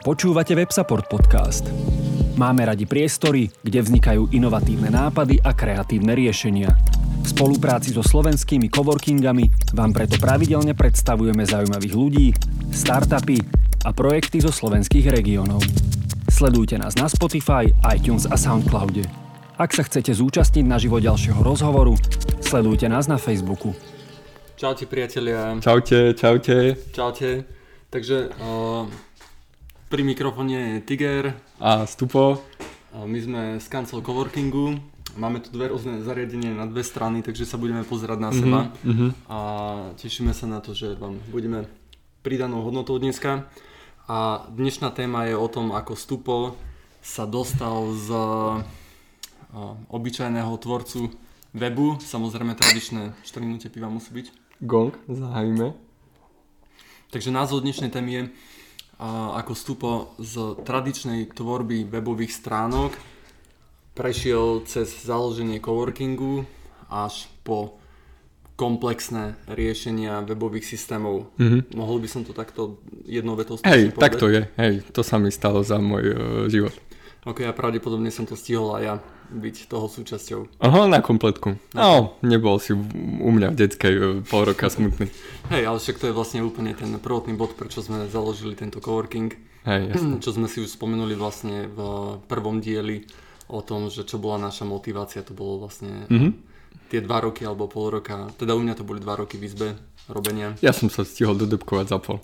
Počúvate 0.00 0.56
WebSupport 0.56 1.12
podcast. 1.12 1.68
Máme 2.40 2.64
radi 2.64 2.88
priestory, 2.88 3.52
kde 3.60 3.84
vznikajú 3.84 4.32
inovatívne 4.32 4.88
nápady 4.88 5.44
a 5.44 5.52
kreatívne 5.52 6.16
riešenia. 6.16 6.72
V 7.20 7.26
spolupráci 7.28 7.92
so 7.92 8.00
slovenskými 8.00 8.72
coworkingami 8.72 9.76
vám 9.76 9.92
preto 9.92 10.16
pravidelne 10.16 10.72
predstavujeme 10.72 11.44
zaujímavých 11.44 11.92
ľudí, 11.92 12.32
startupy 12.72 13.44
a 13.84 13.92
projekty 13.92 14.40
zo 14.40 14.48
slovenských 14.48 15.12
regiónov. 15.12 15.60
Sledujte 16.32 16.80
nás 16.80 16.96
na 16.96 17.04
Spotify, 17.04 17.68
iTunes 17.92 18.24
a 18.24 18.40
Soundcloude. 18.40 19.04
Ak 19.60 19.76
sa 19.76 19.84
chcete 19.84 20.16
zúčastniť 20.16 20.64
na 20.64 20.80
živo 20.80 20.96
ďalšieho 20.96 21.44
rozhovoru, 21.44 21.92
sledujte 22.40 22.88
nás 22.88 23.04
na 23.04 23.20
Facebooku. 23.20 23.76
Čaute 24.56 24.88
priatelia. 24.88 25.60
Čaute, 25.60 26.16
čaute. 26.16 26.88
Čaute. 26.88 27.44
Takže 27.92 28.32
uh, 28.40 28.86
pri 29.90 30.06
mikrofóne 30.06 30.78
je 30.78 30.86
Tiger. 30.86 31.34
A 31.58 31.82
Stupo. 31.82 32.38
My 32.94 33.18
sme 33.18 33.42
z 33.58 33.66
Cancel 33.66 33.98
Coworkingu. 34.06 34.78
Máme 35.18 35.42
tu 35.42 35.50
dve 35.50 35.66
rôzne 35.66 35.98
zariadenie 36.06 36.54
na 36.54 36.62
dve 36.70 36.86
strany, 36.86 37.26
takže 37.26 37.42
sa 37.42 37.58
budeme 37.58 37.82
pozerať 37.82 38.18
na 38.22 38.30
mm-hmm, 38.30 38.46
seba. 38.46 38.60
Mm-hmm. 38.86 39.10
A 39.26 39.38
tešíme 39.98 40.30
sa 40.30 40.46
na 40.46 40.62
to, 40.62 40.78
že 40.78 40.94
vám 40.94 41.18
budeme 41.34 41.66
pridanou 42.22 42.62
hodnotou 42.62 43.02
dneska. 43.02 43.50
A 44.06 44.46
dnešná 44.54 44.94
téma 44.94 45.26
je 45.26 45.34
o 45.34 45.50
tom, 45.50 45.74
ako 45.74 45.98
Stupo 45.98 46.54
sa 47.02 47.26
dostal 47.26 47.90
z 47.98 48.08
obyčajného 49.90 50.54
tvorcu 50.54 51.10
webu. 51.50 51.98
Samozrejme 51.98 52.54
tradičné 52.54 53.10
4 53.26 53.42
minúte 53.42 53.66
piva 53.66 53.90
musí 53.90 54.14
byť. 54.14 54.26
Gong, 54.62 54.94
zahajíme. 55.10 55.74
Takže 57.10 57.34
názov 57.34 57.66
dnešnej 57.66 57.90
témy 57.90 58.10
je 58.14 58.22
ako 59.00 59.52
stupo 59.56 59.90
z 60.20 60.60
tradičnej 60.60 61.32
tvorby 61.32 61.88
webových 61.88 62.36
stránok 62.36 62.92
prešiel 63.96 64.60
cez 64.68 64.92
založenie 64.92 65.56
coworkingu 65.56 66.44
až 66.92 67.32
po 67.40 67.80
komplexné 68.60 69.40
riešenia 69.48 70.20
webových 70.20 70.68
systémov. 70.68 71.32
Mm-hmm. 71.40 71.72
Mohol 71.72 72.04
by 72.04 72.08
som 72.12 72.22
to 72.28 72.36
takto 72.36 72.76
jednou 73.08 73.32
vetou 73.32 73.56
Hej, 73.64 73.96
tak 73.96 74.20
to 74.20 74.28
je. 74.28 74.44
Hej, 74.60 74.84
to 74.92 75.00
sa 75.00 75.16
mi 75.16 75.32
stalo 75.32 75.64
za 75.64 75.80
môj 75.80 76.04
uh, 76.12 76.16
život. 76.52 76.76
Ok, 77.24 77.48
a 77.48 77.56
pravdepodobne 77.56 78.12
som 78.12 78.28
to 78.28 78.36
stihol 78.36 78.76
aj 78.76 78.82
ja 78.84 78.96
byť 79.30 79.70
toho 79.70 79.86
súčasťou. 79.86 80.60
Aha, 80.60 80.90
na 80.90 80.98
kompletku. 80.98 81.54
No, 81.72 82.18
nebol 82.26 82.58
si 82.58 82.74
u 82.74 83.30
mňa 83.30 83.54
v 83.54 83.56
detskej 83.56 83.94
e, 83.94 84.02
pol 84.26 84.42
roka 84.42 84.66
smutný. 84.66 85.06
Hej, 85.54 85.62
ale 85.70 85.78
však 85.78 85.96
to 86.02 86.10
je 86.10 86.14
vlastne 86.14 86.42
úplne 86.42 86.74
ten 86.74 86.90
prvotný 86.98 87.38
bod, 87.38 87.54
prečo 87.54 87.80
sme 87.80 88.10
založili 88.10 88.58
tento 88.58 88.82
coworking. 88.82 89.30
Hej, 89.64 89.82
jasne. 89.94 90.14
Čo 90.24 90.30
sme 90.34 90.46
si 90.50 90.62
už 90.62 90.70
spomenuli 90.74 91.14
vlastne 91.14 91.70
v 91.70 91.78
prvom 92.26 92.58
dieli 92.58 93.06
o 93.50 93.60
tom, 93.66 93.90
že 93.90 94.06
čo 94.06 94.22
bola 94.22 94.38
naša 94.38 94.62
motivácia, 94.62 95.26
to 95.26 95.34
bolo 95.34 95.66
vlastne 95.66 96.06
mm-hmm. 96.06 96.32
tie 96.86 97.02
dva 97.02 97.18
roky 97.18 97.42
alebo 97.42 97.66
pol 97.66 97.98
roka, 97.98 98.30
teda 98.38 98.54
u 98.54 98.62
mňa 98.62 98.78
to 98.78 98.86
boli 98.86 99.02
dva 99.02 99.18
roky 99.18 99.42
v 99.42 99.50
izbe 99.50 99.68
robenia. 100.06 100.54
Ja 100.62 100.70
som 100.70 100.86
sa 100.86 101.02
stihol 101.02 101.34
dodebkovať 101.34 101.86
za 101.90 101.98
pol. 101.98 102.22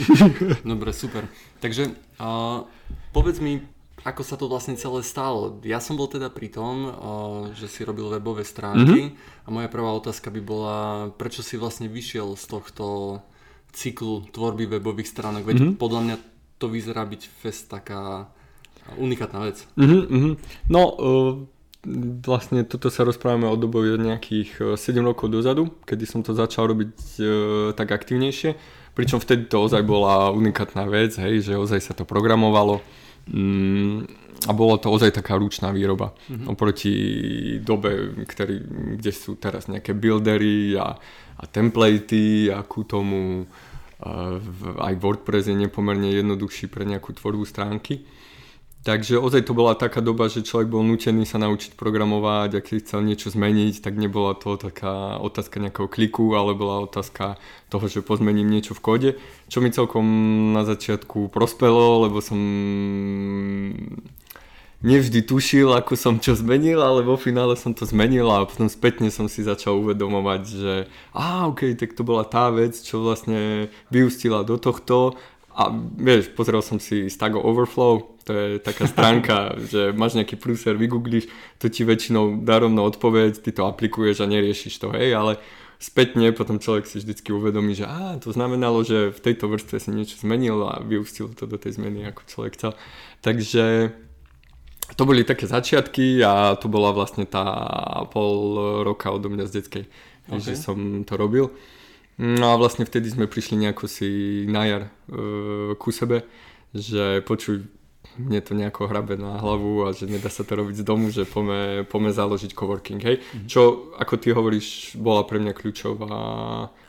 Dobre, 0.72 0.92
super. 0.92 1.24
Takže 1.64 1.96
uh, 2.20 2.68
povedz 3.16 3.40
mi, 3.40 3.64
ako 4.00 4.22
sa 4.24 4.40
to 4.40 4.48
vlastne 4.48 4.80
celé 4.80 5.04
stalo. 5.04 5.60
Ja 5.60 5.76
som 5.76 6.00
bol 6.00 6.08
teda 6.08 6.32
pri 6.32 6.48
tom, 6.48 6.88
že 7.52 7.68
si 7.68 7.84
robil 7.84 8.08
webové 8.08 8.48
stránky 8.48 9.12
mm-hmm. 9.12 9.44
a 9.44 9.48
moja 9.52 9.68
prvá 9.68 9.92
otázka 9.92 10.32
by 10.32 10.40
bola, 10.40 10.78
prečo 11.20 11.44
si 11.44 11.60
vlastne 11.60 11.84
vyšiel 11.88 12.32
z 12.32 12.44
tohto 12.48 12.84
cyklu 13.76 14.26
tvorby 14.32 14.66
webových 14.66 15.12
stránok, 15.12 15.44
veď 15.46 15.56
mm-hmm. 15.60 15.78
podľa 15.78 16.00
mňa 16.00 16.16
to 16.60 16.66
vyzerá 16.68 17.04
byť 17.06 17.22
fest 17.28 17.68
taká 17.68 18.28
unikátna 18.96 19.46
vec. 19.46 19.62
Mm-hmm. 19.78 20.32
No, 20.72 20.82
uh, 20.96 21.32
vlastne 22.24 22.64
toto 22.64 22.92
sa 22.92 23.06
rozprávame 23.06 23.48
o 23.48 23.56
dobe 23.56 23.96
nejakých 23.96 24.76
7 24.76 25.00
rokov 25.00 25.32
dozadu, 25.32 25.72
kedy 25.84 26.04
som 26.04 26.20
to 26.20 26.36
začal 26.36 26.68
robiť 26.72 26.92
uh, 27.20 27.26
tak 27.76 27.92
aktívnejšie, 27.92 28.56
pričom 28.96 29.22
vtedy 29.22 29.46
to 29.46 29.64
ozaj 29.64 29.84
bola 29.84 30.32
unikátna 30.32 30.84
vec, 30.88 31.16
hej, 31.16 31.40
že 31.40 31.54
ozaj 31.56 31.80
sa 31.80 31.92
to 31.96 32.04
programovalo, 32.04 32.82
Mm, 33.28 34.08
a 34.48 34.52
bolo 34.56 34.80
to 34.80 34.88
ozaj 34.88 35.12
taká 35.12 35.36
ručná 35.36 35.68
výroba. 35.68 36.16
Mm-hmm. 36.32 36.46
Oproti 36.48 36.94
dobe, 37.60 38.24
ktorý, 38.24 38.56
kde 38.96 39.12
sú 39.12 39.36
teraz 39.36 39.68
nejaké 39.68 39.92
buildery 39.92 40.80
a, 40.80 40.96
a 41.36 41.44
templatey 41.44 42.48
a 42.48 42.64
ku 42.64 42.88
tomu 42.88 43.44
uh, 43.44 44.36
aj 44.80 44.94
WordPress 44.96 45.52
je 45.52 45.56
nepomerne 45.60 46.08
jednoduchší 46.08 46.72
pre 46.72 46.88
nejakú 46.88 47.12
tvorbu 47.12 47.44
stránky. 47.44 48.00
Takže 48.80 49.20
ozaj 49.20 49.44
to 49.44 49.52
bola 49.52 49.76
taká 49.76 50.00
doba, 50.00 50.32
že 50.32 50.40
človek 50.40 50.72
bol 50.72 50.80
nutený 50.80 51.28
sa 51.28 51.36
naučiť 51.36 51.76
programovať, 51.76 52.56
ak 52.56 52.64
si 52.64 52.80
chcel 52.80 53.04
niečo 53.04 53.28
zmeniť, 53.28 53.84
tak 53.84 54.00
nebola 54.00 54.32
to 54.32 54.56
taká 54.56 55.20
otázka 55.20 55.60
nejakého 55.60 55.84
kliku, 55.84 56.32
ale 56.32 56.56
bola 56.56 56.88
otázka 56.88 57.36
toho, 57.68 57.84
že 57.92 58.00
pozmením 58.00 58.48
niečo 58.48 58.72
v 58.72 58.80
kóde, 58.80 59.10
čo 59.52 59.60
mi 59.60 59.68
celkom 59.68 60.08
na 60.56 60.64
začiatku 60.64 61.28
prospelo, 61.28 62.08
lebo 62.08 62.24
som 62.24 62.40
nevždy 64.80 65.28
tušil, 65.28 65.76
ako 65.76 65.92
som 65.92 66.16
čo 66.16 66.32
zmenil, 66.32 66.80
ale 66.80 67.04
vo 67.04 67.20
finále 67.20 67.60
som 67.60 67.76
to 67.76 67.84
zmenil 67.84 68.32
a 68.32 68.48
potom 68.48 68.64
spätne 68.72 69.12
som 69.12 69.28
si 69.28 69.44
začal 69.44 69.76
uvedomovať, 69.76 70.42
že 70.48 70.74
a 71.12 71.52
ok, 71.52 71.76
tak 71.76 71.92
to 71.92 72.00
bola 72.00 72.24
tá 72.24 72.48
vec, 72.48 72.80
čo 72.80 73.04
vlastne 73.04 73.68
vyústila 73.92 74.40
do 74.40 74.56
tohto. 74.56 75.20
A 75.50 75.68
vieš, 76.00 76.32
pozrel 76.32 76.64
som 76.64 76.80
si 76.80 77.12
Stago 77.12 77.42
Overflow, 77.44 78.16
to 78.30 78.38
je 78.38 78.62
taká 78.62 78.86
stránka, 78.86 79.36
že 79.72 79.90
máš 79.90 80.14
nejaký 80.14 80.38
prúser, 80.38 80.78
vygooglíš, 80.78 81.26
to 81.58 81.66
ti 81.66 81.82
väčšinou 81.82 82.46
dá 82.46 82.62
rovno 82.62 82.86
odpoveď, 82.86 83.42
ty 83.42 83.50
to 83.50 83.66
aplikuješ 83.66 84.22
a 84.22 84.30
neriešiš 84.30 84.78
to, 84.78 84.94
hej, 84.94 85.18
ale 85.18 85.42
spätne 85.82 86.30
potom 86.30 86.62
človek 86.62 86.86
si 86.86 87.02
vždycky 87.02 87.34
uvedomí, 87.34 87.74
že 87.74 87.90
á, 87.90 88.22
to 88.22 88.30
znamenalo, 88.30 88.86
že 88.86 89.10
v 89.10 89.18
tejto 89.18 89.50
vrstve 89.50 89.82
si 89.82 89.90
niečo 89.90 90.14
zmenil 90.22 90.62
a 90.62 90.78
vyústil 90.78 91.34
to 91.34 91.50
do 91.50 91.58
tej 91.58 91.82
zmeny, 91.82 92.06
ako 92.06 92.22
človek 92.30 92.52
chcel. 92.54 92.72
Takže 93.24 93.90
to 94.94 95.02
boli 95.02 95.26
také 95.26 95.50
začiatky 95.50 96.22
a 96.22 96.54
to 96.54 96.70
bola 96.70 96.94
vlastne 96.94 97.26
tá 97.26 97.42
pol 98.14 98.54
roka 98.86 99.10
odo 99.10 99.26
mňa 99.26 99.50
z 99.50 99.54
detskej, 99.58 99.84
okay. 100.30 100.38
že 100.38 100.54
som 100.54 101.02
to 101.02 101.18
robil. 101.18 101.50
No 102.20 102.52
a 102.52 102.60
vlastne 102.60 102.84
vtedy 102.84 103.08
sme 103.08 103.24
prišli 103.24 103.56
nejako 103.56 103.88
si 103.88 104.44
na 104.44 104.68
jar 104.68 104.82
e, 104.84 104.90
ku 105.80 105.88
sebe, 105.88 106.28
že 106.76 107.24
počuj, 107.24 107.64
mne 108.18 108.40
to 108.40 108.52
nejako 108.56 108.90
hrabe 108.90 109.14
na 109.16 109.38
hlavu 109.38 109.86
a 109.86 109.94
že 109.94 110.10
nedá 110.10 110.28
sa 110.32 110.42
to 110.42 110.58
robiť 110.58 110.82
z 110.82 110.84
domu, 110.84 111.08
že 111.14 111.28
pome, 111.28 111.86
pome 111.86 112.10
založiť 112.10 112.52
coworking, 112.52 113.00
hej. 113.00 113.20
Mm-hmm. 113.20 113.48
Čo, 113.48 113.92
ako 113.96 114.14
ty 114.18 114.34
hovoríš, 114.34 114.98
bola 114.98 115.22
pre 115.24 115.38
mňa 115.38 115.52
kľúčová, 115.54 116.14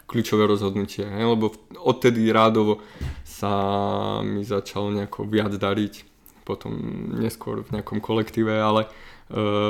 kľúčové 0.09 0.43
rozhodnutie, 0.49 1.05
hej, 1.05 1.25
lebo 1.27 1.53
odtedy 1.77 2.31
rádovo 2.33 2.81
sa 3.21 3.53
mi 4.25 4.41
začalo 4.41 4.91
nejako 4.91 5.29
viac 5.29 5.53
dariť, 5.55 5.93
potom 6.41 6.73
neskôr 7.21 7.61
v 7.61 7.79
nejakom 7.79 8.01
kolektíve, 8.01 8.57
ale 8.57 8.87
e, 8.87 8.89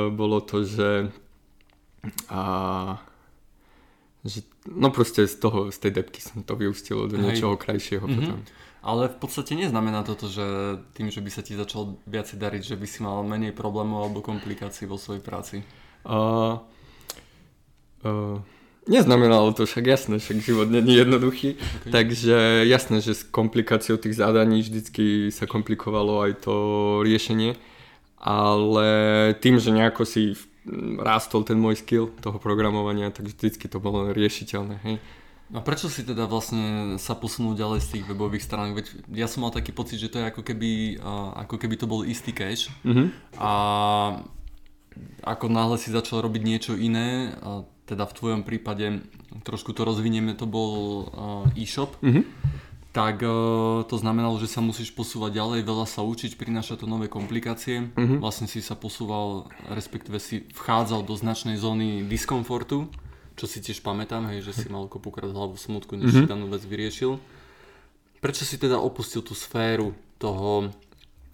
bolo 0.08 0.40
to, 0.40 0.64
že 0.64 1.12
a, 2.26 2.42
že 4.26 4.42
no 4.66 4.90
proste 4.90 5.26
z 5.26 5.36
toho, 5.38 5.70
z 5.70 5.78
tej 5.78 6.02
depky 6.02 6.18
som 6.18 6.42
to 6.42 6.58
vyústilo 6.58 7.06
do 7.06 7.14
Hej. 7.18 7.22
niečoho 7.22 7.54
krajšieho 7.54 8.02
mm-hmm. 8.02 8.18
potom. 8.18 8.38
Ale 8.82 9.06
v 9.06 9.16
podstate 9.22 9.54
neznamená 9.54 10.02
toto, 10.02 10.26
že 10.26 10.42
tým, 10.98 11.06
že 11.06 11.22
by 11.22 11.30
sa 11.30 11.46
ti 11.46 11.54
začal 11.54 12.02
viacej 12.10 12.34
dariť, 12.34 12.62
že 12.74 12.76
by 12.76 12.86
si 12.90 12.98
mal 13.06 13.22
menej 13.22 13.54
problémov 13.54 14.10
alebo 14.10 14.26
komplikácií 14.26 14.90
vo 14.90 14.98
svojej 14.98 15.22
práci? 15.22 15.62
Uh, 16.02 16.58
uh, 18.02 18.42
neznamenalo 18.90 19.54
to 19.54 19.70
však 19.70 19.86
jasné, 19.86 20.18
však 20.18 20.42
život 20.42 20.66
není 20.66 20.98
jednoduchý. 20.98 21.54
Okay. 21.54 21.92
Takže 21.94 22.66
jasné, 22.66 22.98
že 22.98 23.14
s 23.14 23.22
komplikáciou 23.22 24.02
tých 24.02 24.18
zadaní 24.18 24.66
vždycky 24.66 25.30
sa 25.30 25.46
komplikovalo 25.46 26.26
aj 26.26 26.42
to 26.42 26.54
riešenie. 27.06 27.54
Ale 28.18 28.86
tým, 29.38 29.62
že 29.62 29.70
nejako 29.70 30.02
si 30.02 30.34
rástol 30.98 31.42
ten 31.42 31.58
môj 31.58 31.82
skill 31.82 32.10
toho 32.22 32.38
programovania, 32.38 33.10
tak 33.10 33.26
vždycky 33.30 33.66
to 33.66 33.82
bolo 33.82 34.14
riešiteľné. 34.14 34.78
Hej. 34.86 34.96
A 35.52 35.60
prečo 35.60 35.92
si 35.92 36.00
teda 36.00 36.24
vlastne 36.24 36.96
sa 36.96 37.12
posunul 37.12 37.52
ďalej 37.52 37.84
z 37.84 37.88
tých 37.96 38.04
webových 38.08 38.44
strán? 38.44 38.72
Veď 38.72 39.04
ja 39.12 39.28
som 39.28 39.44
mal 39.44 39.52
taký 39.52 39.70
pocit, 39.76 40.00
že 40.00 40.08
to 40.08 40.20
je 40.20 40.28
ako 40.32 40.40
keby, 40.40 40.96
ako 41.36 41.60
keby 41.60 41.76
to 41.76 41.84
bol 41.84 42.02
istý 42.08 42.32
cache 42.32 42.72
mm-hmm. 42.82 43.36
a 43.36 43.52
ako 45.24 45.46
náhle 45.52 45.76
si 45.76 45.92
začal 45.92 46.24
robiť 46.24 46.42
niečo 46.44 46.72
iné, 46.76 47.36
teda 47.84 48.08
v 48.08 48.16
tvojom 48.16 48.42
prípade 48.48 49.04
trošku 49.44 49.76
to 49.76 49.84
rozvinieme, 49.84 50.32
to 50.32 50.48
bol 50.48 51.08
e-shop, 51.56 52.00
mm-hmm 52.00 52.24
tak 52.92 53.24
uh, 53.24 53.82
to 53.88 53.96
znamenalo, 53.96 54.36
že 54.36 54.52
sa 54.52 54.60
musíš 54.60 54.92
posúvať 54.92 55.40
ďalej, 55.40 55.64
veľa 55.64 55.88
sa 55.88 56.04
učiť, 56.04 56.36
prináša 56.36 56.76
to 56.76 56.84
nové 56.84 57.08
komplikácie. 57.08 57.88
Mm-hmm. 57.88 58.20
Vlastne 58.20 58.44
si 58.44 58.60
sa 58.60 58.76
posúval, 58.76 59.48
respektíve 59.72 60.20
si 60.20 60.44
vchádzal 60.52 61.00
do 61.08 61.16
značnej 61.16 61.56
zóny 61.56 62.04
diskomfortu, 62.04 62.92
čo 63.36 63.46
si 63.48 63.64
tiež 63.64 63.80
pamätám, 63.80 64.28
hej, 64.32 64.44
že 64.44 64.52
si 64.52 64.66
mal 64.68 64.86
kopukrát 64.86 65.30
hlavu 65.30 65.56
smutku, 65.56 65.96
než 65.96 66.12
mm-hmm. 66.12 66.26
si 66.26 66.30
danú 66.30 66.46
vec 66.52 66.62
vyriešil. 66.62 67.16
Prečo 68.22 68.46
si 68.46 68.56
teda 68.60 68.78
opustil 68.78 69.24
tú 69.24 69.34
sféru 69.34 69.96
toho, 70.20 70.70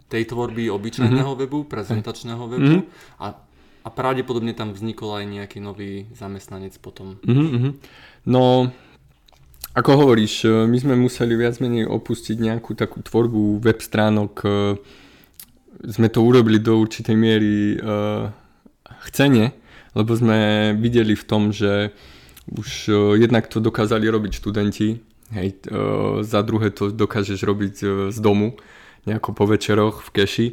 tej 0.08 0.24
tvorby 0.24 0.72
obyčajného 0.72 1.36
mm-hmm. 1.36 1.42
webu, 1.44 1.68
prezentačného 1.68 2.44
webu 2.48 2.80
mm-hmm. 2.80 3.20
a, 3.20 3.36
a 3.84 3.88
pravdepodobne 3.92 4.56
tam 4.56 4.72
vznikol 4.72 5.20
aj 5.20 5.24
nejaký 5.28 5.58
nový 5.60 6.08
zamestnanec 6.16 6.80
potom. 6.80 7.20
Mm-hmm. 7.28 7.72
No, 8.24 8.72
ako 9.76 9.90
hovoríš, 9.94 10.48
my 10.48 10.76
sme 10.80 10.96
museli 10.96 11.36
viac 11.36 11.60
menej 11.60 11.84
opustiť 11.86 12.40
nejakú 12.40 12.72
takú 12.72 13.04
tvorbu 13.04 13.60
web 13.60 13.78
stránok. 13.78 14.32
Sme 15.84 16.08
to 16.08 16.24
urobili 16.24 16.58
do 16.58 16.80
určitej 16.80 17.14
miery 17.14 17.78
uh, 17.78 18.32
chcene, 19.06 19.54
lebo 19.94 20.12
sme 20.16 20.72
videli 20.76 21.14
v 21.16 21.24
tom, 21.24 21.52
že 21.52 21.92
už 22.48 22.68
uh, 22.88 22.96
jednak 23.16 23.46
to 23.46 23.60
dokázali 23.60 24.08
robiť 24.08 24.32
študenti, 24.40 25.00
hej, 25.36 25.48
uh, 25.68 26.24
za 26.24 26.40
druhé 26.40 26.72
to 26.72 26.88
dokážeš 26.92 27.44
robiť 27.44 27.74
uh, 27.84 27.88
z 28.08 28.18
domu, 28.18 28.56
nejako 29.08 29.32
po 29.32 29.44
večeroch 29.48 30.04
v 30.04 30.10
keši. 30.12 30.48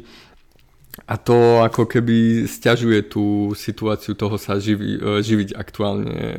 A 1.04 1.20
to 1.20 1.60
ako 1.60 1.84
keby 1.84 2.48
stiažuje 2.48 3.04
tú 3.04 3.52
situáciu 3.52 4.16
toho 4.16 4.40
sa 4.40 4.56
živi, 4.56 4.96
e, 4.96 5.20
živiť 5.20 5.52
aktuálne, 5.52 6.08
e, 6.08 6.36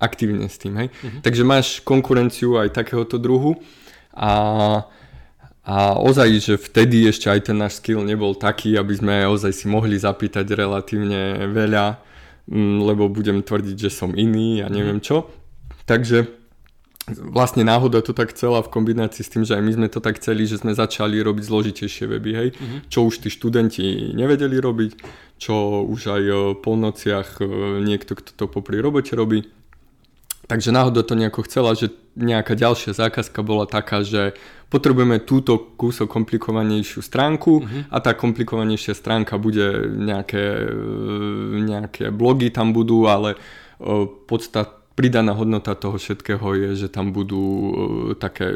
aktívne 0.00 0.48
s 0.48 0.56
tým. 0.56 0.80
Hej? 0.80 0.88
Uh-huh. 0.88 1.20
Takže 1.20 1.42
máš 1.44 1.66
konkurenciu 1.84 2.56
aj 2.56 2.72
takéhoto 2.72 3.20
druhu 3.20 3.60
a, 4.16 4.32
a 5.60 5.76
ozaj, 6.00 6.28
že 6.40 6.54
vtedy 6.56 7.04
ešte 7.04 7.28
aj 7.28 7.52
ten 7.52 7.60
náš 7.60 7.84
skill 7.84 8.00
nebol 8.00 8.32
taký, 8.32 8.80
aby 8.80 8.96
sme 8.96 9.28
ozaj 9.28 9.52
si 9.52 9.68
mohli 9.68 10.00
zapýtať 10.00 10.56
relatívne 10.56 11.44
veľa, 11.52 12.00
lebo 12.54 13.12
budem 13.12 13.44
tvrdiť, 13.44 13.76
že 13.76 13.90
som 13.92 14.16
iný 14.16 14.64
a 14.64 14.72
neviem 14.72 15.00
mhm. 15.00 15.04
čo. 15.04 15.16
Takže 15.84 16.38
vlastne 17.08 17.64
náhoda 17.64 18.04
to 18.04 18.12
tak 18.12 18.36
chcela 18.36 18.60
v 18.60 18.68
kombinácii 18.68 19.24
s 19.24 19.32
tým, 19.32 19.44
že 19.44 19.56
aj 19.56 19.62
my 19.64 19.72
sme 19.72 19.88
to 19.88 20.00
tak 20.04 20.20
chceli, 20.20 20.44
že 20.44 20.60
sme 20.60 20.76
začali 20.76 21.16
robiť 21.24 21.44
zložitejšie 21.44 22.04
weby, 22.04 22.30
hej, 22.36 22.48
uh-huh. 22.52 22.78
čo 22.92 23.08
už 23.08 23.24
tí 23.24 23.32
študenti 23.32 24.12
nevedeli 24.12 24.60
robiť, 24.60 24.92
čo 25.40 25.84
už 25.88 26.00
aj 26.12 26.22
po 26.60 26.76
nociach 26.76 27.40
e, 27.40 27.44
niekto, 27.80 28.12
kto 28.18 28.30
to 28.36 28.44
popri 28.50 28.84
robote 28.84 29.16
robí. 29.16 29.48
Takže 30.48 30.72
náhoda 30.72 31.04
to 31.04 31.12
nejako 31.12 31.44
chcela, 31.44 31.76
že 31.76 31.92
nejaká 32.16 32.56
ďalšia 32.56 32.96
zákazka 32.96 33.44
bola 33.44 33.68
taká, 33.68 34.00
že 34.00 34.32
potrebujeme 34.72 35.20
túto 35.20 35.60
kúsok 35.76 36.08
komplikovanejšiu 36.08 37.04
stránku 37.04 37.52
uh-huh. 37.60 37.92
a 37.92 37.96
tá 38.00 38.16
komplikovanejšia 38.16 38.96
stránka 38.96 39.36
bude 39.36 39.92
nejaké, 39.92 40.72
e, 40.72 41.62
nejaké 41.68 42.08
blogy 42.08 42.48
tam 42.48 42.72
budú, 42.72 43.04
ale 43.12 43.36
e, 43.36 43.38
podstat, 44.24 44.78
pridaná 44.98 45.30
hodnota 45.30 45.78
toho 45.78 45.94
všetkého 45.94 46.42
je, 46.58 46.70
že 46.74 46.88
tam 46.90 47.14
budú 47.14 47.38
uh, 47.46 47.70
také 48.18 48.50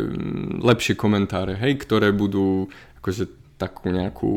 lepšie 0.58 0.98
komentáre, 0.98 1.54
hej, 1.54 1.78
ktoré 1.78 2.10
budú 2.10 2.66
akože 2.98 3.30
takú 3.62 3.94
nejakú 3.94 4.30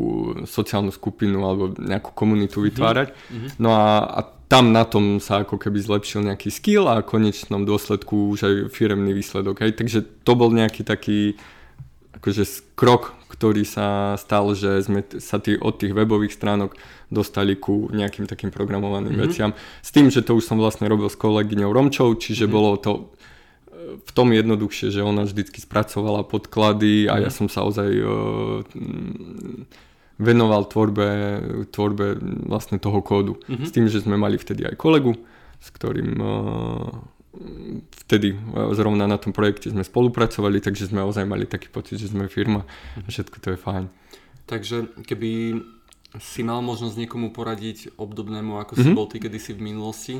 sociálnu 0.46 0.94
skupinu 0.94 1.42
alebo 1.42 1.74
nejakú 1.74 2.14
komunitu 2.14 2.62
mhm. 2.62 2.64
vytvárať. 2.70 3.08
Mm-hmm. 3.10 3.50
No 3.58 3.74
a, 3.74 4.06
a 4.06 4.20
tam 4.46 4.70
na 4.70 4.86
tom 4.86 5.18
sa 5.18 5.42
ako 5.42 5.58
keby 5.58 5.82
zlepšil 5.82 6.22
nejaký 6.22 6.54
skill 6.54 6.86
a 6.86 7.02
v 7.02 7.10
konečnom 7.10 7.66
dôsledku 7.66 8.30
už 8.30 8.40
aj 8.46 8.54
firemný 8.70 9.10
výsledok. 9.10 9.58
Hej. 9.66 9.74
Takže 9.74 9.98
to 10.22 10.32
bol 10.38 10.54
nejaký 10.54 10.86
taký 10.86 11.34
akože 12.14 12.74
krok, 12.78 13.12
ktorý 13.26 13.66
sa 13.66 14.14
stal, 14.14 14.54
že 14.54 14.86
sme 14.86 15.02
sa 15.18 15.42
tý, 15.42 15.58
od 15.58 15.76
tých 15.76 15.92
webových 15.92 16.32
stránok 16.32 16.78
dostali 17.10 17.58
ku 17.58 17.90
nejakým 17.90 18.30
takým 18.30 18.54
programovaným 18.54 19.18
mm-hmm. 19.18 19.26
veciam. 19.26 19.50
S 19.82 19.90
tým, 19.90 20.10
že 20.14 20.22
to 20.22 20.38
už 20.38 20.46
som 20.46 20.58
vlastne 20.58 20.86
robil 20.86 21.10
s 21.10 21.18
kolegyňou 21.18 21.74
Romčou, 21.74 22.14
čiže 22.14 22.46
mm-hmm. 22.46 22.54
bolo 22.54 22.70
to 22.78 22.92
e, 22.94 23.02
v 23.98 24.10
tom 24.14 24.30
jednoduchšie, 24.30 24.94
že 24.94 25.06
ona 25.06 25.26
vždycky 25.26 25.58
spracovala 25.58 26.22
podklady 26.26 27.10
a 27.10 27.18
mm-hmm. 27.18 27.24
ja 27.26 27.30
som 27.30 27.46
sa 27.50 27.66
ozaj 27.66 27.90
uh, 27.98 28.08
venoval 30.16 30.64
tvorbe, 30.68 31.08
tvorbe 31.68 32.16
vlastne 32.48 32.80
toho 32.80 33.04
kódu. 33.04 33.36
Mm-hmm. 33.46 33.66
S 33.66 33.70
tým, 33.72 33.86
že 33.88 34.00
sme 34.00 34.16
mali 34.16 34.40
vtedy 34.40 34.64
aj 34.64 34.80
kolegu, 34.80 35.12
s 35.60 35.68
ktorým 35.72 36.10
uh, 36.20 36.88
vtedy 38.06 38.32
e, 38.32 38.36
zrovna 38.72 39.04
na 39.04 39.20
tom 39.20 39.36
projekte 39.36 39.68
sme 39.68 39.84
spolupracovali, 39.84 40.64
takže 40.64 40.88
sme 40.88 41.04
ozaj 41.04 41.28
mali 41.28 41.44
taký 41.44 41.68
pocit, 41.68 42.00
že 42.00 42.08
sme 42.08 42.32
firma 42.32 42.64
a 42.96 43.06
všetko 43.08 43.36
to 43.44 43.48
je 43.52 43.58
fajn. 43.60 43.84
Takže 44.48 44.76
keby 45.04 45.60
si 46.16 46.40
mal 46.46 46.64
možnosť 46.64 46.96
niekomu 46.96 47.34
poradiť 47.36 47.98
obdobnému, 48.00 48.56
ako 48.56 48.72
mm-hmm. 48.72 48.84
si 48.84 48.88
mhm. 48.88 48.96
bol 48.96 49.06
ty 49.10 49.20
kedysi 49.20 49.52
v 49.52 49.64
minulosti, 49.68 50.16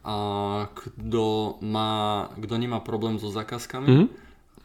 a 0.00 0.16
kto, 0.72 1.60
má, 1.60 2.24
kto 2.40 2.54
nemá 2.56 2.80
problém 2.80 3.20
so 3.20 3.28
zákazkami 3.28 3.88
mm-hmm. 3.88 4.08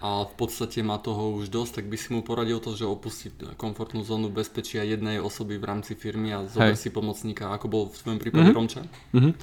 A 0.03 0.27
v 0.27 0.33
podstate 0.35 0.83
má 0.83 0.99
toho 0.99 1.39
už 1.39 1.47
dosť, 1.47 1.81
tak 1.81 1.85
by 1.87 1.95
si 1.95 2.11
mu 2.11 2.19
poradil 2.19 2.59
to, 2.59 2.75
že 2.75 2.83
opustiť 2.83 3.55
komfortnú 3.55 4.03
zónu 4.03 4.27
bezpečia 4.27 4.83
jednej 4.83 5.23
osoby 5.23 5.55
v 5.55 5.65
rámci 5.71 5.95
firmy 5.95 6.35
a 6.35 6.43
zober 6.51 6.75
si 6.75 6.91
pomocníka, 6.91 7.47
ako 7.55 7.65
bol 7.71 7.83
v 7.87 7.95
tvojom 7.95 8.19
prípade 8.19 8.51
mm-hmm. 8.51 8.59
Romča? 8.59 8.81
Mm-hmm. 9.15 9.33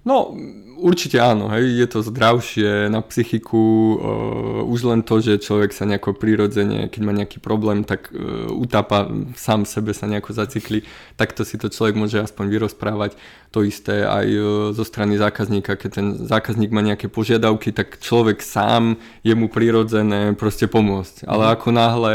No, 0.00 0.32
určite 0.80 1.20
áno, 1.20 1.52
hej, 1.52 1.76
je 1.76 1.86
to 1.92 2.00
zdravšie 2.00 2.88
na 2.88 3.04
psychiku, 3.04 3.60
uh, 3.60 4.64
už 4.64 4.88
len 4.88 5.04
to, 5.04 5.20
že 5.20 5.44
človek 5.44 5.76
sa 5.76 5.84
nejako 5.84 6.16
prirodzene, 6.16 6.88
keď 6.88 7.00
má 7.04 7.12
nejaký 7.12 7.36
problém, 7.36 7.84
tak 7.84 8.08
uh, 8.08 8.48
utápa 8.48 9.12
sám 9.36 9.68
sebe 9.68 9.92
sa 9.92 10.08
nejako 10.08 10.32
zacikli, 10.32 10.88
takto 11.20 11.44
si 11.44 11.60
to 11.60 11.68
človek 11.68 12.00
môže 12.00 12.16
aspoň 12.16 12.48
vyrozprávať. 12.48 13.20
To 13.52 13.60
isté 13.60 14.08
aj 14.08 14.26
uh, 14.32 14.44
zo 14.72 14.84
strany 14.88 15.20
zákazníka, 15.20 15.76
keď 15.76 15.90
ten 15.92 16.08
zákazník 16.16 16.72
má 16.72 16.80
nejaké 16.80 17.12
požiadavky, 17.12 17.68
tak 17.68 18.00
človek 18.00 18.40
sám 18.40 18.96
je 19.20 19.36
mu 19.36 19.52
prirodzené 19.52 20.32
proste 20.32 20.64
pomôcť. 20.64 21.28
Ale 21.28 21.44
mhm. 21.44 21.52
ako 21.60 21.68
náhle 21.76 22.14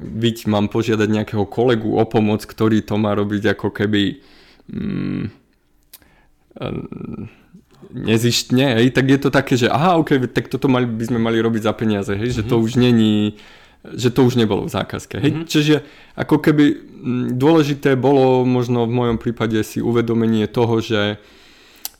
byť, 0.00 0.48
mám 0.48 0.72
požiadať 0.72 1.08
nejakého 1.12 1.44
kolegu 1.44 1.92
o 1.92 2.04
pomoc, 2.08 2.40
ktorý 2.48 2.80
to 2.80 2.96
má 2.96 3.12
robiť 3.12 3.52
ako 3.52 3.68
keby... 3.68 4.24
Mm, 4.72 5.41
nezištne, 7.92 8.80
hej, 8.80 8.90
tak 8.90 9.10
je 9.10 9.18
to 9.18 9.30
také, 9.30 9.56
že 9.56 9.68
aha, 9.68 10.00
ok, 10.00 10.30
tak 10.32 10.48
toto 10.48 10.68
mali, 10.68 10.86
by 10.86 11.04
sme 11.12 11.18
mali 11.20 11.38
robiť 11.40 11.62
za 11.62 11.72
peniaze, 11.76 12.12
hej, 12.14 12.32
mm-hmm. 12.32 12.38
že 12.38 12.48
to 12.48 12.56
mhm. 12.56 12.62
už 12.64 12.70
není, 12.80 13.14
že 13.82 14.08
to 14.14 14.20
už 14.24 14.34
nebolo 14.38 14.64
v 14.64 14.72
zákazke. 14.72 15.18
Hej. 15.18 15.30
Mm-hmm. 15.32 15.48
Čiže 15.48 15.76
ako 16.14 16.38
keby 16.38 16.64
dôležité 17.34 17.98
bolo 17.98 18.46
možno 18.46 18.86
v 18.86 18.94
mojom 18.94 19.18
prípade 19.18 19.58
si 19.66 19.82
uvedomenie 19.82 20.46
toho, 20.46 20.78
že 20.78 21.18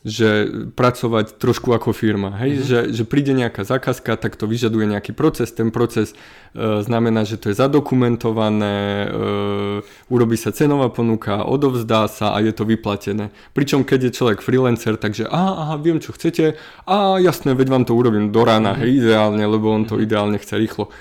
že 0.03 0.51
pracovať 0.75 1.39
trošku 1.39 1.71
ako 1.71 1.95
firma. 1.95 2.35
Hej? 2.35 2.51
Mm-hmm. 2.59 2.67
Že, 2.67 2.79
že 2.91 3.03
príde 3.07 3.31
nejaká 3.31 3.63
zákazka, 3.63 4.19
tak 4.19 4.35
to 4.35 4.51
vyžaduje 4.51 4.83
nejaký 4.91 5.15
proces. 5.15 5.55
Ten 5.55 5.71
proces 5.71 6.11
e, 6.11 6.83
znamená, 6.83 7.23
že 7.23 7.39
to 7.39 7.47
je 7.47 7.55
zadokumentované, 7.55 8.75
e, 8.75 9.07
urobí 10.11 10.35
sa 10.35 10.51
cenová 10.51 10.91
ponuka, 10.91 11.47
odovzdá 11.47 12.11
sa 12.11 12.35
a 12.35 12.43
je 12.43 12.51
to 12.51 12.67
vyplatené. 12.67 13.31
Pričom 13.55 13.87
keď 13.87 14.11
je 14.11 14.15
človek 14.19 14.43
freelancer, 14.43 14.99
takže 14.99 15.23
aha, 15.31 15.51
aha, 15.55 15.75
viem 15.79 16.03
čo 16.03 16.11
chcete, 16.11 16.59
a 16.83 17.15
jasné, 17.23 17.55
veď 17.55 17.67
vám 17.71 17.83
to 17.87 17.95
urobím 17.95 18.35
do 18.35 18.43
rána, 18.43 18.75
mm-hmm. 18.75 18.83
hej, 18.83 18.89
ideálne, 19.07 19.43
lebo 19.47 19.71
on 19.71 19.87
to 19.87 19.95
mm-hmm. 19.95 20.03
ideálne 20.03 20.35
chce 20.35 20.59
rýchlo. 20.59 20.91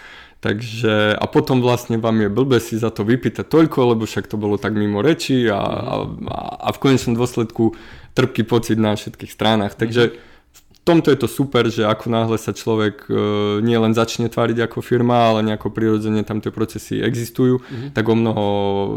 Takže 0.42 1.14
a 1.14 1.24
potom 1.30 1.62
vlastne 1.62 2.02
vám 2.02 2.18
je 2.18 2.26
blbe 2.26 2.58
si 2.58 2.74
za 2.74 2.90
to 2.90 3.06
vypýtať 3.06 3.46
toľko, 3.46 3.94
lebo 3.94 4.10
však 4.10 4.26
to 4.26 4.34
bolo 4.34 4.58
tak 4.58 4.74
mimo 4.74 4.98
reči 4.98 5.46
a, 5.46 5.62
a, 5.62 5.94
a 6.66 6.68
v 6.74 6.82
konečnom 6.82 7.14
dôsledku 7.14 7.78
trpký 8.18 8.42
pocit 8.42 8.74
na 8.74 8.98
všetkých 8.98 9.30
stranách. 9.30 9.78
Takže 9.78 10.18
v 10.52 10.60
tomto 10.82 11.14
je 11.14 11.18
to 11.22 11.30
super, 11.30 11.70
že 11.70 11.86
ako 11.86 12.10
náhle 12.10 12.34
sa 12.42 12.50
človek 12.50 13.06
e, 13.06 13.14
nie 13.62 13.78
len 13.78 13.94
začne 13.94 14.26
tváriť 14.26 14.66
ako 14.66 14.82
firma, 14.82 15.30
ale 15.30 15.46
nejako 15.46 15.70
prirodzene 15.70 16.26
tam 16.26 16.42
tie 16.42 16.50
procesy 16.50 16.98
existujú, 16.98 17.62
mm-hmm. 17.62 17.90
tak 17.94 18.02
o 18.02 18.18
mnoho 18.18 18.44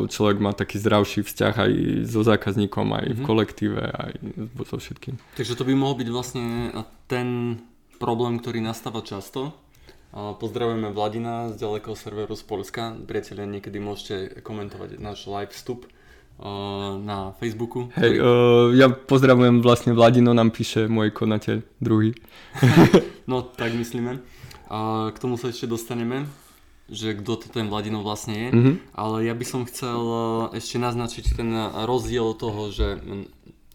človek 0.09 0.41
má 0.41 0.49
taký 0.49 0.81
zdravší 0.81 1.21
vzťah 1.21 1.53
aj 1.61 1.71
so 2.09 2.25
zákazníkom, 2.25 2.89
aj 2.89 3.05
mm-hmm. 3.05 3.13
v 3.13 3.21
mhm. 3.21 3.27
kolektíve, 3.29 3.81
aj 3.85 4.11
so 4.65 4.81
všetkým. 4.81 5.21
Takže 5.37 5.53
to 5.53 5.61
by 5.61 5.77
mohol 5.77 5.93
byť 5.93 6.09
vlastne 6.09 6.73
ten 7.05 7.61
problém, 8.01 8.41
ktorý 8.41 8.65
nastáva 8.65 9.05
často. 9.05 9.53
Pozdravujeme 10.15 10.95
Vladina 10.95 11.51
z 11.51 11.59
ďalekého 11.59 11.91
serveru 11.91 12.39
z 12.39 12.43
Polska. 12.47 12.95
Priatelia, 13.03 13.43
niekedy 13.51 13.83
môžete 13.83 14.39
komentovať 14.47 14.95
náš 14.95 15.27
live 15.27 15.51
vstup 15.51 15.91
na 17.03 17.35
Facebooku. 17.35 17.91
Hej, 17.99 18.23
uh, 18.23 18.71
ja 18.71 18.87
pozdravujem 18.87 19.59
vlastne 19.59 19.91
Vladino, 19.91 20.31
nám 20.31 20.55
píše 20.55 20.87
môj 20.87 21.11
konateľ, 21.11 21.67
druhý. 21.83 22.15
no, 23.31 23.43
tak 23.43 23.75
myslíme. 23.75 24.23
A 24.71 25.11
k 25.11 25.19
tomu 25.19 25.35
sa 25.35 25.51
ešte 25.51 25.67
dostaneme, 25.67 26.31
že 26.87 27.19
kto 27.19 27.35
to 27.35 27.47
ten 27.51 27.67
Vladino 27.67 27.99
vlastne 27.99 28.35
je. 28.39 28.49
Mm-hmm. 28.55 28.75
Ale 28.95 29.27
ja 29.27 29.35
by 29.35 29.43
som 29.43 29.67
chcel 29.67 29.99
ešte 30.55 30.79
naznačiť 30.79 31.35
ten 31.35 31.51
rozdiel 31.83 32.39
toho, 32.39 32.71
že 32.71 33.03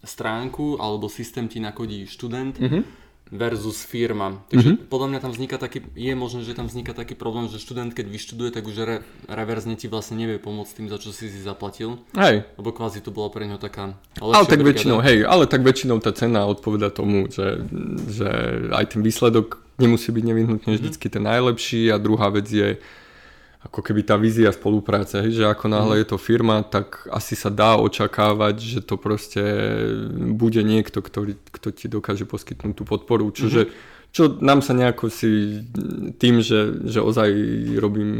stránku 0.01 0.81
alebo 0.81 1.05
systém 1.05 1.45
ti 1.45 1.61
nakodí 1.61 2.09
študent, 2.09 2.57
mm-hmm 2.57 3.01
versus 3.31 3.87
firma. 3.87 4.43
Takže 4.51 4.75
mm-hmm. 4.75 4.91
podľa 4.91 5.07
mňa 5.07 5.19
tam 5.23 5.31
vzniká 5.31 5.55
taký, 5.55 5.87
je 5.95 6.13
možné, 6.19 6.43
že 6.43 6.51
tam 6.51 6.67
vzniká 6.67 6.91
taký 6.91 7.15
problém, 7.15 7.47
že 7.47 7.63
študent 7.63 7.95
keď 7.95 8.11
vyštuduje, 8.11 8.51
tak 8.51 8.67
už 8.67 8.75
re, 8.83 8.97
reverzne 9.31 9.79
ti 9.79 9.87
vlastne 9.87 10.19
nevie 10.19 10.35
pomôcť 10.35 10.71
tým, 10.75 10.87
za 10.91 10.99
čo 10.99 11.15
si 11.15 11.31
si 11.31 11.39
zaplatil. 11.39 12.03
Hej. 12.11 12.43
Lebo 12.59 12.75
kvázi 12.75 12.99
to 12.99 13.15
bola 13.15 13.31
pre 13.31 13.47
neho 13.47 13.55
taká 13.55 13.95
Ale 14.19 14.43
tak 14.43 14.59
väčšinou, 14.59 14.99
hej, 14.99 15.23
ale 15.23 15.47
tak 15.47 15.63
väčšinou 15.63 16.03
tá 16.03 16.11
cena 16.11 16.43
odpoveda 16.43 16.91
tomu, 16.91 17.31
že, 17.31 17.63
že 18.11 18.29
aj 18.75 18.99
ten 18.99 19.01
výsledok 19.01 19.63
nemusí 19.79 20.11
byť 20.11 20.23
nevyhnutne 20.27 20.67
mm-hmm. 20.67 20.81
vždycky 20.83 21.07
ten 21.07 21.23
najlepší 21.23 21.87
a 21.89 21.97
druhá 21.97 22.27
vec 22.29 22.51
je 22.51 22.77
ako 23.61 23.85
keby 23.85 24.01
tá 24.01 24.17
vízia 24.17 24.49
spolupráce, 24.49 25.21
hej, 25.21 25.41
že 25.41 25.43
ako 25.45 25.69
náhle 25.69 25.95
mm. 25.95 25.99
je 26.01 26.07
to 26.09 26.17
firma, 26.17 26.65
tak 26.65 27.05
asi 27.13 27.37
sa 27.37 27.53
dá 27.53 27.77
očakávať, 27.77 28.55
že 28.57 28.79
to 28.81 28.97
proste 28.97 29.41
bude 30.33 30.61
niekto, 30.65 30.99
ktorý, 30.99 31.37
kto 31.53 31.69
ti 31.69 31.85
dokáže 31.85 32.25
poskytnúť 32.25 32.73
tú 32.73 32.83
podporu, 32.83 33.29
čože 33.29 33.69
mm-hmm 33.69 33.99
čo 34.11 34.27
nám 34.43 34.59
sa 34.59 34.75
nejako 34.75 35.07
si 35.07 35.63
tým, 36.19 36.43
že, 36.43 36.83
že 36.83 36.99
ozaj 36.99 37.31
robím 37.79 38.11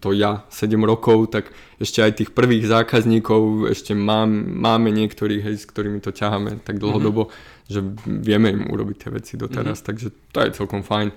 to 0.00 0.16
ja 0.16 0.48
7 0.48 0.72
rokov, 0.80 1.36
tak 1.36 1.52
ešte 1.76 2.00
aj 2.00 2.12
tých 2.16 2.30
prvých 2.32 2.64
zákazníkov 2.64 3.68
ešte 3.68 3.92
mám, 3.92 4.32
máme 4.48 4.88
niektorých, 4.88 5.44
hej, 5.44 5.56
s 5.60 5.68
ktorými 5.68 6.00
to 6.00 6.16
ťaháme 6.16 6.64
tak 6.64 6.80
dlhodobo, 6.80 7.28
mm-hmm. 7.28 7.68
že 7.68 7.80
vieme 8.24 8.56
im 8.56 8.72
urobiť 8.72 8.96
tie 8.96 9.10
veci 9.12 9.32
doteraz, 9.36 9.84
mm-hmm. 9.84 9.88
takže 9.92 10.08
to 10.32 10.38
je 10.40 10.56
celkom 10.56 10.80
fajn. 10.80 11.12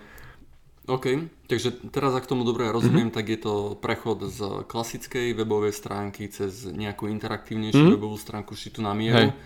OK, 0.87 1.05
takže 1.51 1.91
teraz 1.91 2.15
ak 2.15 2.31
tomu 2.31 2.47
dobre 2.47 2.71
rozumiem, 2.71 3.11
mm-hmm. 3.11 3.17
tak 3.19 3.25
je 3.27 3.39
to 3.43 3.75
prechod 3.75 4.23
z 4.31 4.63
klasickej 4.71 5.35
webovej 5.35 5.75
stránky 5.75 6.31
cez 6.31 6.63
nejakú 6.63 7.11
interaktívnejšiu 7.11 7.75
mm-hmm. 7.75 7.95
webovú 7.99 8.15
stránku 8.15 8.55
šitu 8.55 8.79
na 8.79 8.95
mieru. 8.95 9.29
Hej. 9.29 9.37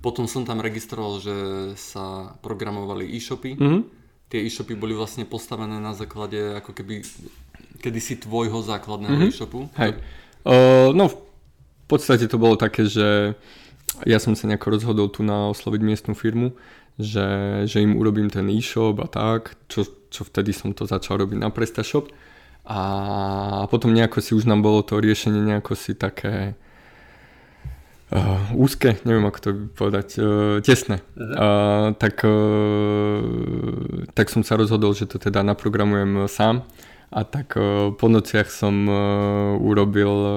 Potom 0.00 0.24
som 0.24 0.48
tam 0.48 0.64
registroval, 0.64 1.20
že 1.20 1.36
sa 1.76 2.32
programovali 2.40 3.12
e-shopy. 3.12 3.60
Mm-hmm 3.60 4.06
tie 4.28 4.42
e-shopy 4.42 4.74
boli 4.74 4.94
vlastne 4.94 5.22
postavené 5.22 5.78
na 5.78 5.94
základe 5.94 6.58
ako 6.58 6.74
keby 6.74 7.02
kedysi 7.78 8.18
tvojho 8.18 8.58
základného 8.62 9.14
mm-hmm. 9.14 9.30
e-shopu. 9.30 9.70
Hej. 9.78 10.02
Uh, 10.42 10.90
no 10.94 11.10
v 11.10 11.16
podstate 11.86 12.26
to 12.26 12.38
bolo 12.38 12.58
také, 12.58 12.86
že 12.86 13.38
ja 14.02 14.18
som 14.18 14.34
sa 14.34 14.50
nejako 14.50 14.74
rozhodol 14.74 15.06
tu 15.08 15.22
na 15.22 15.50
osloviť 15.54 15.80
miestnú 15.82 16.12
firmu, 16.18 16.58
že, 16.98 17.62
že 17.70 17.84
im 17.84 17.94
urobím 17.94 18.32
ten 18.32 18.50
e-shop 18.50 18.98
a 18.98 19.06
tak, 19.06 19.54
čo, 19.70 19.86
čo 20.16 20.24
vtedy 20.24 20.56
som 20.56 20.72
to 20.72 20.88
začal 20.88 21.20
robiť 21.20 21.36
na 21.36 21.52
PrestaShop. 21.52 22.08
A 22.66 22.80
potom 23.70 23.92
nejako 23.92 24.18
si 24.24 24.32
už 24.32 24.48
nám 24.48 24.64
bolo 24.64 24.80
to 24.82 24.98
riešenie 24.98 25.38
nejako 25.38 25.78
si 25.78 25.94
také 25.94 26.58
uh, 28.10 28.42
úzke, 28.58 28.98
neviem 29.06 29.22
ako 29.28 29.38
to 29.38 29.50
povedať, 29.76 30.08
uh, 30.18 30.58
tesné. 30.64 30.98
Uh, 31.14 31.94
tak, 31.94 32.26
uh, 32.26 33.22
tak 34.18 34.34
som 34.34 34.42
sa 34.42 34.58
rozhodol, 34.58 34.98
že 34.98 35.06
to 35.06 35.22
teda 35.22 35.46
naprogramujem 35.46 36.26
sám. 36.26 36.66
A 37.14 37.22
tak 37.22 37.54
uh, 37.54 37.94
po 37.94 38.10
nociach 38.10 38.50
som 38.50 38.74
uh, 38.90 38.96
urobil 39.62 40.10
uh, 40.10 40.32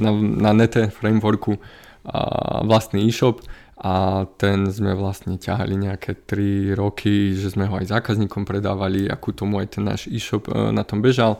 na, 0.00 0.10
na 0.16 0.50
nete 0.56 0.88
frameworku 0.88 1.60
uh, 1.60 2.64
vlastný 2.64 3.04
e-shop 3.04 3.44
a 3.84 4.24
ten 4.40 4.64
sme 4.72 4.96
vlastne 4.96 5.36
ťahali 5.36 5.76
nejaké 5.76 6.16
3 6.24 6.72
roky, 6.72 7.36
že 7.36 7.52
sme 7.52 7.68
ho 7.68 7.76
aj 7.76 7.92
zákazníkom 7.92 8.48
predávali, 8.48 9.04
akú 9.12 9.36
tomu 9.36 9.60
aj 9.60 9.76
ten 9.76 9.84
náš 9.84 10.08
e-shop 10.08 10.48
uh, 10.48 10.72
na 10.72 10.88
tom 10.88 11.04
bežal. 11.04 11.36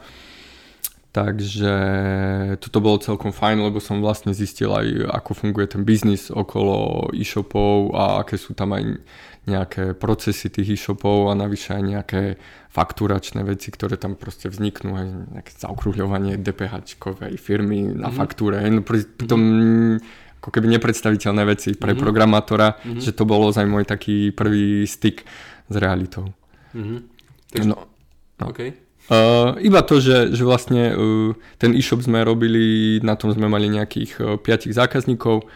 Takže 1.15 1.75
toto 2.59 2.83
bolo 2.83 2.99
celkom 2.99 3.31
fajn, 3.31 3.71
lebo 3.71 3.79
som 3.79 4.03
vlastne 4.03 4.35
zistil 4.35 4.75
aj, 4.75 5.15
ako 5.15 5.31
funguje 5.47 5.71
ten 5.71 5.87
biznis 5.87 6.27
okolo 6.27 7.07
e-shopov 7.15 7.95
a 7.95 8.27
aké 8.27 8.35
sú 8.35 8.53
tam 8.53 8.75
aj 8.75 8.99
nejaké 9.47 9.95
procesy 9.95 10.51
tých 10.51 10.75
e-shopov 10.75 11.31
a 11.31 11.39
navyše 11.39 11.79
aj 11.79 11.83
nejaké 11.87 12.23
fakturačné 12.75 13.47
veci, 13.47 13.71
ktoré 13.71 13.95
tam 13.95 14.19
proste 14.19 14.51
vzniknú, 14.51 14.91
aj 14.99 15.07
nejaké 15.39 15.53
zaokrúhľovanie 15.55 16.35
DPH-kovej 16.43 17.39
firmy 17.39 17.95
na 17.95 18.11
mm-hmm. 18.11 18.19
faktúre. 18.19 18.59
No 18.67 18.83
pritom 18.83 19.41
ako 20.45 20.53
keby 20.53 20.77
nepredstaviteľné 20.77 21.43
veci 21.49 21.73
pre 21.73 21.97
mm-hmm. 21.97 22.05
programátora, 22.05 22.77
mm-hmm. 22.77 23.01
že 23.01 23.17
to 23.17 23.25
bolo 23.25 23.49
aj 23.49 23.65
môj 23.65 23.89
taký 23.89 24.29
prvý 24.29 24.85
styk 24.85 25.25
s 25.73 25.75
realitou. 25.81 26.29
Mm-hmm. 26.77 26.99
Takže, 27.49 27.69
no, 27.73 27.89
no. 28.45 28.47
Okay. 28.53 28.77
Uh, 29.09 29.57
iba 29.65 29.81
to, 29.81 30.05
že, 30.05 30.37
že 30.37 30.45
vlastne 30.45 30.93
uh, 30.93 31.33
ten 31.57 31.73
e-shop 31.73 32.05
sme 32.05 32.21
robili, 32.21 33.01
na 33.01 33.17
tom 33.17 33.33
sme 33.33 33.49
mali 33.49 33.73
nejakých 33.73 34.13
uh, 34.21 34.37
5 34.37 34.69
zákazníkov, 34.69 35.49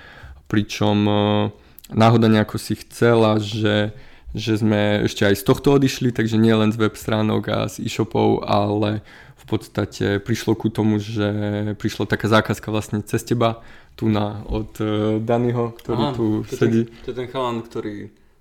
pričom 0.48 0.96
uh, 1.04 1.52
náhoda 1.92 2.32
nejako 2.32 2.56
si 2.56 2.80
chcela, 2.80 3.36
že, 3.36 3.92
že 4.32 4.56
sme 4.56 5.04
ešte 5.04 5.28
aj 5.28 5.36
z 5.36 5.44
tohto 5.44 5.76
odišli, 5.76 6.16
takže 6.16 6.40
nie 6.40 6.52
len 6.56 6.72
z 6.72 6.80
web 6.80 6.96
stránok 6.96 7.42
a 7.52 7.58
z 7.68 7.84
e-shopov, 7.84 8.44
ale 8.48 9.04
v 9.36 9.44
podstate 9.44 10.20
prišlo 10.20 10.56
ku 10.56 10.68
tomu, 10.68 11.00
že 11.00 11.28
prišla 11.76 12.04
taká 12.04 12.28
zákazka 12.28 12.68
vlastne 12.68 13.00
cez 13.00 13.24
teba, 13.24 13.64
tu 13.98 14.06
na 14.06 14.46
od 14.46 14.70
uh, 14.78 15.18
Danyho, 15.18 15.74
ktorý 15.74 16.02
Aha, 16.06 16.14
tu 16.14 16.46
to 16.46 16.54
sedí. 16.54 16.86
Ten, 16.86 17.02
to 17.02 17.08
je 17.10 17.16
ten 17.18 17.28
chalan, 17.34 17.58
ktorý 17.66 17.94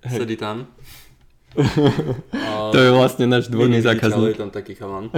hey. 0.06 0.18
sedí 0.22 0.38
tam. 0.38 0.70
to 2.74 2.78
je 2.78 2.90
vlastne 2.94 3.26
náš 3.26 3.50
dvorný 3.50 3.82
zákazník. 3.82 4.38
je 4.38 4.42
tam 4.46 4.54
taký 4.54 4.78
chalan. 4.78 5.10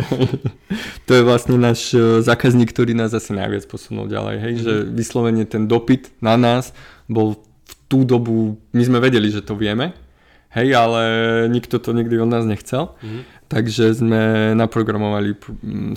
to 1.07 1.11
je 1.13 1.23
vlastne 1.27 1.61
náš 1.61 1.93
e, 1.93 2.25
zákazník, 2.25 2.73
ktorý 2.73 2.97
nás 2.97 3.13
asi 3.13 3.37
najviac 3.37 3.69
posunul 3.69 4.09
ďalej. 4.09 4.37
Hej? 4.41 4.53
Mm-hmm. 4.57 4.65
Že 4.65 4.75
vyslovene 4.97 5.45
ten 5.45 5.69
dopyt 5.69 6.09
na 6.25 6.41
nás 6.41 6.73
bol 7.05 7.37
v 7.67 7.73
tú 7.91 8.07
dobu, 8.09 8.57
my 8.73 8.83
sme 8.87 9.03
vedeli, 9.03 9.29
že 9.29 9.43
to 9.43 9.59
vieme, 9.59 9.93
hej, 10.55 10.69
ale 10.75 11.03
nikto 11.51 11.83
to 11.83 11.91
nikdy 11.91 12.17
od 12.17 12.31
nás 12.31 12.47
nechcel. 12.47 12.95
Mm-hmm. 13.03 13.23
Takže 13.51 13.85
sme 13.99 14.23
naprogramovali 14.55 15.35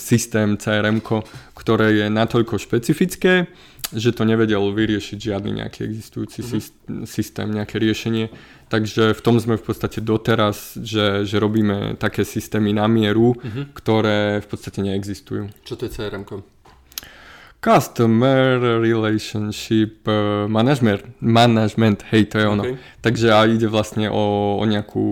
systém 0.02 0.58
crm 0.58 1.06
ktoré 1.54 1.94
je 2.02 2.06
natoľko 2.10 2.58
špecifické, 2.58 3.46
že 3.94 4.12
to 4.12 4.26
nevedel 4.26 4.74
vyriešiť 4.74 5.18
žiadny 5.18 5.62
nejaký 5.62 5.86
existujúci 5.86 6.42
mm-hmm. 6.42 7.06
systém, 7.06 7.48
nejaké 7.54 7.78
riešenie 7.78 8.34
Takže 8.74 9.14
v 9.14 9.22
tom 9.22 9.38
sme 9.38 9.54
v 9.54 9.70
podstate 9.70 10.02
doteraz, 10.02 10.74
že, 10.82 11.30
že 11.30 11.38
robíme 11.38 11.94
také 12.02 12.26
systémy 12.26 12.74
na 12.74 12.90
mieru, 12.90 13.38
uh-huh. 13.38 13.70
ktoré 13.70 14.42
v 14.42 14.48
podstate 14.50 14.82
neexistujú. 14.82 15.54
Čo 15.62 15.78
to 15.78 15.86
je 15.86 15.94
CRM? 15.94 16.26
Customer 17.62 18.82
Relationship 18.82 20.10
uh, 20.10 20.50
Management, 20.50 21.06
management, 21.22 22.02
hej, 22.10 22.34
to 22.34 22.42
je 22.42 22.46
ono. 22.50 22.64
Okay. 22.66 22.82
Takže 23.06 23.28
a 23.30 23.46
ide 23.46 23.70
vlastne 23.70 24.10
o, 24.10 24.58
o 24.58 24.64
nejakú 24.66 25.06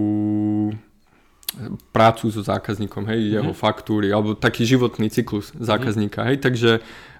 prácu 1.93 2.33
so 2.33 2.41
zákazníkom, 2.41 3.05
hej, 3.13 3.21
mm-hmm. 3.21 3.35
jeho 3.45 3.53
faktúry, 3.53 4.09
alebo 4.09 4.33
taký 4.33 4.65
životný 4.65 5.13
cyklus 5.13 5.53
zákazníka, 5.53 6.25
mm-hmm. 6.25 6.29
hej, 6.33 6.37
takže 6.41 6.71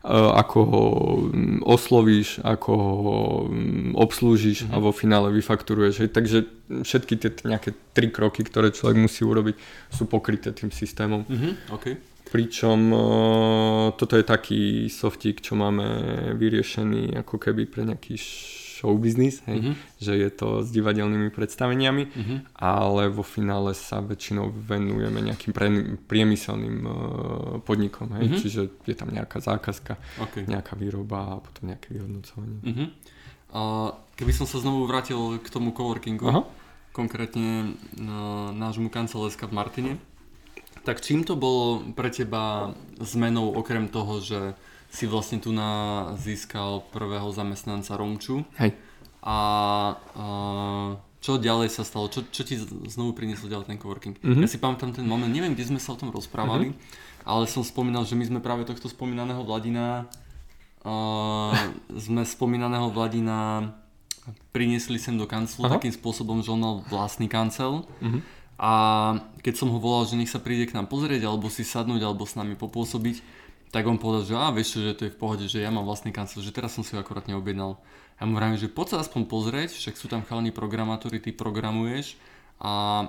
ako 0.09 0.57
ho 0.65 0.83
mm, 1.29 1.61
oslovíš, 1.61 2.41
ako 2.41 2.71
ho 2.73 3.17
um, 3.45 3.93
obslúžiš 3.93 4.65
mm-hmm. 4.65 4.73
a 4.73 4.77
vo 4.81 4.89
finále 4.89 5.29
vyfakturuješ, 5.29 5.95
hej, 6.01 6.09
takže 6.09 6.37
všetky 6.81 7.13
tie 7.21 7.29
nejaké 7.45 7.77
tri 7.93 8.09
kroky, 8.09 8.41
ktoré 8.41 8.73
človek 8.73 8.97
musí 8.97 9.21
urobiť, 9.21 9.55
sú 9.93 10.09
pokryté 10.09 10.49
tým 10.57 10.73
systémom. 10.73 11.21
Mm-hmm. 11.29 11.53
Okay. 11.77 12.01
Pričom 12.33 12.79
uh, 12.89 13.85
toto 13.93 14.17
je 14.17 14.25
taký 14.25 14.89
softík, 14.89 15.45
čo 15.45 15.53
máme 15.53 15.85
vyriešený 16.33 17.21
ako 17.21 17.37
keby 17.37 17.69
pre 17.69 17.85
nejaký 17.85 18.17
show 18.81 18.97
business, 18.97 19.45
hej, 19.45 19.61
mm-hmm. 19.61 19.75
že 20.01 20.13
je 20.17 20.29
to 20.33 20.65
s 20.65 20.73
divadelnými 20.73 21.29
predstaveniami, 21.29 22.03
mm-hmm. 22.09 22.37
ale 22.57 23.13
vo 23.13 23.21
finále 23.21 23.77
sa 23.77 24.01
väčšinou 24.01 24.49
venujeme 24.49 25.21
nejakým 25.21 25.53
pre, 25.53 25.69
priemyselným 26.09 26.77
uh, 26.81 26.93
podnikom, 27.61 28.09
hej, 28.17 28.25
mm-hmm. 28.25 28.41
čiže 28.41 28.61
je 28.89 28.95
tam 28.97 29.13
nejaká 29.13 29.37
zákazka, 29.37 30.01
okay. 30.17 30.49
nejaká 30.49 30.73
výroba 30.73 31.37
a 31.37 31.45
potom 31.45 31.69
nejaké 31.69 31.93
vyhodnocovanie. 31.93 32.59
Mm-hmm. 32.65 32.87
A 33.53 33.61
keby 34.17 34.33
som 34.33 34.49
sa 34.49 34.57
znovu 34.57 34.89
vrátil 34.89 35.37
k 35.37 35.47
tomu 35.53 35.77
coworkingu, 35.77 36.25
Aha. 36.25 36.41
konkrétne 36.89 37.77
na 37.93 38.49
nášmu 38.49 38.89
kancelářska 38.89 39.45
v 39.45 39.53
Martine, 39.53 39.93
tak 40.81 41.05
čím 41.05 41.21
to 41.21 41.37
bolo 41.37 41.85
pre 41.93 42.09
teba 42.09 42.73
zmenou 42.97 43.53
okrem 43.53 43.85
toho, 43.85 44.17
že 44.17 44.57
si 44.91 45.07
vlastne 45.07 45.39
tu 45.39 45.55
na 45.55 46.11
získal 46.19 46.83
prvého 46.91 47.31
zamestnanca 47.31 47.95
Romču. 47.95 48.43
Hej. 48.59 48.75
A, 49.23 49.31
a 49.31 49.37
čo 51.23 51.39
ďalej 51.39 51.71
sa 51.71 51.87
stalo? 51.87 52.11
Čo, 52.11 52.27
čo 52.27 52.43
ti 52.43 52.59
znovu 52.91 53.15
priniesol 53.15 53.47
ďalej 53.47 53.71
ten 53.71 53.79
coworking? 53.79 54.19
Mm-hmm. 54.19 54.43
Ja 54.43 54.49
si 54.51 54.59
pamätám 54.59 54.91
ten 54.91 55.07
moment, 55.07 55.31
neviem, 55.31 55.55
kde 55.55 55.71
sme 55.71 55.79
sa 55.79 55.95
o 55.95 55.99
tom 55.99 56.11
rozprávali, 56.11 56.73
mm-hmm. 56.73 57.23
ale 57.23 57.45
som 57.47 57.63
spomínal, 57.63 58.03
že 58.03 58.19
my 58.19 58.25
sme 58.27 58.39
práve 58.43 58.67
tohto 58.67 58.91
spomínaného 58.91 59.45
Vladina 59.47 60.11
uh, 60.83 61.53
sme 61.93 62.25
spomínaného 62.25 62.89
Vladina 62.89 63.71
priniesli 64.53 65.01
sem 65.01 65.17
do 65.17 65.25
kanclu 65.25 65.65
Aha. 65.65 65.77
takým 65.77 65.93
spôsobom, 65.93 66.41
že 66.41 66.53
on 66.53 66.61
mal 66.61 66.75
vlastný 66.89 67.25
kancel. 67.29 67.85
Mm-hmm. 68.01 68.21
A 68.61 68.73
keď 69.41 69.57
som 69.57 69.73
ho 69.73 69.81
volal, 69.81 70.05
že 70.05 70.13
nech 70.13 70.29
sa 70.29 70.37
príde 70.37 70.69
k 70.69 70.77
nám 70.77 70.85
pozrieť, 70.85 71.25
alebo 71.25 71.49
si 71.49 71.65
sadnúť, 71.65 72.05
alebo 72.05 72.29
s 72.29 72.37
nami 72.37 72.53
popôsobiť, 72.53 73.40
tak 73.71 73.87
on 73.87 73.95
povedal, 73.95 74.27
že 74.27 74.35
a 74.35 74.51
vieš 74.51 74.75
čo, 74.75 74.79
že 74.83 74.95
to 74.99 75.03
je 75.07 75.15
v 75.15 75.19
pohode, 75.19 75.45
že 75.47 75.63
ja 75.63 75.71
mám 75.71 75.87
vlastný 75.87 76.11
kancel, 76.11 76.43
že 76.43 76.51
teraz 76.51 76.75
som 76.75 76.83
si 76.83 76.91
ho 76.91 76.99
akorát 76.99 77.25
neobjednal. 77.31 77.79
Ja 78.19 78.23
mu 78.27 78.35
vravím, 78.35 78.59
že 78.59 78.67
poď 78.67 78.99
sa 78.99 79.07
aspoň 79.07 79.31
pozrieť, 79.31 79.71
však 79.73 79.95
sú 79.95 80.11
tam 80.11 80.21
chalní 80.27 80.51
programátori, 80.51 81.23
ty 81.23 81.31
programuješ 81.31 82.19
a 82.59 83.07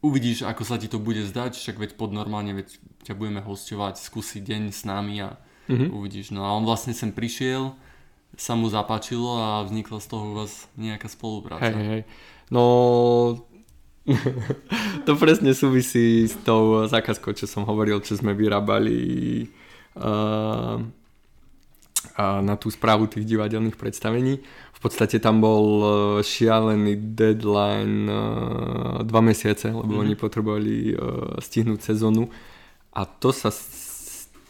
uvidíš, 0.00 0.46
ako 0.46 0.62
sa 0.64 0.80
ti 0.80 0.88
to 0.88 1.02
bude 1.02 1.20
zdať, 1.26 1.58
však 1.58 1.76
veď 1.76 1.90
pod 1.98 2.14
normálne, 2.14 2.54
veď 2.56 2.78
ťa 3.04 3.18
budeme 3.18 3.42
hostovať, 3.44 4.00
skúsiť 4.00 4.40
deň 4.40 4.62
s 4.72 4.86
nami 4.86 5.26
a 5.26 5.36
mm-hmm. 5.68 5.90
uvidíš. 5.92 6.32
No 6.32 6.46
a 6.46 6.54
on 6.54 6.64
vlastne 6.64 6.96
sem 6.96 7.12
prišiel, 7.12 7.74
sa 8.38 8.54
mu 8.54 8.70
zapáčilo 8.70 9.42
a 9.42 9.66
vznikla 9.66 9.98
z 10.00 10.06
toho 10.06 10.24
u 10.32 10.34
vás 10.38 10.70
nejaká 10.78 11.10
spolupráca. 11.10 11.66
Hej, 11.66 11.84
hej. 11.84 12.02
No, 12.48 12.64
to 15.06 15.12
presne 15.20 15.52
súvisí 15.52 16.24
s 16.24 16.38
tou 16.46 16.86
zákazkou, 16.88 17.36
čo 17.36 17.44
som 17.44 17.68
hovoril, 17.68 18.00
čo 18.00 18.16
sme 18.16 18.32
vyrábali 18.32 19.50
uh, 19.98 20.78
na 22.20 22.54
tú 22.60 22.68
správu 22.68 23.08
tých 23.08 23.24
divadelných 23.24 23.76
predstavení. 23.80 24.40
V 24.76 24.78
podstate 24.80 25.20
tam 25.20 25.44
bol 25.44 25.66
uh, 25.80 25.90
šialený 26.24 27.16
deadline 27.16 28.08
uh, 28.08 29.04
dva 29.04 29.20
mesiace, 29.20 29.68
lebo 29.68 29.98
mm-hmm. 29.98 30.04
oni 30.04 30.14
potrebovali 30.16 30.76
uh, 30.92 31.36
stihnúť 31.40 31.80
sezónu. 31.84 32.32
A 32.96 33.04
to 33.06 33.30
sa 33.30 33.52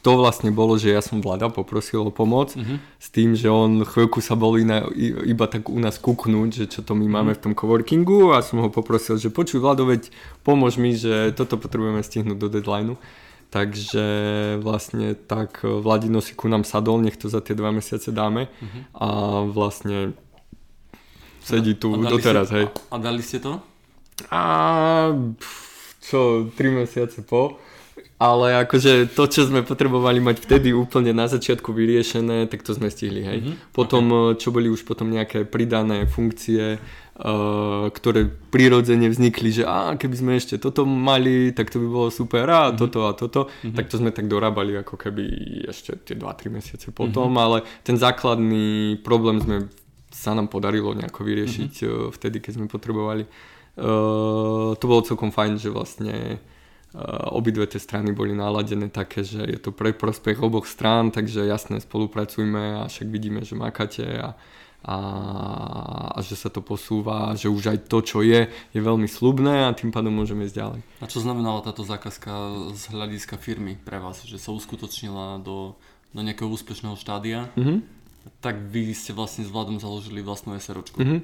to 0.01 0.17
vlastne 0.17 0.49
bolo, 0.49 0.81
že 0.81 0.97
ja 0.97 1.05
som 1.05 1.21
Vlada 1.21 1.53
poprosil 1.53 2.01
o 2.01 2.09
pomoc 2.09 2.57
mm-hmm. 2.57 2.79
s 2.97 3.09
tým, 3.13 3.37
že 3.37 3.53
on 3.53 3.85
chvíľku 3.85 4.25
sa 4.25 4.33
bol 4.33 4.57
iná, 4.57 4.89
iba 5.29 5.45
tak 5.45 5.69
u 5.69 5.77
nás 5.77 6.01
kúknúť, 6.01 6.49
že 6.49 6.65
čo 6.73 6.81
to 6.81 6.97
my 6.97 7.05
máme 7.05 7.37
mm-hmm. 7.37 7.37
v 7.37 7.43
tom 7.45 7.53
coworkingu 7.53 8.33
a 8.33 8.41
som 8.41 8.65
ho 8.65 8.73
poprosil, 8.73 9.21
že 9.21 9.29
počuj 9.29 9.61
Vlado, 9.61 9.85
veď 9.85 10.09
pomôž 10.41 10.81
mi, 10.81 10.97
že 10.97 11.37
toto 11.37 11.61
potrebujeme 11.61 12.01
stihnúť 12.01 12.39
do 12.41 12.49
deadlineu. 12.49 12.97
Takže 13.51 14.07
vlastne 14.63 15.19
tak 15.19 15.67
Vladino 15.67 16.23
si 16.23 16.39
ku 16.39 16.47
nám 16.47 16.63
sadol, 16.63 17.03
nech 17.03 17.19
to 17.19 17.27
za 17.27 17.43
tie 17.43 17.59
dva 17.59 17.75
mesiace 17.75 18.15
dáme 18.15 18.47
mm-hmm. 18.47 18.83
a 18.95 19.09
vlastne 19.51 20.15
sedí 21.43 21.75
tu 21.75 21.99
a 21.99 22.07
doteraz, 22.07 22.47
ste, 22.47 22.57
hej. 22.63 22.67
A, 22.71 22.95
a 22.95 22.97
dali 23.03 23.23
ste 23.27 23.43
to? 23.43 23.59
A 24.31 24.41
čo, 25.99 26.47
tri 26.55 26.71
mesiace 26.71 27.27
po 27.27 27.59
ale 28.21 28.69
akože 28.69 29.17
to, 29.17 29.25
čo 29.33 29.49
sme 29.49 29.65
potrebovali 29.65 30.21
mať 30.21 30.45
vtedy 30.45 30.77
úplne 30.77 31.17
na 31.17 31.25
začiatku 31.25 31.73
vyriešené, 31.73 32.53
tak 32.53 32.61
to 32.61 32.77
sme 32.77 32.93
stihli, 32.93 33.25
hej. 33.25 33.39
Mm-hmm. 33.41 33.73
Potom, 33.73 34.05
okay. 34.13 34.45
čo 34.45 34.53
boli 34.53 34.69
už 34.69 34.85
potom 34.85 35.09
nejaké 35.09 35.49
pridané 35.49 36.05
funkcie, 36.05 36.77
ktoré 37.93 38.33
prirodzene 38.49 39.13
vznikli, 39.13 39.53
že 39.53 39.65
a 39.69 39.93
keby 39.93 40.17
sme 40.17 40.33
ešte 40.41 40.57
toto 40.57 40.89
mali, 40.89 41.53
tak 41.53 41.69
to 41.69 41.77
by 41.77 41.89
bolo 41.89 42.09
super 42.09 42.49
a 42.49 42.73
mm-hmm. 42.73 42.81
toto 42.81 42.99
a 43.05 43.13
toto, 43.13 43.41
mm-hmm. 43.47 43.77
tak 43.77 43.85
to 43.93 44.01
sme 44.01 44.11
tak 44.11 44.25
dorábali 44.25 44.81
ako 44.81 44.97
keby 44.97 45.25
ešte 45.69 46.01
tie 46.01 46.17
2-3 46.17 46.49
mesiace 46.49 46.89
potom, 46.91 47.29
mm-hmm. 47.29 47.45
ale 47.45 47.59
ten 47.85 48.01
základný 48.01 48.97
problém 49.05 49.37
sme 49.45 49.57
sa 50.09 50.33
nám 50.33 50.49
podarilo 50.49 50.97
nejako 50.97 51.21
vyriešiť 51.23 51.73
mm-hmm. 51.85 52.11
vtedy, 52.17 52.37
keď 52.41 52.53
sme 52.57 52.67
potrebovali. 52.73 53.29
Uh, 53.81 54.75
to 54.77 54.85
bolo 54.85 55.07
celkom 55.07 55.31
fajn, 55.31 55.57
že 55.57 55.71
vlastne 55.71 56.43
Eh, 56.91 56.99
obidve 57.31 57.71
tie 57.71 57.79
strany 57.79 58.11
boli 58.11 58.35
naladené 58.35 58.91
také, 58.91 59.23
že 59.23 59.39
je 59.47 59.63
to 59.63 59.71
pre 59.71 59.95
prospech 59.95 60.43
oboch 60.43 60.67
strán, 60.67 61.15
takže 61.15 61.47
jasne 61.47 61.79
spolupracujme 61.79 62.83
a 62.83 62.91
však 62.91 63.07
vidíme, 63.07 63.47
že 63.47 63.55
makáte 63.55 64.03
a, 64.19 64.35
a, 64.81 64.97
a 66.17 66.19
že 66.25 66.41
sa 66.41 66.49
to 66.49 66.65
posúva, 66.65 67.37
že 67.37 67.53
už 67.53 67.77
aj 67.77 67.79
to, 67.85 68.01
čo 68.01 68.25
je, 68.25 68.49
je 68.49 68.81
veľmi 68.81 69.05
slubné 69.05 69.69
a 69.69 69.77
tým 69.77 69.93
pádom 69.93 70.13
môžeme 70.17 70.49
ísť 70.49 70.57
ďalej. 70.57 70.81
A 71.01 71.05
čo 71.05 71.21
znamenala 71.21 71.61
táto 71.61 71.85
zákazka 71.85 72.33
z 72.73 72.83
hľadiska 72.89 73.37
firmy 73.37 73.77
pre 73.77 74.01
vás, 74.01 74.25
že 74.25 74.41
sa 74.41 74.57
uskutočnila 74.57 75.45
do, 75.45 75.77
do 76.17 76.21
nejakého 76.25 76.49
úspešného 76.49 76.97
štádia? 76.97 77.53
Mm-hmm. 77.61 77.79
Tak 78.41 78.57
vy 78.73 78.97
ste 78.97 79.13
vlastne 79.13 79.45
s 79.45 79.53
Vladom 79.53 79.77
založili 79.77 80.25
vlastnú 80.25 80.57
SROčku. 80.57 80.97
Mm-hmm. 80.97 81.21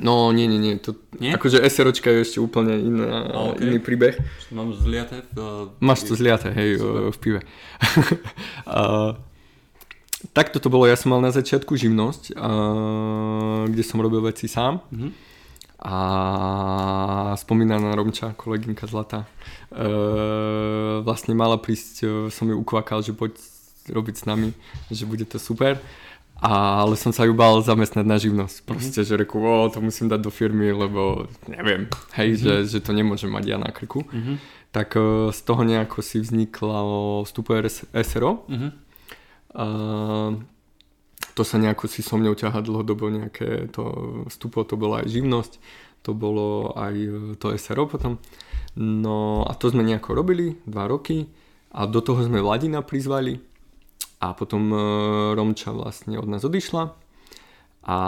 No 0.00 0.32
nie, 0.32 0.48
nie, 0.48 0.56
nie. 0.56 0.74
To, 0.80 0.96
nie? 1.20 1.36
Akože 1.36 1.60
SROčka 1.68 2.08
je 2.08 2.24
ešte 2.24 2.38
úplne 2.40 2.80
iná, 2.80 3.28
okay. 3.52 3.68
iný 3.68 3.78
príbeh. 3.82 4.16
Mám 4.48 4.72
zliaté? 4.72 5.20
V, 5.36 5.68
Máš 5.84 6.08
to 6.08 6.16
zliaté, 6.16 6.48
hej, 6.54 6.80
Super. 6.80 7.12
v 7.12 7.18
pive. 7.20 7.40
uh, 8.70 9.12
takto 10.30 10.62
to 10.62 10.70
bolo, 10.70 10.86
ja 10.86 10.94
som 10.94 11.10
mal 11.10 11.18
na 11.18 11.34
začiatku 11.34 11.74
živnosť, 11.74 12.38
uh, 12.38 13.66
kde 13.66 13.82
som 13.82 13.98
robil 13.98 14.22
veci 14.22 14.46
sám. 14.46 14.78
Mm-hmm. 14.94 15.10
A 15.82 15.96
spomínaná 17.34 17.98
Romča, 17.98 18.38
kolegynka 18.38 18.86
Zlata, 18.86 19.26
uh, 19.74 21.02
vlastne 21.02 21.34
mala 21.34 21.58
prísť, 21.58 21.94
uh, 22.06 22.10
som 22.30 22.46
ju 22.46 22.54
ukvakal, 22.54 23.02
že 23.02 23.10
poď 23.10 23.34
robiť 23.90 24.14
s 24.14 24.24
nami, 24.30 24.54
že 24.94 25.02
bude 25.10 25.26
to 25.26 25.42
super 25.42 25.82
ale 26.42 26.98
som 26.98 27.14
sa 27.14 27.22
ju 27.22 27.38
bál 27.38 27.62
zamestnať 27.62 28.02
na 28.02 28.18
živnosť. 28.18 28.56
Mhm. 28.58 28.66
Proste, 28.66 29.00
mm-hmm. 29.06 29.14
že 29.14 29.22
reku, 29.22 29.38
o, 29.38 29.70
to 29.70 29.78
musím 29.78 30.10
dať 30.10 30.20
do 30.20 30.30
firmy, 30.34 30.74
lebo 30.74 31.30
neviem, 31.46 31.86
hej, 32.18 32.34
mm-hmm. 32.34 32.66
že, 32.66 32.66
že 32.66 32.78
to 32.82 32.90
nemôžem 32.90 33.30
mať 33.30 33.44
ja 33.46 33.58
na 33.62 33.70
krku. 33.70 34.02
Mm-hmm. 34.02 34.36
Tak 34.74 34.98
uh, 34.98 35.30
z 35.30 35.40
toho 35.46 35.62
nejako 35.62 36.02
si 36.02 36.18
vznikla 36.18 36.82
vstupu 37.22 37.54
SRO. 38.02 38.42
Mm-hmm. 38.50 38.70
Uh, 39.52 40.40
to 41.32 41.42
sa 41.44 41.56
nejako 41.56 41.88
si 41.88 42.04
so 42.04 42.20
mňou 42.20 42.36
ťaha 42.36 42.60
dlhodobo 42.60 43.08
nejaké 43.08 43.72
to 43.72 43.84
vstupo, 44.28 44.68
to 44.68 44.76
bola 44.76 45.00
aj 45.00 45.08
živnosť, 45.08 45.52
to 46.04 46.12
bolo 46.12 46.76
aj 46.76 46.92
e, 46.92 47.10
to 47.40 47.54
SRO 47.56 47.88
potom. 47.88 48.20
No 48.76 49.46
a 49.48 49.56
to 49.56 49.72
sme 49.72 49.80
nejako 49.80 50.12
robili, 50.12 50.60
dva 50.68 50.84
roky 50.84 51.24
a 51.72 51.88
do 51.88 52.04
toho 52.04 52.20
sme 52.20 52.44
Vladina 52.44 52.84
prizvali, 52.84 53.40
a 54.22 54.38
potom 54.38 54.70
e, 54.70 54.78
Romča 55.34 55.74
vlastne 55.74 56.14
od 56.14 56.30
nás 56.30 56.46
odišla 56.46 56.94
a, 57.82 57.98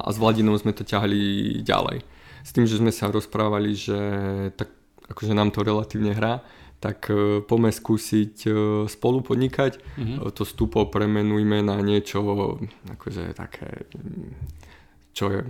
a 0.00 0.08
s 0.08 0.16
Vladinou 0.16 0.56
sme 0.56 0.72
to 0.72 0.88
ťahli 0.88 1.60
ďalej. 1.60 2.00
S 2.44 2.50
tým, 2.56 2.64
že 2.64 2.80
sme 2.80 2.88
sa 2.88 3.12
rozprávali, 3.12 3.76
že 3.76 3.98
tak 4.56 4.72
akože 5.04 5.36
nám 5.36 5.52
to 5.52 5.60
relatívne 5.60 6.16
hrá, 6.16 6.40
tak 6.84 7.08
e, 7.08 7.40
poďme 7.40 7.72
skúsiť 7.72 8.34
e, 8.44 8.50
spolu 8.92 9.24
podnikať. 9.24 9.80
Mm-hmm. 9.80 10.28
To 10.28 10.44
stupo 10.44 10.84
premenujme 10.84 11.64
na 11.64 11.80
niečo 11.80 12.20
akože 12.92 13.32
také 13.32 13.88
čo 15.14 15.30
je 15.30 15.40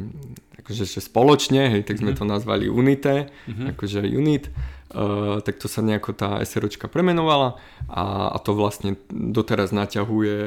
akože 0.61 0.85
že 0.85 1.01
spoločne, 1.01 1.73
hej, 1.77 1.83
tak 1.85 1.99
sme 1.99 2.13
mm-hmm. 2.15 2.29
to 2.29 2.33
nazvali 2.33 2.65
Unité, 2.71 3.33
mm-hmm. 3.51 3.67
akože 3.75 4.01
unit 4.07 4.47
Uh, 4.95 5.43
tak 5.43 5.59
to 5.59 5.67
sa 5.67 5.83
nejako 5.83 6.15
tá 6.15 6.39
SROčka 6.47 6.87
premenovala 6.87 7.59
a, 7.91 8.31
a 8.31 8.39
to 8.39 8.55
vlastne 8.55 8.95
doteraz 9.11 9.75
naťahuje 9.75 10.39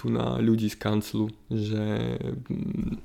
tu 0.00 0.08
na 0.08 0.40
ľudí 0.40 0.72
z 0.72 0.80
kanclu, 0.80 1.28
že 1.52 2.16
mm, 2.48 2.96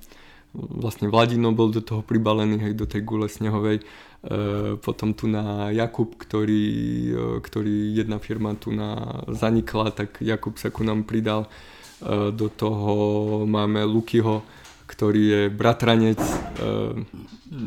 vlastne 0.53 1.09
Vladino 1.11 1.53
bol 1.53 1.69
do 1.69 1.81
toho 1.81 2.01
pribalený 2.01 2.57
hej, 2.69 2.73
do 2.73 2.89
tej 2.89 3.05
gule 3.05 3.29
snehovej, 3.29 3.81
uh, 3.81 4.75
potom 4.81 5.13
tu 5.13 5.29
na 5.29 5.69
Jakub, 5.69 6.17
ktorý, 6.17 6.65
uh, 7.13 7.37
ktorý 7.41 7.93
jedna 7.93 8.17
firma 8.17 8.57
tu 8.57 8.73
na 8.73 9.21
zanikla, 9.29 9.93
tak 9.93 10.21
Jakub 10.21 10.57
sa 10.57 10.73
ku 10.73 10.81
nám 10.81 11.05
pridal, 11.05 11.45
do 12.31 12.47
toho 12.47 12.95
máme 13.43 13.83
Lukyho, 13.83 14.39
ktorý 14.87 15.21
je 15.21 15.41
bratranec 15.51 16.15
uh, 16.15 16.95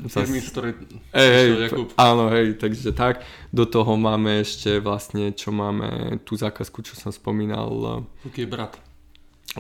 firmy, 0.09 0.41
z 0.41 0.49
ktorej 0.49 0.73
hej, 1.13 1.31
hej, 1.37 1.49
Jakub. 1.69 1.93
Áno, 2.01 2.33
hej, 2.33 2.57
takže 2.57 2.97
tak. 2.97 3.23
Do 3.53 3.69
toho 3.69 3.95
máme 3.95 4.41
ešte 4.41 4.81
vlastne, 4.81 5.37
čo 5.37 5.53
máme 5.53 6.17
tú 6.25 6.35
zákazku, 6.35 6.81
čo 6.81 6.97
som 6.97 7.13
spomínal. 7.13 8.03
Luky 8.25 8.43
je 8.43 8.49
brat. 8.49 8.92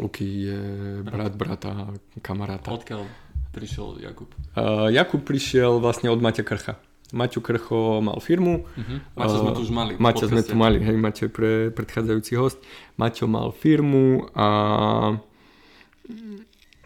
Luky 0.00 0.48
je 0.48 0.60
brat, 1.04 1.32
brat 1.32 1.34
brata, 1.36 1.72
kamaráta. 2.24 2.72
Odkiaľ 2.72 3.04
prišiel 3.52 4.00
Jakub? 4.00 4.32
Uh, 4.56 4.88
Jakub 4.88 5.20
prišiel 5.20 5.84
vlastne 5.84 6.08
od 6.08 6.20
Maťa 6.24 6.44
Krcha. 6.48 6.80
Maťo 7.12 7.44
Krcho 7.44 8.00
mal 8.00 8.16
firmu. 8.24 8.64
Uh-huh. 8.64 8.98
Maťo 9.20 9.36
sme 9.44 9.52
tu 9.52 9.60
už 9.68 9.72
mali. 9.72 9.92
Maťo 10.00 10.24
sme 10.32 10.40
tu 10.40 10.56
mali, 10.56 10.80
hej, 10.80 10.96
Maťo 10.96 11.28
je 11.28 11.32
pre 11.32 11.52
predchádzajúci 11.68 12.32
host. 12.40 12.56
Maťo 12.96 13.28
mal 13.28 13.52
firmu 13.52 14.32
a 14.32 14.48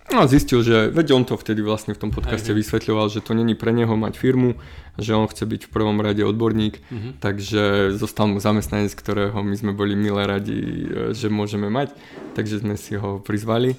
No 0.06 0.22
a 0.22 0.30
zistil, 0.30 0.62
že 0.62 0.86
veď 0.94 1.18
on 1.18 1.24
to 1.26 1.34
vtedy 1.34 1.66
vlastne 1.66 1.90
v 1.90 1.98
tom 2.06 2.10
podcaste 2.14 2.54
aj, 2.54 2.56
vysvetľoval, 2.62 3.10
že 3.10 3.26
to 3.26 3.34
není 3.34 3.58
pre 3.58 3.74
neho 3.74 3.90
mať 3.98 4.14
firmu, 4.14 4.54
že 4.94 5.18
on 5.18 5.26
chce 5.26 5.42
byť 5.42 5.60
v 5.66 5.72
prvom 5.74 5.98
rade 5.98 6.22
odborník, 6.22 6.78
uh-huh. 6.78 7.18
takže 7.18 7.90
zostal 7.98 8.30
mu 8.30 8.38
zamestnanec, 8.38 8.94
ktorého 8.94 9.34
my 9.42 9.56
sme 9.58 9.72
boli 9.74 9.98
milé 9.98 10.22
radi, 10.30 10.86
e, 10.86 11.10
že 11.10 11.26
môžeme 11.26 11.66
mať, 11.66 11.90
takže 12.38 12.62
sme 12.62 12.78
si 12.78 12.94
ho 12.94 13.18
prizvali 13.18 13.74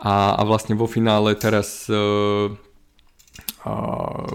a, 0.00 0.36
a 0.36 0.42
vlastne 0.44 0.76
vo 0.76 0.84
finále 0.84 1.32
teraz 1.36 1.88
uh, 1.88 2.52
uh, 3.64 4.28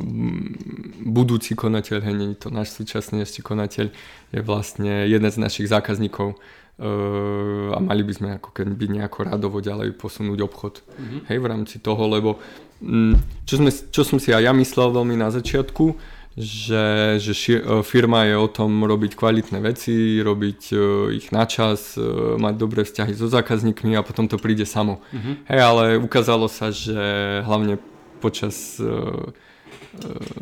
budúci 1.01 1.57
konateľ, 1.57 2.05
nie 2.13 2.37
to 2.37 2.53
náš 2.53 2.73
súčasný 2.77 3.25
ešte 3.25 3.41
konateľ, 3.41 3.89
je 4.33 4.39
vlastne 4.45 5.09
jeden 5.09 5.29
z 5.29 5.37
našich 5.41 5.69
zákazníkov, 5.69 6.37
a 6.75 7.79
mali 7.79 8.03
by 8.03 8.13
sme 8.13 8.29
ako 8.35 8.51
keby 8.51 8.91
nejako 8.91 9.31
radovo 9.31 9.63
ďalej 9.63 9.95
posunúť 9.95 10.39
obchod 10.43 10.83
mm-hmm. 10.83 11.19
hej, 11.31 11.37
v 11.39 11.47
rámci 11.47 11.79
toho, 11.79 12.03
lebo 12.11 12.35
um, 12.83 13.15
čo, 13.47 13.63
sme, 13.63 13.71
čo 13.71 14.03
som 14.03 14.19
si 14.19 14.35
aj 14.35 14.43
ja 14.43 14.51
myslel 14.51 14.91
veľmi 14.91 15.15
na 15.15 15.31
začiatku, 15.31 15.95
že, 16.35 17.15
že 17.23 17.31
ši, 17.31 17.53
uh, 17.63 17.79
firma 17.79 18.27
je 18.27 18.35
o 18.35 18.51
tom 18.51 18.83
robiť 18.83 19.15
kvalitné 19.15 19.63
veci, 19.63 20.19
robiť 20.19 20.61
uh, 20.75 21.15
ich 21.15 21.31
na 21.31 21.47
čas, 21.47 21.95
uh, 21.95 22.35
mať 22.35 22.59
dobré 22.59 22.83
vzťahy 22.83 23.15
so 23.15 23.31
zákazníkmi 23.31 23.95
a 23.95 24.03
potom 24.03 24.27
to 24.27 24.35
príde 24.35 24.67
samo. 24.67 24.99
Mm-hmm. 25.15 25.35
Hej, 25.47 25.59
ale 25.63 25.83
ukázalo 25.95 26.51
sa, 26.51 26.75
že 26.75 26.99
hlavne 27.47 27.79
počas 28.19 28.79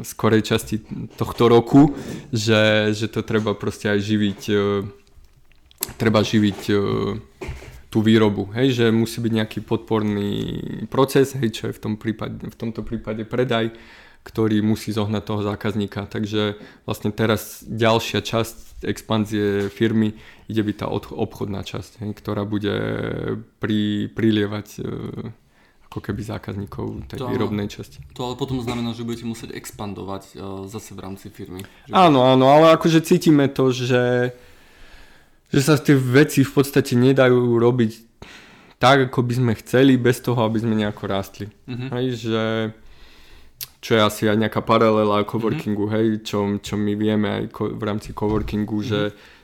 skorej 0.02 0.42
časti 0.42 0.82
tohto 1.14 1.46
roku, 1.46 1.94
že, 2.34 2.90
že 2.90 3.06
to 3.06 3.22
treba 3.22 3.54
proste 3.54 3.86
aj 3.86 4.00
živiť 4.02 4.42
treba 5.98 6.24
živiť 6.24 6.60
e, 6.70 6.76
tú 7.94 8.00
výrobu, 8.02 8.50
hej, 8.58 8.74
že 8.74 8.86
musí 8.90 9.22
byť 9.22 9.34
nejaký 9.38 9.60
podporný 9.62 10.32
proces, 10.90 11.38
hej, 11.38 11.50
čo 11.54 11.64
je 11.70 11.78
v, 11.78 11.82
tom 11.82 11.94
prípade, 12.02 12.42
v 12.42 12.56
tomto 12.58 12.82
prípade 12.82 13.22
predaj, 13.22 13.70
ktorý 14.24 14.64
musí 14.64 14.96
zohnať 14.96 15.24
toho 15.24 15.42
zákazníka. 15.44 16.08
Takže 16.10 16.58
vlastne 16.88 17.12
teraz 17.12 17.62
ďalšia 17.68 18.24
časť 18.24 18.88
expanzie 18.88 19.70
firmy 19.70 20.16
ide 20.50 20.64
byť 20.64 20.76
tá 20.82 20.88
od, 20.90 21.12
obchodná 21.12 21.62
časť, 21.62 22.02
hej, 22.02 22.12
ktorá 22.18 22.48
bude 22.48 22.76
pri, 23.62 24.10
prilievať 24.10 24.68
e, 24.80 24.84
ako 25.94 26.02
keby 26.02 26.26
zákazníkov 26.26 27.06
tej 27.06 27.22
To 27.22 27.30
výrobnej 27.30 27.70
časti. 27.70 28.02
To 28.18 28.26
ale 28.26 28.34
potom 28.34 28.58
znamená, 28.58 28.98
že 28.98 29.06
budete 29.06 29.30
musieť 29.30 29.54
expandovať 29.54 30.34
uh, 30.34 30.66
zase 30.66 30.98
v 30.98 31.00
rámci 31.06 31.30
firmy. 31.30 31.62
Že... 31.86 31.94
Áno, 31.94 32.26
áno, 32.26 32.50
ale 32.50 32.74
akože 32.74 33.06
cítime 33.06 33.46
to, 33.46 33.70
že, 33.70 34.34
že 35.54 35.62
sa 35.62 35.78
tie 35.78 35.94
veci 35.94 36.42
v 36.42 36.50
podstate 36.52 36.98
nedajú 36.98 37.38
robiť 37.62 37.92
tak, 38.82 39.08
ako 39.08 39.20
by 39.24 39.34
sme 39.38 39.54
chceli, 39.56 39.96
bez 39.96 40.20
toho, 40.20 40.42
aby 40.44 40.60
sme 40.60 40.74
nejako 40.76 41.04
rástli. 41.08 41.48
Mhm. 41.70 41.88
Hej, 41.94 42.06
že 42.28 42.44
čo 43.80 43.96
je 43.96 44.02
asi 44.02 44.24
aj 44.28 44.38
nejaká 44.40 44.60
paralela 44.64 45.24
coworkingu, 45.24 45.88
Mhm. 45.88 45.92
hej, 45.94 46.08
čo, 46.24 46.38
čo 46.60 46.74
my 46.76 46.96
vieme 46.96 47.28
aj 47.30 47.44
ko, 47.52 47.70
v 47.72 47.84
rámci 47.84 48.12
coworkingu, 48.12 48.80
Mhm. 48.80 48.88
že, 48.88 49.02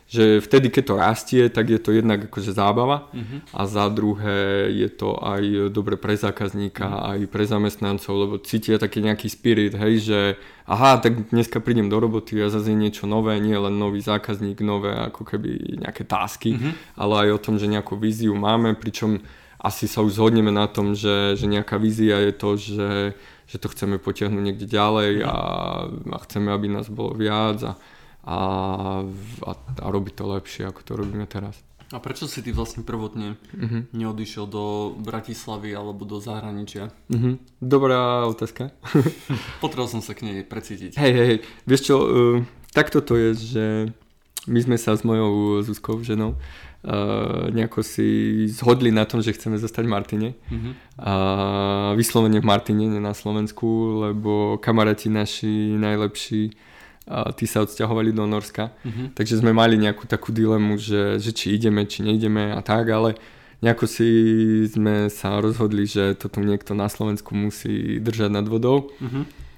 že 0.09 0.41
vtedy, 0.41 0.73
keď 0.73 0.83
to 0.83 0.95
rastie, 0.97 1.41
tak 1.47 1.69
je 1.69 1.77
to 1.77 1.93
jednak 1.93 2.25
akože 2.25 2.49
zábava 2.51 3.13
Mhm. 3.13 3.53
a 3.53 3.61
za 3.63 3.85
druhé 3.87 4.39
je 4.73 4.89
to 4.89 5.13
aj 5.15 5.41
dobre 5.69 5.95
pre 5.95 6.17
zákazníka, 6.17 6.81
Mhm. 6.83 6.99
aj 7.05 7.19
pre 7.29 7.43
zamestnancov, 7.45 8.13
lebo 8.17 8.41
cítia 8.41 8.75
taký 8.75 8.99
nejaký 8.99 9.29
spirit, 9.29 9.77
hej, 9.77 9.93
že 10.01 10.19
aha, 10.65 10.97
tak 10.97 11.29
dneska 11.29 11.61
prídem 11.61 11.87
do 11.87 12.01
roboty 12.01 12.41
a 12.41 12.49
zase 12.49 12.73
je 12.73 12.81
niečo 12.81 13.05
nové, 13.05 13.37
nie 13.37 13.53
len 13.53 13.77
nový 13.77 14.01
zákazník, 14.01 14.59
nové 14.61 14.89
ako 14.91 15.21
keby 15.23 15.77
nejaké 15.77 16.01
tásky, 16.03 16.57
Mhm. 16.57 16.71
ale 16.97 17.13
aj 17.23 17.29
o 17.29 17.43
tom, 17.45 17.55
že 17.61 17.69
nejakú 17.69 17.93
víziu 17.93 18.33
máme, 18.33 18.73
pričom 18.73 19.21
asi 19.61 19.85
sa 19.85 20.01
už 20.01 20.17
zhodneme 20.17 20.49
na 20.49 20.65
tom, 20.65 20.97
že, 20.97 21.37
že 21.37 21.45
nejaká 21.45 21.77
vízia 21.77 22.17
je 22.17 22.33
to, 22.33 22.49
že, 22.57 22.91
že 23.45 23.57
to 23.59 23.67
chceme 23.69 23.99
potiahnuť 23.99 24.41
niekde 24.41 24.65
ďalej 24.65 25.21
a, 25.21 25.35
a 25.85 26.17
chceme, 26.25 26.49
aby 26.49 26.65
nás 26.71 26.87
bolo 26.87 27.13
viac 27.13 27.61
a, 27.61 27.73
a, 28.29 28.39
a, 29.41 29.51
a 29.57 29.87
robiť 29.89 30.13
to 30.13 30.25
lepšie, 30.29 30.63
ako 30.63 30.81
to 30.83 30.91
robíme 30.93 31.25
teraz. 31.25 31.57
A 31.89 31.97
prečo 31.97 32.29
si 32.29 32.45
ty 32.45 32.53
vlastne 32.53 32.85
prvotne 32.85 33.33
Mhm. 33.57 33.89
neodišiel 33.97 34.45
do 34.45 34.93
Bratislavy 34.95 35.73
alebo 35.73 36.05
do 36.05 36.21
zahraničia? 36.21 36.93
Mhm. 37.09 37.41
Dobrá 37.57 38.29
otázka. 38.29 38.69
Potreboval 39.63 39.89
som 39.89 40.05
sa 40.05 40.13
k 40.13 40.21
nej 40.21 40.45
precítiť. 40.45 40.93
Hej, 40.95 41.13
hej. 41.17 41.35
Vieš 41.65 41.81
čo, 41.81 41.95
uh, 41.97 42.37
takto 42.69 43.01
to 43.01 43.17
je, 43.17 43.29
že 43.33 43.65
my 44.45 44.59
sme 44.61 44.77
sa 44.77 44.93
s 44.93 45.01
mojou 45.01 45.65
Zuzkou, 45.65 45.97
ženou, 45.99 46.37
uh, 46.37 47.49
nejako 47.49 47.81
si 47.81 48.05
zhodli 48.47 48.93
na 48.93 49.09
tom, 49.09 49.25
že 49.25 49.33
chceme 49.33 49.57
zostať 49.57 49.83
v 49.83 49.89
Martine. 49.89 50.29
Mhm. 50.53 50.71
A 51.01 51.13
vyslovene 51.97 52.37
v 52.37 52.45
Martine, 52.45 52.85
nie 52.85 53.01
na 53.01 53.17
Slovensku, 53.17 53.65
lebo 54.05 54.61
kamaráti 54.61 55.09
naši 55.09 55.73
najlepší, 55.73 56.53
a 57.09 57.33
tí 57.33 57.49
sa 57.49 57.65
odsťahovali 57.65 58.13
do 58.13 58.29
Norska. 58.29 58.69
Mhm. 58.85 59.17
Takže 59.17 59.41
sme 59.41 59.49
mali 59.49 59.81
nejakú 59.81 60.05
takú 60.05 60.29
dilemu, 60.29 60.77
že, 60.77 61.17
že 61.17 61.33
či 61.33 61.57
ideme, 61.57 61.89
či 61.89 62.05
neideme 62.05 62.53
a 62.53 62.61
tak, 62.61 62.85
ale 62.93 63.17
nejako 63.65 63.89
si 63.89 64.07
sme 64.69 65.09
sa 65.09 65.41
rozhodli, 65.41 65.89
že 65.89 66.13
to 66.15 66.29
tu 66.29 66.39
niekto 66.45 66.77
na 66.77 66.87
Slovensku 66.87 67.33
musí 67.33 67.97
držať 67.97 68.29
nad 68.29 68.45
vodou. 68.45 68.93
Mhm. 69.01 69.49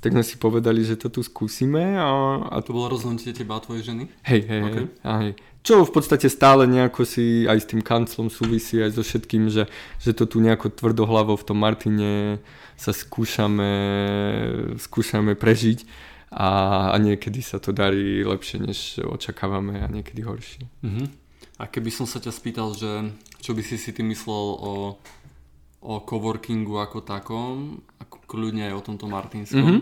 Tak 0.00 0.12
sme 0.12 0.24
si 0.24 0.36
povedali, 0.36 0.84
že 0.84 1.00
to 1.00 1.08
tu 1.08 1.24
skúsime 1.24 1.96
a, 1.96 2.08
a 2.52 2.60
To 2.60 2.76
bolo 2.76 2.92
rozhodnutie 2.92 3.32
teba 3.32 3.56
a 3.56 3.64
tvojej 3.64 3.88
ženy? 3.88 4.04
Hej, 4.28 4.40
hej, 4.44 4.60
Ok. 4.60 4.68
okay. 4.68 4.86
hej. 5.00 5.32
Čo 5.64 5.80
v 5.88 5.96
podstate 5.96 6.28
stále 6.28 6.68
nejako 6.68 7.08
si 7.08 7.48
aj 7.48 7.64
s 7.64 7.66
tým 7.72 7.80
kanclom 7.80 8.28
súvisí 8.28 8.84
aj 8.84 9.00
so 9.00 9.02
všetkým, 9.04 9.48
že, 9.48 9.64
že 9.96 10.12
to 10.12 10.28
tu 10.28 10.44
nejako 10.44 10.68
tvrdohlavo 10.76 11.40
v 11.40 11.46
tom 11.48 11.56
Martine 11.56 12.36
sa 12.76 12.92
skúšame, 12.92 13.72
skúšame 14.76 15.32
prežiť 15.32 15.88
a, 16.34 16.48
a 16.90 16.96
niekedy 16.98 17.38
sa 17.40 17.62
to 17.62 17.70
darí 17.70 18.26
lepšie, 18.26 18.58
než 18.58 18.78
očakávame 19.00 19.78
a 19.78 19.86
niekedy 19.86 20.26
horšie. 20.26 20.66
Mhm. 20.82 21.04
A 21.54 21.70
keby 21.70 21.86
som 21.88 22.02
sa 22.02 22.18
ťa 22.18 22.34
spýtal, 22.34 22.74
že 22.74 23.14
čo 23.38 23.54
by 23.54 23.62
si 23.62 23.78
si 23.78 23.94
ty 23.94 24.02
myslel 24.02 24.46
o, 24.58 24.98
o 25.78 25.92
coworkingu 26.02 26.82
ako 26.82 27.06
takom, 27.06 27.78
ako 28.02 28.18
kľudne 28.26 28.66
aj 28.66 28.74
o 28.74 28.82
tomto 28.82 29.06
Martinskom, 29.06 29.62
Mhm. 29.62 29.80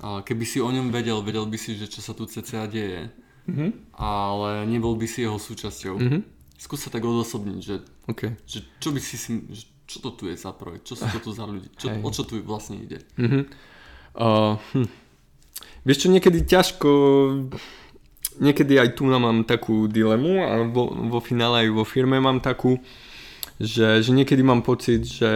a 0.00 0.08
keby 0.24 0.44
si 0.48 0.64
o 0.64 0.72
ňom 0.72 0.88
vedel, 0.88 1.20
vedel 1.20 1.44
by 1.44 1.58
si, 1.60 1.76
že 1.76 1.92
čo 1.92 2.00
sa 2.00 2.16
tu 2.16 2.24
cca 2.24 2.64
deje, 2.64 3.12
Mhm. 3.44 3.92
ale 4.00 4.64
nebol 4.64 4.96
by 4.96 5.04
si 5.04 5.20
jeho 5.20 5.36
súčasťou. 5.36 6.00
Mhm. 6.00 6.18
Skús 6.56 6.80
sa 6.80 6.88
tak 6.88 7.04
odosobniť, 7.04 7.58
že, 7.60 7.84
OK. 8.08 8.32
že 8.48 8.64
čo 8.80 8.88
by 8.88 9.00
si 9.04 9.20
si, 9.20 9.44
čo 9.84 10.00
to 10.00 10.16
tu 10.16 10.32
je 10.32 10.36
za 10.40 10.56
projekt, 10.56 10.88
čo 10.88 10.96
sú 10.96 11.04
to 11.12 11.20
tu 11.20 11.30
za 11.36 11.44
ľudí, 11.44 11.68
čo, 11.76 11.92
Hej. 11.92 12.00
o 12.00 12.08
čo 12.08 12.24
tu 12.24 12.40
vlastne 12.40 12.80
ide. 12.80 13.04
Mhm. 13.20 13.44
Uh, 14.16 14.56
hm. 14.72 14.88
Vieš 15.84 16.04
čo, 16.04 16.08
niekedy 16.08 16.48
ťažko, 16.48 16.90
niekedy 18.40 18.80
aj 18.80 18.96
tu 18.96 19.04
mám 19.04 19.44
takú 19.44 19.86
dilemu 19.86 20.32
a 20.42 20.50
vo, 20.64 20.90
vo 20.90 21.20
finále 21.20 21.68
aj 21.68 21.68
vo 21.76 21.84
firme 21.84 22.18
mám 22.18 22.40
takú, 22.40 22.80
že, 23.60 24.02
že 24.02 24.10
niekedy 24.10 24.42
mám 24.42 24.64
pocit, 24.64 25.06
že 25.06 25.32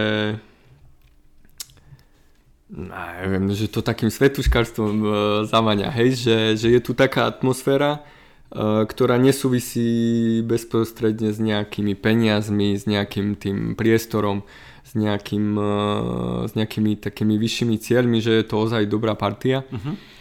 neviem, 2.68 3.48
že 3.52 3.70
to 3.70 3.80
takým 3.80 4.12
svetuškarstvom 4.12 4.94
uh, 5.00 5.12
zavania, 5.48 5.88
hej, 5.88 6.20
že, 6.20 6.36
že 6.56 6.68
je 6.76 6.80
tu 6.84 6.92
taká 6.92 7.28
atmosféra, 7.28 8.04
uh, 8.04 8.84
ktorá 8.84 9.16
nesúvisí 9.16 10.40
bezprostredne 10.44 11.32
s 11.32 11.40
nejakými 11.40 11.96
peniazmi, 11.96 12.76
s 12.76 12.84
nejakým 12.84 13.40
tým 13.40 13.72
priestorom, 13.72 14.44
s, 14.84 14.92
nejakým, 14.92 15.46
uh, 15.56 16.44
s 16.44 16.52
nejakými 16.52 17.00
takými 17.00 17.40
vyššími 17.40 17.76
cieľmi, 17.80 18.20
že 18.20 18.36
je 18.36 18.44
to 18.44 18.60
ozaj 18.60 18.84
dobrá 18.84 19.16
partia. 19.16 19.64
Mhm. 19.72 20.17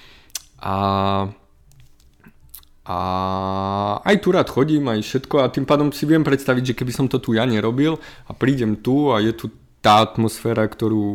A, 0.58 0.76
a 2.88 2.98
aj 4.02 4.16
tu 4.22 4.28
rád 4.34 4.50
chodím, 4.50 4.90
aj 4.90 5.06
všetko. 5.06 5.36
A 5.44 5.54
tým 5.54 5.66
pádom 5.66 5.94
si 5.94 6.06
viem 6.10 6.26
predstaviť, 6.26 6.74
že 6.74 6.78
keby 6.78 6.92
som 6.94 7.06
to 7.06 7.22
tu 7.22 7.38
ja 7.38 7.46
nerobil 7.46 8.02
a 8.26 8.32
prídem 8.34 8.78
tu 8.78 9.14
a 9.14 9.22
je 9.22 9.34
tu 9.34 9.54
tá 9.82 10.02
atmosféra, 10.02 10.66
ktorú 10.66 11.06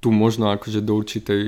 tu 0.00 0.08
možno 0.12 0.52
akože 0.52 0.84
do 0.84 0.92
určitej 1.00 1.44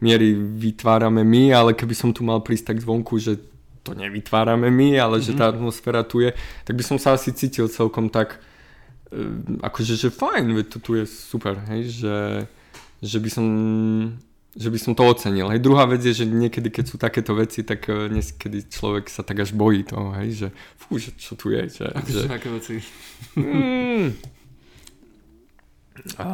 miery 0.00 0.32
vytvárame 0.36 1.24
my, 1.24 1.52
ale 1.52 1.70
keby 1.74 1.94
som 1.96 2.10
tu 2.12 2.22
mal 2.22 2.40
prísť 2.40 2.72
tak 2.72 2.78
zvonku, 2.80 3.18
že 3.18 3.40
to 3.86 3.94
nevytvárame 3.94 4.66
my, 4.66 4.98
ale 4.98 5.22
že 5.22 5.36
tá 5.36 5.46
atmosféra 5.52 6.02
tu 6.02 6.18
je, 6.18 6.34
tak 6.66 6.74
by 6.74 6.82
som 6.82 6.98
sa 6.98 7.14
asi 7.14 7.30
cítil 7.30 7.70
celkom 7.70 8.10
tak 8.10 8.42
e, 9.14 9.22
akože, 9.62 9.94
že 9.94 10.08
fajn, 10.10 10.56
veď 10.58 10.66
to 10.74 10.78
tu 10.82 10.90
je 10.98 11.04
super, 11.06 11.54
hej, 11.70 12.02
že, 12.02 12.18
že 12.98 13.18
by 13.22 13.28
som 13.30 13.46
že 14.56 14.72
by 14.72 14.78
som 14.80 14.92
to 14.96 15.04
ocenil. 15.04 15.52
Hej, 15.52 15.60
druhá 15.60 15.84
vec 15.84 16.00
je, 16.00 16.16
že 16.16 16.24
niekedy, 16.24 16.72
keď 16.72 16.84
sú 16.88 16.96
takéto 16.96 17.36
veci, 17.36 17.60
tak 17.60 17.84
e, 17.92 18.08
niekedy 18.08 18.64
človek 18.72 19.12
sa 19.12 19.20
tak 19.20 19.44
až 19.44 19.52
bojí 19.52 19.84
toho, 19.84 20.16
hej, 20.16 20.28
že 20.32 20.48
fú, 20.80 20.96
že 20.96 21.12
čo 21.12 21.36
tu 21.36 21.52
je, 21.52 21.68
že, 21.68 21.86
Akože 21.92 22.20
že 22.24 22.32
aké 22.32 22.48
veci. 22.48 22.74
Mm. 23.36 24.16
A, 26.16 26.28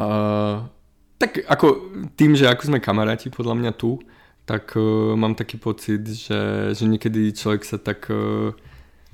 tak 1.18 1.42
ako 1.50 1.66
tým, 2.14 2.38
že 2.38 2.46
ako 2.46 2.70
sme 2.70 2.78
kamaráti 2.78 3.26
podľa 3.26 3.58
mňa 3.58 3.72
tu, 3.74 3.98
tak 4.46 4.74
uh, 4.74 5.14
mám 5.14 5.34
taký 5.34 5.58
pocit, 5.58 6.02
že, 6.02 6.74
že 6.74 6.84
niekedy 6.86 7.30
človek 7.30 7.62
sa 7.62 7.78
tak 7.78 8.10
uh, 8.10 8.50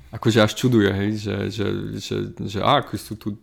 akože 0.09 0.41
až 0.41 0.53
čuduje, 0.57 0.89
hej, 0.89 1.11
že, 1.21 1.35
že, 1.53 1.67
že, 2.01 2.15
že 2.33 2.59
á, 2.65 2.81
ako 2.81 2.97
sú 2.97 3.13
tu 3.13 3.37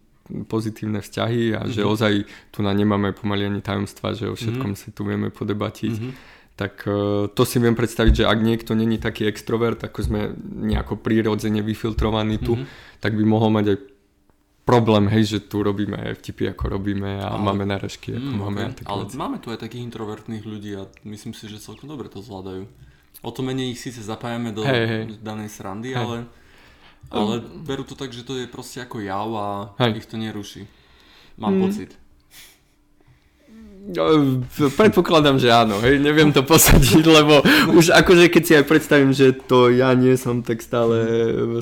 pozitívne 0.44 0.98
vzťahy 0.98 1.54
a 1.54 1.66
že 1.66 1.80
Mhm. 1.80 1.88
ozaj 1.88 2.12
tu 2.50 2.60
na 2.60 2.70
nemáme 2.70 3.12
pomaly 3.12 3.44
ani 3.44 3.60
tajomstva, 3.60 4.12
že 4.12 4.26
o 4.26 4.34
všetkom 4.34 4.72
si 4.72 4.90
tu 4.90 5.02
vieme 5.02 5.28
podebatiť 5.28 5.94
Mhm. 5.94 6.10
tak 6.54 6.84
uh, 6.84 6.94
to 7.28 7.42
si 7.42 7.58
viem 7.58 7.72
predstaviť, 7.72 8.12
že 8.14 8.24
ak 8.24 8.38
niekto 8.40 8.72
není 8.72 8.96
taký 8.96 9.24
extrovert, 9.24 9.76
ako 9.78 9.98
sme 10.00 10.20
nejako 10.40 10.96
prírodzene 10.96 11.60
vyfiltrovaní 11.60 12.38
tu, 12.38 12.56
Mhm. 12.56 12.64
tak 12.98 13.12
by 13.12 13.24
mohol 13.24 13.50
mať 13.50 13.66
aj 13.68 13.78
problém, 14.64 15.06
hej, 15.06 15.24
že 15.28 15.38
tu 15.42 15.60
robíme 15.60 15.94
vtipy, 16.12 16.48
ako 16.48 16.64
robíme 16.72 17.22
a 17.22 17.30
Ale- 17.30 17.44
máme 17.44 17.62
narežky, 17.64 18.10
ako 18.12 18.26
Mm, 18.26 18.38
máme 18.40 18.58
ok. 18.58 18.66
a 18.66 18.74
také 18.74 18.88
Ale 18.88 19.02
veci. 19.04 19.14
máme 19.14 19.36
tu 19.38 19.46
aj 19.48 19.58
takých 19.58 19.82
introvertných 19.84 20.42
ľudí 20.42 20.74
a 20.74 20.82
myslím 21.04 21.32
si, 21.32 21.46
že 21.46 21.60
celkom 21.60 21.86
dobre 21.86 22.08
to 22.08 22.18
zvládajú. 22.18 22.66
O 23.20 23.30
to 23.30 23.40
menej 23.40 23.70
ich 23.70 23.80
síce 23.80 24.02
zapájame 24.02 24.50
do 24.50 24.60
Hej, 24.60 24.84
hej. 24.84 25.02
danej 25.20 25.48
srandy, 25.50 25.88
Hej. 25.88 25.96
ale, 25.96 26.16
ale 27.08 27.38
berú 27.40 27.82
to 27.82 27.94
tak, 27.94 28.10
že 28.10 28.22
to 28.22 28.34
je 28.34 28.46
proste 28.46 28.78
ako 28.78 28.98
jav 28.98 29.30
a 29.30 29.48
Hej. 29.78 30.00
ich 30.00 30.06
to 30.06 30.16
neruší. 30.16 30.66
Mám 31.36 31.54
Mm. 31.54 31.62
pocit. 31.62 31.90
No, 33.86 34.02
Predpokladám, 34.74 35.38
že 35.38 35.46
áno, 35.46 35.78
hej, 35.78 36.02
neviem 36.02 36.34
to 36.34 36.42
posadiť, 36.42 37.06
lebo 37.22 37.38
už 37.70 37.94
akože 37.94 38.26
keď 38.26 38.42
si 38.42 38.52
aj 38.58 38.64
predstavím, 38.66 39.14
že 39.14 39.30
to 39.30 39.70
ja 39.70 39.94
nie 39.94 40.18
som, 40.18 40.42
tak 40.42 40.58
stále 40.58 40.96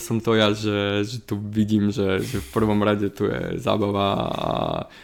som 0.01 0.25
to 0.25 0.33
ja, 0.33 0.57
že, 0.57 1.05
že 1.05 1.21
tu 1.21 1.37
vidím, 1.37 1.93
že, 1.93 2.25
že 2.25 2.41
v 2.41 2.49
prvom 2.49 2.81
rade 2.81 3.13
tu 3.13 3.29
je 3.29 3.61
zábava 3.61 4.25
a, 4.25 4.53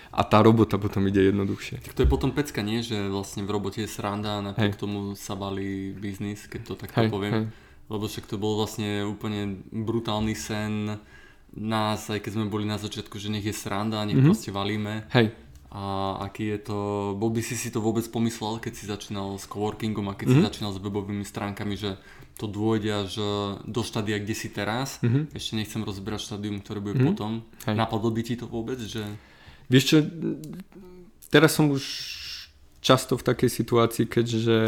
a 0.09 0.21
tá 0.25 0.41
robota 0.41 0.81
potom 0.81 1.05
ide 1.05 1.29
jednoduchšie. 1.29 1.85
Tak 1.85 1.93
to 1.93 2.03
je 2.03 2.09
potom 2.09 2.33
pecka, 2.33 2.65
nie? 2.65 2.81
Že 2.81 3.13
vlastne 3.13 3.45
v 3.45 3.53
robote 3.53 3.85
je 3.85 3.91
sranda 3.91 4.41
a 4.41 4.45
napriek 4.47 4.73
Hej. 4.73 4.81
tomu 4.81 5.13
sa 5.13 5.37
valí 5.37 5.93
biznis, 5.93 6.49
keď 6.49 6.61
to 6.65 6.75
takto 6.79 7.05
Hej, 7.05 7.11
poviem. 7.13 7.33
hej. 7.37 7.45
Lebo 7.91 8.07
však 8.07 8.31
to 8.31 8.39
bol 8.39 8.55
vlastne 8.57 9.03
úplne 9.03 9.61
brutálny 9.75 10.39
sen 10.39 11.03
nás, 11.51 12.07
aj 12.07 12.23
keď 12.23 12.33
sme 12.39 12.47
boli 12.47 12.63
na 12.63 12.79
začiatku, 12.79 13.19
že 13.19 13.27
nech 13.27 13.43
je 13.43 13.51
sranda, 13.51 14.07
nech 14.07 14.15
Mhm. 14.15 14.27
proste 14.31 14.55
valíme. 14.55 15.11
Hej, 15.11 15.35
a 15.71 16.19
aký 16.27 16.59
je 16.59 16.59
to, 16.67 16.79
bol 17.15 17.31
by 17.31 17.47
si 17.47 17.55
si 17.55 17.71
to 17.71 17.79
vôbec 17.79 18.03
pomyslel, 18.11 18.59
keď 18.59 18.73
si 18.75 18.91
začínal 18.91 19.39
s 19.39 19.47
coworkingom 19.47 20.11
a 20.11 20.19
keď 20.19 20.27
mm-hmm. 20.35 20.43
si 20.43 20.49
začínal 20.51 20.73
s 20.75 20.83
webovými 20.83 21.23
stránkami, 21.23 21.79
že 21.79 21.95
to 22.43 22.51
dôjde 22.51 22.91
až 22.91 23.13
do 23.71 23.81
štádia, 23.87 24.19
kde 24.19 24.35
si 24.35 24.51
teraz. 24.51 24.99
Mm-hmm. 24.99 25.31
Ešte 25.31 25.53
nechcem 25.55 25.87
rozberať 25.87 26.27
štádium, 26.27 26.59
ktoré 26.59 26.83
bude 26.83 26.99
mm-hmm. 26.99 27.11
potom. 27.15 27.47
Hej. 27.71 27.79
Napadlo 27.79 28.11
by 28.11 28.23
ti 28.27 28.35
to 28.35 28.51
vôbec, 28.51 28.83
že... 28.83 29.07
Vieš 29.71 29.85
čo, 29.87 29.97
teraz 31.31 31.55
som 31.55 31.71
už 31.71 32.19
často 32.81 33.17
v 33.21 33.27
takej 33.29 33.51
situácii, 33.53 34.05
keďže 34.09 34.59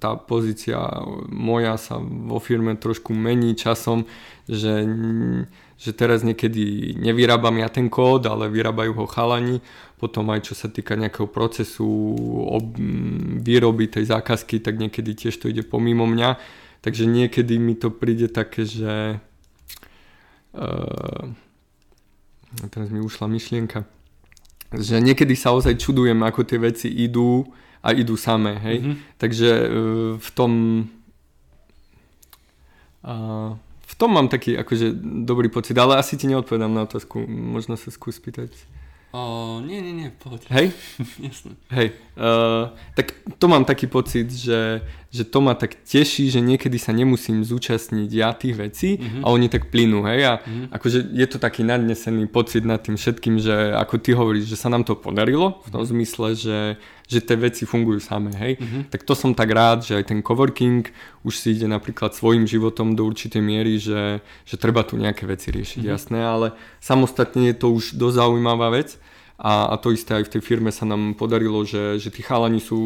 tá 0.00 0.16
pozícia 0.16 0.80
moja 1.28 1.76
sa 1.76 2.00
vo 2.00 2.40
firme 2.40 2.76
trošku 2.76 3.12
mení 3.12 3.52
časom, 3.56 4.08
že 4.48 4.84
že 5.76 5.92
teraz 5.92 6.24
niekedy 6.24 6.96
nevyrábam 6.96 7.60
ja 7.60 7.68
ten 7.68 7.92
kód, 7.92 8.24
ale 8.24 8.48
vyrábajú 8.48 8.96
ho 8.96 9.04
chalani. 9.04 9.60
Potom 10.00 10.32
aj 10.32 10.48
čo 10.48 10.54
sa 10.56 10.72
týka 10.72 10.96
nejakého 10.96 11.28
procesu 11.28 11.84
ob, 12.48 12.80
výroby 13.44 13.84
tej 13.84 14.08
zákazky, 14.08 14.64
tak 14.64 14.80
niekedy 14.80 15.12
tiež 15.12 15.36
to 15.36 15.52
ide 15.52 15.68
pomimo 15.68 16.08
mňa. 16.08 16.40
Takže 16.80 17.04
niekedy 17.04 17.60
mi 17.60 17.76
to 17.76 17.92
príde 17.92 18.32
také, 18.32 18.64
že... 18.64 19.20
Uh, 20.56 21.36
teraz 22.72 22.88
mi 22.88 23.04
ušla 23.04 23.28
myšlienka. 23.28 23.84
Že 24.76 25.00
niekedy 25.00 25.32
sa 25.32 25.56
ozaj 25.56 25.80
čudujem, 25.80 26.20
ako 26.20 26.44
tie 26.44 26.60
veci 26.60 26.88
idú 26.92 27.48
a 27.80 27.96
idú 27.96 28.14
samé, 28.14 28.60
hej. 28.60 28.78
Mm-hmm. 28.82 28.96
Takže 29.16 29.50
uh, 29.50 30.12
v 30.20 30.28
tom... 30.36 30.52
Uh, 33.00 33.56
v 33.86 33.94
tom 33.94 34.10
mám 34.12 34.28
taký 34.28 34.58
akože 34.58 34.92
dobrý 35.24 35.48
pocit, 35.48 35.78
ale 35.78 35.96
asi 35.96 36.20
ti 36.20 36.28
neodpovedám 36.28 36.68
na 36.68 36.84
otázku, 36.84 37.22
možno 37.24 37.78
sa 37.80 37.88
skús 37.88 38.20
pýtať. 38.20 38.52
O, 39.16 39.64
nie, 39.64 39.80
nie, 39.80 39.96
nie, 39.96 40.12
poď. 40.12 40.44
Hej? 40.52 40.66
Jasne. 41.32 41.56
Hej, 41.72 41.96
uh, 42.20 42.76
tak 42.92 43.16
to 43.40 43.48
mám 43.48 43.64
taký 43.64 43.88
pocit, 43.88 44.28
že, 44.28 44.84
že 45.08 45.24
to 45.24 45.40
ma 45.40 45.56
tak 45.56 45.72
teší, 45.88 46.28
že 46.28 46.44
niekedy 46.44 46.76
sa 46.76 46.92
nemusím 46.92 47.40
zúčastniť 47.40 48.10
ja 48.12 48.36
tých 48.36 48.60
vecí 48.60 49.00
mm-hmm. 49.00 49.24
a 49.24 49.32
oni 49.32 49.48
tak 49.48 49.72
plynú, 49.72 50.04
hej, 50.04 50.20
a 50.20 50.32
mm-hmm. 50.44 50.68
akože 50.68 50.98
je 51.16 51.26
to 51.32 51.40
taký 51.40 51.64
nadnesený 51.64 52.28
pocit 52.28 52.68
nad 52.68 52.84
tým 52.84 53.00
všetkým, 53.00 53.40
že 53.40 53.72
ako 53.72 53.94
ty 54.04 54.12
hovoríš, 54.12 54.52
že 54.52 54.60
sa 54.60 54.68
nám 54.68 54.84
to 54.84 54.92
podarilo, 54.92 55.64
v 55.64 55.68
tom 55.72 55.80
zmysle, 55.88 56.36
že, 56.36 56.76
že 57.08 57.24
tie 57.24 57.40
veci 57.40 57.64
fungujú 57.64 58.04
samé, 58.04 58.36
hej, 58.36 58.52
mm-hmm. 58.60 58.92
tak 58.92 59.08
to 59.08 59.16
som 59.16 59.32
tak 59.32 59.48
rád, 59.48 59.80
že 59.80 59.96
aj 59.96 60.12
ten 60.12 60.20
coworking 60.20 60.84
už 61.24 61.40
si 61.40 61.56
ide 61.56 61.64
napríklad 61.64 62.12
svojim 62.12 62.44
životom 62.44 62.92
do 62.92 63.08
určitej 63.08 63.40
miery, 63.40 63.80
že, 63.80 64.20
že 64.44 64.60
treba 64.60 64.84
tu 64.84 65.00
nejaké 65.00 65.24
veci 65.24 65.48
riešiť, 65.56 65.80
mm-hmm. 65.80 65.94
jasné, 65.96 66.20
ale 66.20 66.52
samostatne 66.84 67.48
je 67.48 67.56
to 67.56 67.72
už 67.72 67.96
dosť 67.96 68.20
zaujímavá 68.20 68.76
vec, 68.76 69.00
a, 69.36 69.68
a 69.68 69.74
to 69.76 69.92
isté 69.92 70.16
aj 70.16 70.32
v 70.32 70.32
tej 70.38 70.42
firme 70.42 70.72
sa 70.72 70.88
nám 70.88 71.12
podarilo, 71.12 71.60
že, 71.60 72.00
že 72.00 72.08
tí 72.08 72.24
chalani 72.24 72.56
sú 72.56 72.80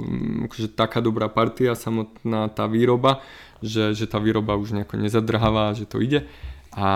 mm, 0.00 0.48
akože 0.48 0.68
taká 0.72 1.04
dobrá 1.04 1.28
partia, 1.28 1.76
samotná 1.76 2.48
tá 2.48 2.64
výroba, 2.64 3.20
že, 3.60 3.92
že 3.92 4.08
tá 4.08 4.16
výroba 4.16 4.56
už 4.56 4.72
nejako 4.72 4.96
nezadrháva, 4.96 5.76
že 5.76 5.84
to 5.84 6.00
ide. 6.00 6.24
A, 6.72 6.88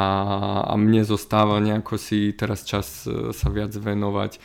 a 0.64 0.74
mne 0.80 1.04
zostáva 1.04 1.60
nejako 1.60 2.00
si 2.00 2.32
teraz 2.32 2.64
čas 2.64 3.04
e, 3.04 3.36
sa 3.36 3.52
viac 3.52 3.76
venovať 3.76 4.40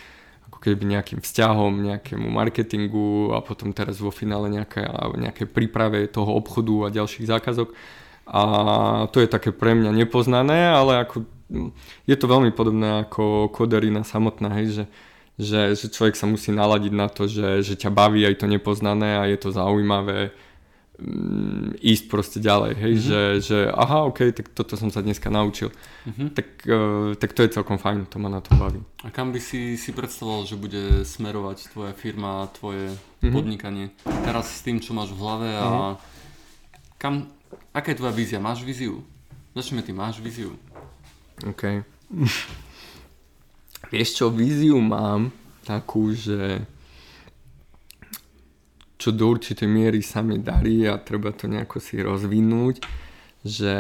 ako 0.52 0.58
keby 0.60 0.84
nejakým 0.92 1.22
vzťahom, 1.24 1.86
nejakému 1.96 2.28
marketingu 2.28 3.32
a 3.32 3.40
potom 3.40 3.72
teraz 3.72 4.02
vo 4.02 4.12
finále 4.12 4.52
nejaké, 4.52 4.84
nejaké 5.16 5.48
príprave 5.48 6.10
toho 6.12 6.36
obchodu 6.36 6.90
a 6.90 6.96
ďalších 7.00 7.30
zákazok. 7.30 7.72
A 8.28 8.42
to 9.14 9.24
je 9.24 9.30
také 9.30 9.56
pre 9.56 9.72
mňa 9.78 9.94
nepoznané, 9.94 10.68
ale 10.68 11.06
ako 11.06 11.39
je 12.06 12.16
to 12.16 12.26
veľmi 12.30 12.54
podobné 12.54 13.06
ako 13.06 13.50
koderina 13.50 14.06
samotná, 14.06 14.54
hej, 14.62 14.68
že, 14.70 14.84
že, 15.42 15.62
že 15.74 15.86
človek 15.90 16.14
sa 16.14 16.30
musí 16.30 16.54
naladiť 16.54 16.94
na 16.94 17.10
to, 17.10 17.26
že, 17.26 17.66
že 17.66 17.74
ťa 17.74 17.90
baví 17.90 18.22
aj 18.26 18.42
to 18.42 18.46
nepoznané 18.46 19.18
a 19.18 19.26
je 19.26 19.38
to 19.42 19.50
zaujímavé 19.50 20.30
um, 21.02 21.74
ísť 21.82 22.06
proste 22.06 22.38
ďalej, 22.38 22.78
hej, 22.78 22.94
mm-hmm. 22.94 23.10
že, 23.10 23.22
že 23.42 23.58
aha, 23.74 24.06
ok, 24.14 24.30
tak 24.30 24.54
toto 24.54 24.78
som 24.78 24.94
sa 24.94 25.02
dneska 25.02 25.34
naučil. 25.34 25.74
Mm-hmm. 26.06 26.30
Tak, 26.38 26.48
uh, 26.70 27.18
tak 27.18 27.34
to 27.34 27.42
je 27.42 27.56
celkom 27.58 27.82
fajn, 27.82 28.06
to 28.06 28.22
ma 28.22 28.30
na 28.30 28.46
to 28.46 28.54
baví. 28.54 28.86
A 29.02 29.10
kam 29.10 29.34
by 29.34 29.42
si 29.42 29.74
si 29.74 29.90
predstavoval, 29.90 30.46
že 30.46 30.54
bude 30.54 31.02
smerovať 31.02 31.74
tvoja 31.74 31.94
firma, 31.98 32.46
tvoje 32.54 32.94
mm-hmm. 32.94 33.34
podnikanie? 33.34 33.86
Teraz 34.06 34.62
s 34.62 34.62
tým, 34.62 34.78
čo 34.78 34.94
máš 34.94 35.18
v 35.18 35.22
hlave 35.24 35.50
a 35.50 35.66
mm-hmm. 35.66 35.94
kam, 37.02 37.26
aká 37.74 37.90
je 37.90 37.98
tvoja 37.98 38.14
vízia? 38.14 38.38
Máš 38.38 38.62
víziu? 38.62 39.02
Začneme 39.58 39.82
ty, 39.82 39.90
máš 39.90 40.22
víziu? 40.22 40.54
OK. 41.48 41.64
Vieš 43.94 44.10
čo, 44.20 44.26
víziu 44.28 44.76
mám 44.84 45.32
takú, 45.64 46.12
že 46.12 46.66
čo 49.00 49.16
do 49.16 49.32
určitej 49.32 49.70
miery 49.70 50.04
sa 50.04 50.20
mi 50.20 50.44
darí 50.44 50.84
a 50.84 51.00
treba 51.00 51.32
to 51.32 51.48
nejako 51.48 51.80
si 51.80 52.04
rozvinúť, 52.04 52.84
že, 53.48 53.78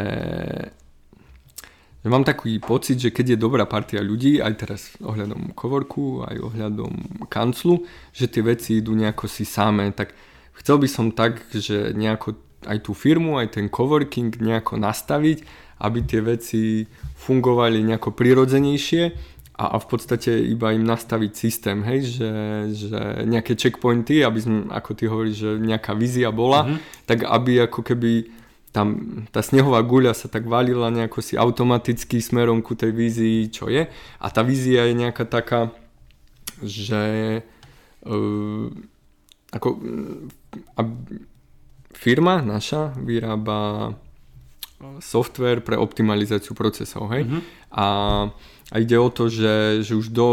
že 1.99 2.07
mám 2.07 2.23
taký 2.23 2.55
pocit, 2.63 3.03
že 3.03 3.11
keď 3.11 3.35
je 3.35 3.43
dobrá 3.43 3.67
partia 3.67 3.99
ľudí, 3.99 4.39
aj 4.39 4.53
teraz 4.55 4.81
ohľadom 5.03 5.51
kovorku, 5.51 6.23
aj 6.23 6.39
ohľadom 6.39 7.27
kanclu, 7.27 7.83
že 8.15 8.31
tie 8.31 8.39
veci 8.39 8.79
idú 8.79 8.95
nejako 8.95 9.27
si 9.27 9.43
samé, 9.43 9.91
tak 9.91 10.15
chcel 10.55 10.79
by 10.79 10.87
som 10.87 11.11
tak, 11.11 11.43
že 11.51 11.91
nejako 11.91 12.39
aj 12.67 12.79
tú 12.83 12.91
firmu, 12.91 13.39
aj 13.39 13.59
ten 13.59 13.71
coworking 13.71 14.35
nejako 14.39 14.79
nastaviť, 14.79 15.43
aby 15.79 15.99
tie 16.03 16.19
veci 16.19 16.83
fungovali 17.15 17.79
nejako 17.83 18.11
prirodzenejšie 18.11 19.03
a, 19.59 19.75
a 19.75 19.77
v 19.79 19.87
podstate 19.91 20.31
iba 20.31 20.71
im 20.71 20.87
nastaviť 20.87 21.31
systém, 21.35 21.83
hej, 21.83 22.19
že, 22.19 22.31
že 22.87 22.99
nejaké 23.27 23.59
checkpointy, 23.59 24.23
aby 24.23 24.39
sme, 24.39 24.57
ako 24.71 24.91
ty 24.95 25.03
hovoríš, 25.11 25.35
že 25.35 25.51
nejaká 25.59 25.91
vízia 25.95 26.31
bola, 26.31 26.63
mm-hmm. 26.63 26.79
tak 27.03 27.27
aby 27.27 27.67
ako 27.67 27.83
keby 27.83 28.31
tam 28.71 28.87
tá 29.33 29.41
snehová 29.41 29.81
guľa 29.81 30.13
sa 30.13 30.29
tak 30.29 30.45
valila 30.45 30.93
nejako 30.93 31.19
si 31.25 31.33
automaticky 31.35 32.21
smerom 32.21 32.61
ku 32.61 32.77
tej 32.77 32.93
vízii, 32.93 33.49
čo 33.49 33.67
je. 33.67 33.89
A 34.21 34.27
tá 34.29 34.45
vízia 34.45 34.85
je 34.85 34.93
nejaká 34.93 35.25
taká, 35.25 35.73
že 36.61 37.03
uh, 38.05 38.67
ako 39.49 39.67
uh, 39.75 40.87
firma 41.99 42.39
naša 42.39 42.95
vyrába 42.95 43.91
software 45.03 45.59
pre 45.59 45.75
optimalizáciu 45.75 46.55
procesov, 46.55 47.11
hej? 47.11 47.27
Mm-hmm. 47.27 47.41
A, 47.75 47.87
a 48.71 48.75
ide 48.79 48.95
o 48.95 49.11
to, 49.11 49.27
že, 49.27 49.83
že 49.83 49.99
už 49.99 50.07
do, 50.15 50.27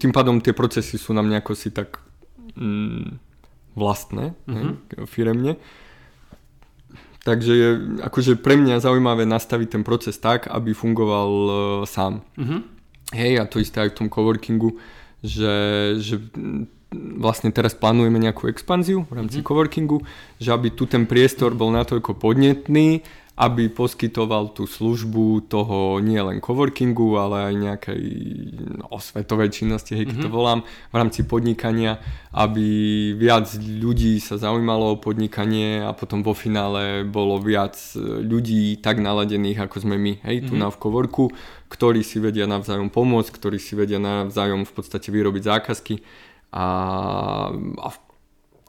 tým 0.00 0.08
pádom 0.08 0.40
tie 0.40 0.56
procesy 0.56 0.96
sú 0.96 1.12
nám 1.12 1.28
nejako 1.28 1.52
si 1.52 1.68
tak 1.68 2.00
mm, 2.56 3.20
vlastné, 3.76 4.32
mm-hmm. 4.48 4.56
hej, 4.56 5.04
firemne. 5.04 5.60
Takže 7.24 7.52
je 7.52 7.68
akože 8.04 8.40
pre 8.40 8.56
mňa 8.56 8.84
zaujímavé 8.84 9.24
nastaviť 9.28 9.68
ten 9.80 9.82
proces 9.84 10.16
tak, 10.16 10.48
aby 10.48 10.76
fungoval 10.76 11.30
uh, 11.44 11.54
sám. 11.84 12.24
Mm-hmm. 12.40 12.60
Hej, 13.12 13.32
a 13.40 13.44
to 13.44 13.60
isté 13.60 13.84
aj 13.84 13.92
v 13.92 13.98
tom 14.00 14.08
coworkingu, 14.08 14.80
že, 15.20 15.56
že 16.00 16.20
vlastne 16.92 17.50
teraz 17.50 17.74
plánujeme 17.74 18.18
nejakú 18.20 18.46
expanziu 18.50 19.06
v 19.08 19.22
rámci 19.22 19.40
mm-hmm. 19.40 19.48
coworkingu, 19.48 19.98
že 20.38 20.54
aby 20.54 20.74
tu 20.74 20.86
ten 20.86 21.08
priestor 21.08 21.54
bol 21.54 21.70
natoľko 21.74 22.18
podnetný, 22.18 23.02
aby 23.34 23.66
poskytoval 23.66 24.54
tú 24.54 24.62
službu 24.62 25.50
toho 25.50 25.98
nie 25.98 26.22
len 26.22 26.38
coworkingu, 26.38 27.18
ale 27.18 27.50
aj 27.50 27.54
nejakej 27.58 28.04
osvetovej 28.94 29.50
činnosti, 29.50 29.98
hej, 29.98 30.06
mm-hmm. 30.06 30.22
to 30.22 30.30
mhm. 30.30 30.34
volám, 30.34 30.60
v 30.62 30.94
rámci 30.94 31.26
podnikania, 31.26 31.98
aby 32.30 32.66
viac 33.18 33.50
ľudí 33.58 34.22
sa 34.22 34.38
zaujímalo 34.38 34.94
o 34.94 35.00
podnikanie 35.02 35.82
a 35.82 35.90
potom 35.90 36.22
vo 36.22 36.30
finále 36.30 37.02
bolo 37.02 37.42
viac 37.42 37.74
ľudí 37.98 38.78
tak 38.78 39.02
naladených, 39.02 39.66
ako 39.66 39.82
sme 39.82 39.98
my, 39.98 40.22
hej, 40.30 40.46
tu 40.46 40.54
mm-hmm. 40.54 40.62
na 40.62 40.70
v 40.70 40.78
coworku, 40.78 41.34
ktorí 41.74 42.06
si 42.06 42.22
vedia 42.22 42.46
navzájom 42.46 42.86
pomôcť, 42.86 43.34
ktorí 43.34 43.58
si 43.58 43.74
vedia 43.74 43.98
navzájom 43.98 44.62
v 44.62 44.72
podstate 44.78 45.10
vyrobiť 45.10 45.42
zákazky 45.42 45.94
a, 46.54 46.66
a 47.58 47.88
v, 47.90 47.98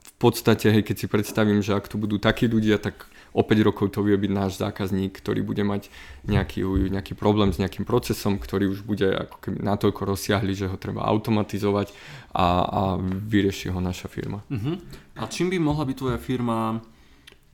v 0.02 0.12
podstate, 0.18 0.74
hej, 0.74 0.82
keď 0.82 0.96
si 0.98 1.08
predstavím, 1.08 1.62
že 1.62 1.78
ak 1.78 1.86
tu 1.86 2.02
budú 2.02 2.18
takí 2.18 2.50
ľudia, 2.50 2.82
tak 2.82 3.06
o 3.36 3.44
5 3.44 3.68
rokov 3.68 3.92
to 3.92 4.00
vie 4.02 4.16
byť 4.16 4.32
náš 4.32 4.56
zákazník, 4.58 5.20
ktorý 5.20 5.44
bude 5.44 5.62
mať 5.68 5.92
nejaký, 6.24 6.64
nejaký 6.88 7.14
problém 7.20 7.52
s 7.52 7.60
nejakým 7.60 7.84
procesom, 7.84 8.40
ktorý 8.40 8.72
už 8.72 8.88
bude 8.88 9.06
ako 9.06 9.38
keby 9.44 9.60
natoľko 9.60 10.02
rozsiahli, 10.08 10.56
že 10.56 10.72
ho 10.72 10.80
treba 10.80 11.04
automatizovať 11.04 11.92
a, 12.32 12.48
a 12.64 12.82
vyrieši 13.04 13.76
ho 13.76 13.84
naša 13.84 14.08
firma. 14.08 14.40
Uh-huh. 14.48 14.80
A 15.20 15.28
čím 15.28 15.52
by 15.52 15.60
mohla 15.60 15.84
byť 15.84 15.98
tvoja 16.00 16.18
firma 16.18 16.80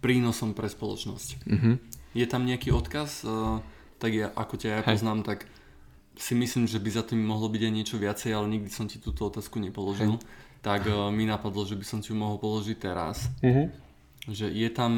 prínosom 0.06 0.54
pre 0.54 0.70
spoločnosť? 0.70 1.50
Uh-huh. 1.50 1.82
Je 2.14 2.26
tam 2.30 2.46
nejaký 2.46 2.70
odkaz? 2.70 3.26
Uh, 3.26 3.58
tak 3.98 4.14
ja, 4.14 4.30
ako 4.38 4.62
ťa 4.62 4.70
ja 4.70 4.80
poznám, 4.86 5.26
tak 5.26 5.50
si 6.18 6.34
myslím, 6.36 6.68
že 6.68 6.80
by 6.80 6.90
za 6.92 7.04
tým 7.08 7.24
mohlo 7.24 7.48
byť 7.48 7.62
aj 7.68 7.74
niečo 7.74 7.96
viacej, 7.98 8.32
ale 8.36 8.48
nikdy 8.58 8.70
som 8.70 8.86
ti 8.86 9.00
túto 9.00 9.28
otázku 9.28 9.60
nepoložil. 9.60 10.18
Hej. 10.18 10.24
Tak 10.62 10.86
uh, 10.86 11.10
mi 11.10 11.26
napadlo, 11.26 11.66
že 11.66 11.74
by 11.74 11.86
som 11.88 12.00
ti 12.04 12.14
ju 12.14 12.18
mohol 12.20 12.38
položiť 12.38 12.78
teraz. 12.78 13.32
Uh-huh. 13.42 13.72
Že 14.30 14.54
je 14.54 14.70
tam, 14.70 14.94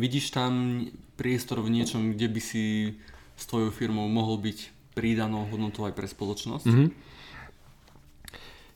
vidíš 0.00 0.32
tam 0.32 0.84
priestor 1.20 1.60
v 1.60 1.76
niečom, 1.76 2.16
kde 2.16 2.26
by 2.32 2.40
si 2.40 2.96
s 3.36 3.44
tvojou 3.44 3.68
firmou 3.68 4.08
mohol 4.08 4.40
byť 4.40 4.72
pridanou 4.96 5.44
hodnotou 5.48 5.84
aj 5.84 5.96
pre 5.96 6.08
spoločnosť? 6.08 6.68
Mm-hmm. 6.68 6.88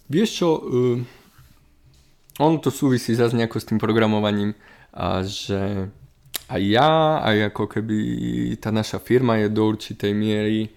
vieš 0.09 0.31
čo, 0.40 0.49
uh, 0.61 0.96
ono 2.40 2.57
to 2.61 2.68
súvisí 2.72 3.16
zase 3.16 3.37
nejako 3.37 3.57
s 3.61 3.68
tým 3.68 3.81
programovaním, 3.81 4.53
a 4.96 5.20
že 5.25 5.88
aj 6.49 6.62
ja, 6.62 7.20
aj 7.20 7.53
ako 7.53 7.64
keby 7.68 7.99
tá 8.57 8.72
naša 8.72 8.96
firma 8.96 9.37
je 9.40 9.53
do 9.53 9.68
určitej 9.68 10.12
miery 10.16 10.72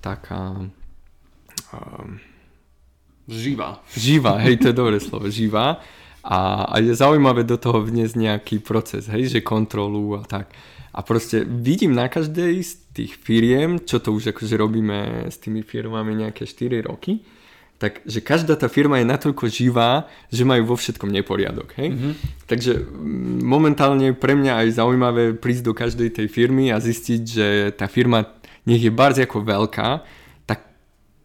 taká... 0.00 0.68
Um, 1.72 2.20
živá. 3.28 3.84
Živá, 3.92 4.40
hej, 4.40 4.56
to 4.56 4.72
je 4.72 4.80
dobré 4.82 4.98
slovo, 5.00 5.28
živá. 5.28 5.80
A, 6.24 6.68
a 6.68 6.74
je 6.80 6.92
zaujímavé 6.92 7.44
do 7.44 7.56
toho 7.56 7.80
vniesť 7.84 8.14
nejaký 8.16 8.56
proces, 8.60 9.08
hej, 9.08 9.32
že 9.32 9.40
kontrolu 9.40 10.18
a 10.18 10.22
tak. 10.26 10.50
A 10.92 11.00
proste 11.06 11.46
vidím 11.46 11.94
na 11.94 12.10
každej 12.10 12.58
z 12.64 12.72
tých 12.90 13.12
firiem, 13.14 13.78
čo 13.78 14.02
to 14.02 14.10
už 14.10 14.34
akože 14.34 14.58
robíme 14.58 15.30
s 15.30 15.38
tými 15.38 15.62
firmami 15.62 16.26
nejaké 16.26 16.42
4 16.42 16.90
roky, 16.90 17.22
tak 17.78 18.02
že 18.02 18.18
každá 18.18 18.58
tá 18.58 18.66
firma 18.66 18.98
je 18.98 19.06
natoľko 19.06 19.46
živá, 19.46 20.10
že 20.34 20.42
majú 20.42 20.74
vo 20.74 20.76
všetkom 20.76 21.14
neporiadok. 21.14 21.78
Hej? 21.78 21.94
Mm-hmm. 21.94 22.12
Takže 22.50 22.72
mm, 22.74 23.38
momentálne 23.46 24.10
pre 24.18 24.34
mňa 24.34 24.66
aj 24.66 24.82
zaujímavé 24.82 25.38
prísť 25.38 25.62
do 25.62 25.72
každej 25.78 26.10
tej 26.10 26.26
firmy 26.26 26.74
a 26.74 26.82
zistiť, 26.82 27.22
že 27.22 27.46
tá 27.78 27.86
firma 27.86 28.26
nech 28.68 28.84
je 28.84 28.92
bardzo 28.92 29.24
ako 29.24 29.40
veľká, 29.40 30.04
tak 30.44 30.68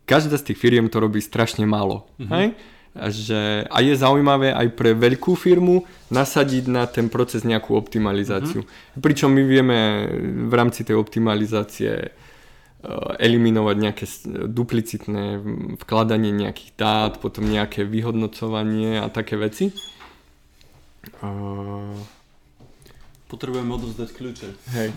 každá 0.08 0.40
z 0.40 0.52
tých 0.52 0.64
firiem 0.64 0.88
to 0.88 1.04
robí 1.04 1.20
strašne 1.20 1.68
málo. 1.68 2.08
Mm-hmm. 2.16 2.32
Hej? 2.32 2.48
Že, 2.94 3.42
a 3.74 3.78
je 3.82 3.94
zaujímavé 3.98 4.54
aj 4.54 4.68
pre 4.78 4.94
veľkú 4.94 5.34
firmu 5.34 5.84
nasadiť 6.14 6.70
na 6.70 6.86
ten 6.86 7.10
proces 7.10 7.42
nejakú 7.44 7.74
optimalizáciu. 7.74 8.64
Mm-hmm. 8.64 9.02
Pričom 9.02 9.34
my 9.34 9.44
vieme 9.44 9.78
v 10.48 10.54
rámci 10.54 10.86
tej 10.86 10.96
optimalizácie 10.96 12.14
Eh, 12.84 13.32
eliminovať 13.32 13.76
nejaké 13.80 14.06
duplicitné 14.44 15.40
vkladanie 15.88 16.36
nejakých 16.36 16.72
dát, 16.76 17.16
potom 17.16 17.48
nejaké 17.48 17.88
vyhodnocovanie 17.88 19.00
a 19.00 19.08
také 19.08 19.40
veci. 19.40 19.72
Potrebujeme 23.32 23.72
odovzdať 23.72 24.10
kľúče. 24.12 24.48
Hej. 24.76 24.92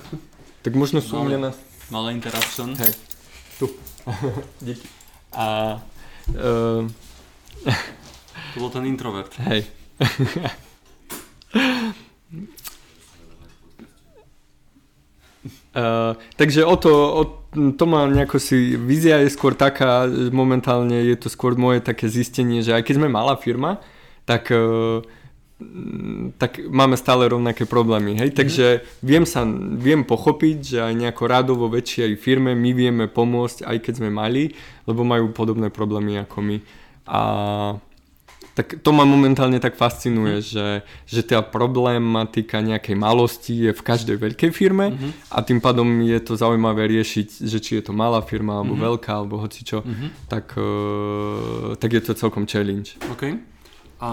Tak 0.67 0.75
možno 0.75 0.99
sú 0.99 1.23
u 1.23 1.31
mňa 1.31 1.39
na... 1.39 1.51
Malé 1.91 2.13
interruption. 2.13 2.75
Hej. 2.75 2.93
Tu. 3.59 3.71
Díky. 4.61 4.89
A... 5.33 5.79
Uh... 6.27 6.91
To 8.55 8.57
bol 8.59 8.71
ten 8.75 8.83
introvert. 8.83 9.31
Hej. 9.47 9.71
Uh, 15.71 16.19
takže 16.41 16.67
o 16.67 16.75
to, 16.75 16.91
o, 16.91 17.23
to 17.79 17.85
má 17.87 18.11
nejako 18.11 18.43
si, 18.43 18.75
vízia 18.75 19.23
je 19.23 19.31
skôr 19.31 19.55
taká, 19.55 20.11
momentálne 20.35 20.99
je 20.99 21.15
to 21.15 21.31
skôr 21.31 21.55
moje 21.55 21.79
také 21.79 22.11
zistenie, 22.11 22.59
že 22.59 22.75
aj 22.75 22.83
keď 22.83 22.95
sme 22.99 23.07
malá 23.07 23.39
firma, 23.39 23.79
tak, 24.27 24.51
uh, 24.51 25.07
tak 26.37 26.61
máme 26.69 27.01
stále 27.01 27.33
rovnaké 27.33 27.65
problémy, 27.65 28.13
hej, 28.21 28.31
mm. 28.33 28.37
takže 28.37 28.67
viem 29.01 29.25
sa, 29.25 29.41
viem 29.81 30.05
pochopiť, 30.05 30.59
že 30.61 30.79
aj 30.85 30.93
nejako 30.93 31.25
rádovo 31.25 31.65
väčšej 31.73 32.13
firme 32.21 32.53
my 32.53 32.71
vieme 32.77 33.05
pomôcť, 33.09 33.65
aj 33.65 33.77
keď 33.81 33.93
sme 34.05 34.11
mali, 34.13 34.53
lebo 34.85 35.01
majú 35.01 35.33
podobné 35.33 35.73
problémy 35.73 36.21
ako 36.21 36.45
my. 36.45 36.57
A 37.09 37.21
tak 38.53 38.81
to 38.81 38.93
ma 38.93 39.09
momentálne 39.09 39.57
tak 39.57 39.81
fascinuje, 39.81 40.41
mm. 40.41 40.45
že, 40.45 40.69
že 41.09 41.21
tá 41.25 41.41
problematika 41.41 42.61
nejakej 42.61 42.97
malosti 42.97 43.69
je 43.69 43.73
v 43.73 43.83
každej 43.85 44.17
veľkej 44.17 44.51
firme 44.53 44.93
mm-hmm. 44.93 45.33
a 45.33 45.39
tým 45.45 45.61
pádom 45.61 45.89
je 46.05 46.17
to 46.25 46.41
zaujímavé 46.41 46.89
riešiť, 46.89 47.49
že 47.49 47.59
či 47.61 47.81
je 47.81 47.83
to 47.85 47.93
malá 47.97 48.25
firma 48.25 48.61
alebo 48.61 48.77
mm-hmm. 48.77 48.89
veľká 48.93 49.13
alebo 49.13 49.41
hocičo, 49.41 49.85
mm-hmm. 49.85 50.09
tak, 50.29 50.57
uh, 50.57 51.77
tak 51.77 51.97
je 51.97 52.01
to 52.01 52.13
celkom 52.17 52.49
challenge. 52.49 52.97
OK. 53.13 53.56
A 53.97 54.11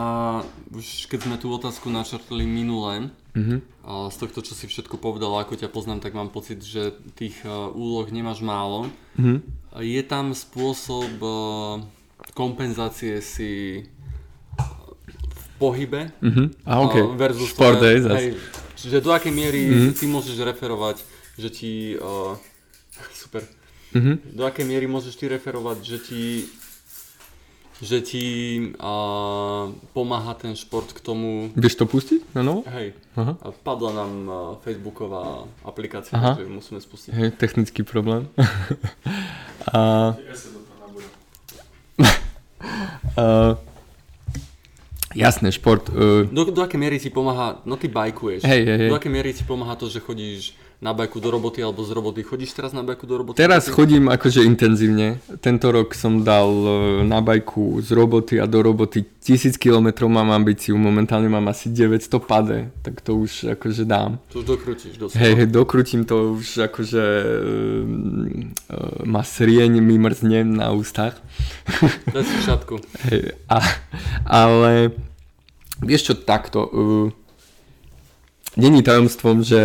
už 0.72 1.12
keď 1.12 1.28
sme 1.28 1.36
tú 1.36 1.52
otázku 1.52 1.92
načrtli 1.92 2.48
minule, 2.48 3.12
mm-hmm. 3.36 3.60
a 3.84 4.08
z 4.08 4.16
tohto, 4.16 4.40
čo 4.40 4.56
si 4.56 4.72
všetko 4.72 4.96
povedal, 4.96 5.36
ako 5.36 5.60
ťa 5.60 5.68
poznám, 5.68 6.00
tak 6.00 6.16
mám 6.16 6.32
pocit, 6.32 6.64
že 6.64 6.96
tých 7.20 7.36
uh, 7.44 7.68
úloh 7.76 8.08
nemáš 8.08 8.40
málo. 8.40 8.88
Mm-hmm. 9.20 9.38
Je 9.84 10.02
tam 10.08 10.32
spôsob 10.32 11.12
uh, 11.20 11.84
kompenzácie 12.32 13.20
si 13.20 13.84
pohybe 15.64 16.12
uh-huh. 16.20 16.48
a, 16.68 16.72
okay. 16.84 17.04
versus 17.16 17.56
Sport 17.56 17.80
tvoje, 17.80 18.04
hej, 18.04 18.30
Čiže 18.76 19.00
do 19.00 19.16
akej 19.16 19.32
miery 19.32 19.62
uh-huh. 19.72 19.96
ty 19.96 20.06
môžeš 20.12 20.36
referovať, 20.44 21.00
že 21.40 21.50
ti... 21.54 21.72
Uh, 21.96 22.36
super. 23.22 23.48
Uh-huh. 23.96 24.20
Do 24.34 24.44
akej 24.44 24.66
miery 24.68 24.92
môžeš 24.92 25.16
ty 25.16 25.32
referovať, 25.32 25.78
že 25.86 25.98
ti 26.04 26.22
že 27.84 28.00
ti 28.00 28.26
uh, 28.80 29.68
pomáha 29.92 30.32
ten 30.40 30.56
šport 30.56 30.96
k 30.96 31.04
tomu... 31.04 31.52
Vieš 31.52 31.84
to 31.84 31.86
pustiť 31.86 32.32
na 32.32 32.40
novo? 32.40 32.64
Hej. 32.72 32.96
Aha. 33.20 33.36
Padla 33.60 33.92
nám 33.92 34.12
uh, 34.26 34.36
facebooková 34.64 35.44
aplikácia, 35.68 36.16
Aha. 36.16 36.40
ktorú 36.40 36.64
musíme 36.64 36.80
spustiť. 36.80 37.12
Hej, 37.12 37.30
technický 37.36 37.84
problém. 37.84 38.32
a... 39.76 40.16
uh, 43.20 43.60
Jasné, 45.14 45.52
šport. 45.54 45.92
Uh... 45.94 46.26
Do, 46.32 46.50
do 46.50 46.62
aké 46.64 46.80
miery 46.80 46.98
ti 46.98 47.14
pomáha, 47.14 47.62
no 47.70 47.78
ty 47.78 47.86
bajkuješ, 47.86 48.50
hej, 48.50 48.62
hej, 48.66 48.78
hej. 48.82 48.90
do 48.90 48.98
aké 48.98 49.14
miery 49.14 49.30
ti 49.30 49.46
pomáha 49.46 49.78
to, 49.78 49.86
že 49.86 50.02
chodíš 50.02 50.58
na 50.84 50.92
bajku 50.92 51.24
do 51.24 51.32
roboty 51.32 51.64
alebo 51.64 51.80
z 51.88 51.96
roboty? 51.96 52.28
Chodíš 52.28 52.52
teraz 52.52 52.76
na 52.76 52.84
bajku 52.84 53.08
do 53.08 53.16
roboty? 53.16 53.40
Teraz 53.40 53.72
chodím 53.72 54.12
akože 54.12 54.44
intenzívne. 54.44 55.24
Tento 55.40 55.72
rok 55.72 55.96
som 55.96 56.28
dal 56.28 56.52
e, 56.52 56.76
na 57.08 57.24
bajku 57.24 57.80
z 57.80 57.96
roboty 57.96 58.36
a 58.44 58.44
do 58.44 58.60
roboty 58.60 59.08
1000 59.24 59.56
km 59.56 60.12
mám 60.12 60.36
ambíciu, 60.36 60.76
momentálne 60.76 61.32
mám 61.32 61.48
asi 61.48 61.72
900 61.72 62.20
pade, 62.28 62.68
tak 62.84 63.00
to 63.00 63.16
už 63.16 63.56
akože 63.56 63.88
dám. 63.88 64.20
To 64.36 64.44
už 64.44 64.60
dokrutíš 64.60 65.00
dosť. 65.00 65.16
Hej, 65.16 65.34
hej, 65.40 65.48
dokrutím 65.48 66.04
to 66.04 66.36
už 66.36 66.68
akože 66.68 67.04
uh, 67.08 67.88
uh, 68.68 69.08
ma 69.08 69.24
srieň 69.24 69.80
mi 69.80 69.96
mrzne 69.96 70.44
na 70.44 70.76
ústach. 70.76 71.16
Daj 72.12 72.28
si 72.28 72.38
šatku. 72.44 72.84
Hej, 73.08 73.40
a, 73.48 73.64
ale 74.28 74.92
vieš 75.80 76.12
čo, 76.12 76.14
takto. 76.20 76.68
Uh, 76.68 77.23
Není 78.54 78.84
tajomstvom, 78.84 79.42
že, 79.42 79.64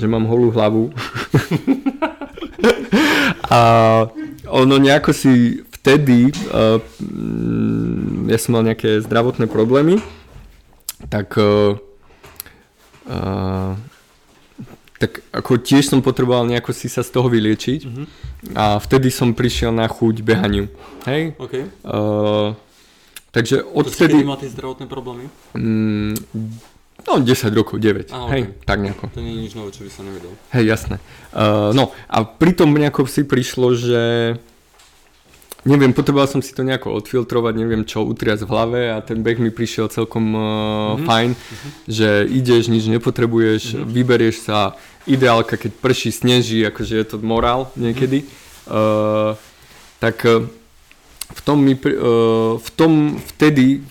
že 0.00 0.06
mám 0.08 0.24
holú 0.24 0.48
hlavu. 0.50 0.92
a 3.52 3.60
ono 4.48 4.74
nejako 4.80 5.12
si 5.12 5.60
vtedy, 5.84 6.32
uh, 6.48 6.80
ja 8.24 8.38
som 8.40 8.56
mal 8.56 8.64
nejaké 8.64 9.04
zdravotné 9.04 9.44
problémy, 9.44 10.00
tak 11.12 11.36
uh, 11.36 11.76
uh, 13.04 13.76
tak 14.96 15.20
ako 15.36 15.60
tiež 15.60 15.92
som 15.92 16.00
potreboval 16.00 16.48
nejako 16.48 16.72
si 16.72 16.88
sa 16.88 17.04
z 17.04 17.12
toho 17.12 17.28
vyliečiť 17.28 17.80
mm-hmm. 17.84 18.06
a 18.56 18.80
vtedy 18.80 19.12
som 19.12 19.36
prišiel 19.36 19.68
na 19.68 19.84
chuť 19.84 20.24
behaniu. 20.24 20.72
Hej? 21.04 21.36
Okay. 21.36 21.68
Uh, 21.84 22.56
takže 23.28 23.60
odvtedy... 23.60 24.24
To 24.24 24.40
si 24.40 24.48
tie 24.48 24.54
zdravotné 24.56 24.86
problémy? 24.88 25.28
Mm, 25.52 26.16
No 27.02 27.20
10 27.20 27.50
rokov, 27.52 27.82
9. 27.82 28.14
Aha, 28.14 28.30
hej, 28.32 28.42
okay. 28.48 28.64
tak 28.64 28.78
nejako. 28.80 29.10
To 29.12 29.20
nie 29.20 29.34
je 29.36 29.40
nič 29.50 29.52
nové, 29.58 29.74
čo 29.74 29.82
by 29.82 29.90
sa 29.90 30.02
nevedel. 30.06 30.32
Hej, 30.54 30.64
jasné. 30.70 30.96
Uh, 31.34 31.74
no 31.74 31.90
a 32.06 32.22
pritom 32.22 32.70
nejako 32.70 33.10
si 33.10 33.26
prišlo, 33.26 33.74
že 33.74 34.02
neviem, 35.64 35.96
potreboval 35.96 36.28
som 36.28 36.44
si 36.44 36.52
to 36.52 36.60
nejako 36.60 36.92
odfiltrovať, 37.00 37.54
neviem 37.56 37.82
čo, 37.88 38.04
utriať 38.04 38.44
v 38.44 38.50
hlave 38.52 38.80
a 38.92 39.00
ten 39.00 39.24
beh 39.24 39.40
mi 39.40 39.48
prišiel 39.48 39.88
celkom 39.88 40.36
uh, 40.36 40.40
mm-hmm. 40.44 41.06
fajn, 41.08 41.30
mm-hmm. 41.32 41.70
že 41.88 42.08
ideš, 42.28 42.62
nič 42.68 42.84
nepotrebuješ, 42.92 43.62
mm-hmm. 43.72 43.88
vyberieš 43.88 44.36
sa, 44.44 44.76
ideálka, 45.08 45.56
keď 45.56 45.72
prší, 45.80 46.12
sneží, 46.12 46.64
akože 46.64 46.94
je 47.00 47.06
to 47.08 47.16
morál 47.20 47.72
niekedy. 47.76 48.24
Mm-hmm. 48.24 48.42
Uh, 48.64 49.36
tak 50.00 50.20
uh, 50.24 50.44
v 51.32 51.40
tom, 51.44 51.58
mi, 51.64 51.76
uh, 51.76 52.60
v 52.60 52.68
tom 52.76 53.16
vtedy 53.34 53.84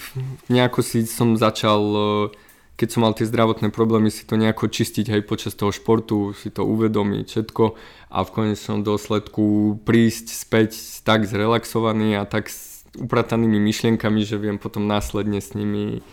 nejako 0.49 0.85
si 0.85 1.05
som 1.09 1.33
začal 1.37 1.81
uh, 1.81 2.42
keď 2.83 2.91
som 2.91 3.07
mal 3.07 3.15
tie 3.15 3.23
zdravotné 3.23 3.71
problémy, 3.71 4.11
si 4.11 4.27
to 4.27 4.36
nejako 4.36 4.67
čistiť 4.67 5.07
aj 5.15 5.21
počas 5.23 5.55
toho 5.55 5.71
športu, 5.71 6.36
si 6.36 6.51
to 6.51 6.67
uvedomiť 6.67 7.23
všetko. 7.31 7.79
A 8.11 8.27
v 8.27 8.34
konečnom 8.36 8.84
dôsledku 8.84 9.79
prísť 9.88 10.36
späť 10.36 10.75
tak 11.07 11.23
zrelaxovaný 11.23 12.19
a 12.19 12.27
tak 12.27 12.51
s 12.51 12.84
upratanými 12.99 13.55
myšlienkami, 13.55 14.27
že 14.27 14.36
viem 14.36 14.59
potom 14.59 14.84
následne 14.84 15.39
s 15.39 15.55
nimi 15.55 16.03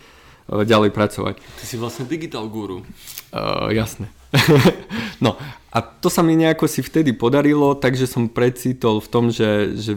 ďalej 0.49 0.91
pracovať. 0.95 1.35
Ty 1.37 1.65
si 1.65 1.75
vlastne 1.77 2.05
digital 2.09 2.47
guru. 2.49 2.81
Uh, 3.31 3.71
jasné. 3.71 4.09
no 5.25 5.35
a 5.71 5.79
to 5.79 6.11
sa 6.11 6.19
mi 6.19 6.35
nejako 6.35 6.67
si 6.67 6.83
vtedy 6.83 7.15
podarilo, 7.15 7.75
takže 7.79 8.07
som 8.07 8.27
precítol 8.27 8.99
v 8.99 9.07
tom, 9.07 9.31
že, 9.31 9.75
že, 9.79 9.95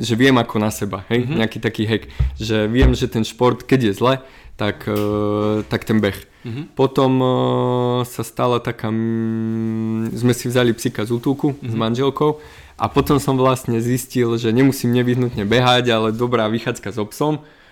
že 0.00 0.14
viem 0.16 0.36
ako 0.36 0.56
na 0.60 0.68
seba, 0.68 1.04
hej, 1.08 1.24
mm-hmm. 1.24 1.36
nejaký 1.40 1.58
taký 1.64 1.82
hack, 1.88 2.04
že 2.36 2.68
viem, 2.68 2.92
že 2.92 3.08
ten 3.08 3.24
šport, 3.24 3.64
keď 3.64 3.88
je 3.88 3.92
zle, 3.96 4.14
tak, 4.60 4.84
uh, 4.84 5.64
tak 5.64 5.88
ten 5.88 6.00
beh. 6.00 6.16
Mm-hmm. 6.44 6.64
Potom 6.76 7.12
uh, 7.24 8.04
sa 8.04 8.20
stala 8.20 8.60
taká, 8.60 8.92
mm, 8.92 10.12
sme 10.12 10.36
si 10.36 10.52
vzali 10.52 10.76
psíka 10.76 11.08
z 11.08 11.16
útulku 11.16 11.56
mm-hmm. 11.56 11.72
s 11.72 11.74
manželkou 11.74 12.36
A 12.76 12.92
potom 12.92 13.16
som 13.16 13.40
vlastne 13.40 13.80
zistil, 13.80 14.36
že 14.36 14.52
nemusím 14.52 14.92
nevyhnutne 14.92 15.48
behať, 15.48 15.88
ale 15.88 16.08
dobrá 16.12 16.44
vychádzka 16.52 16.92
s 16.92 17.00
obsom. 17.00 17.40
Uh, 17.40 17.63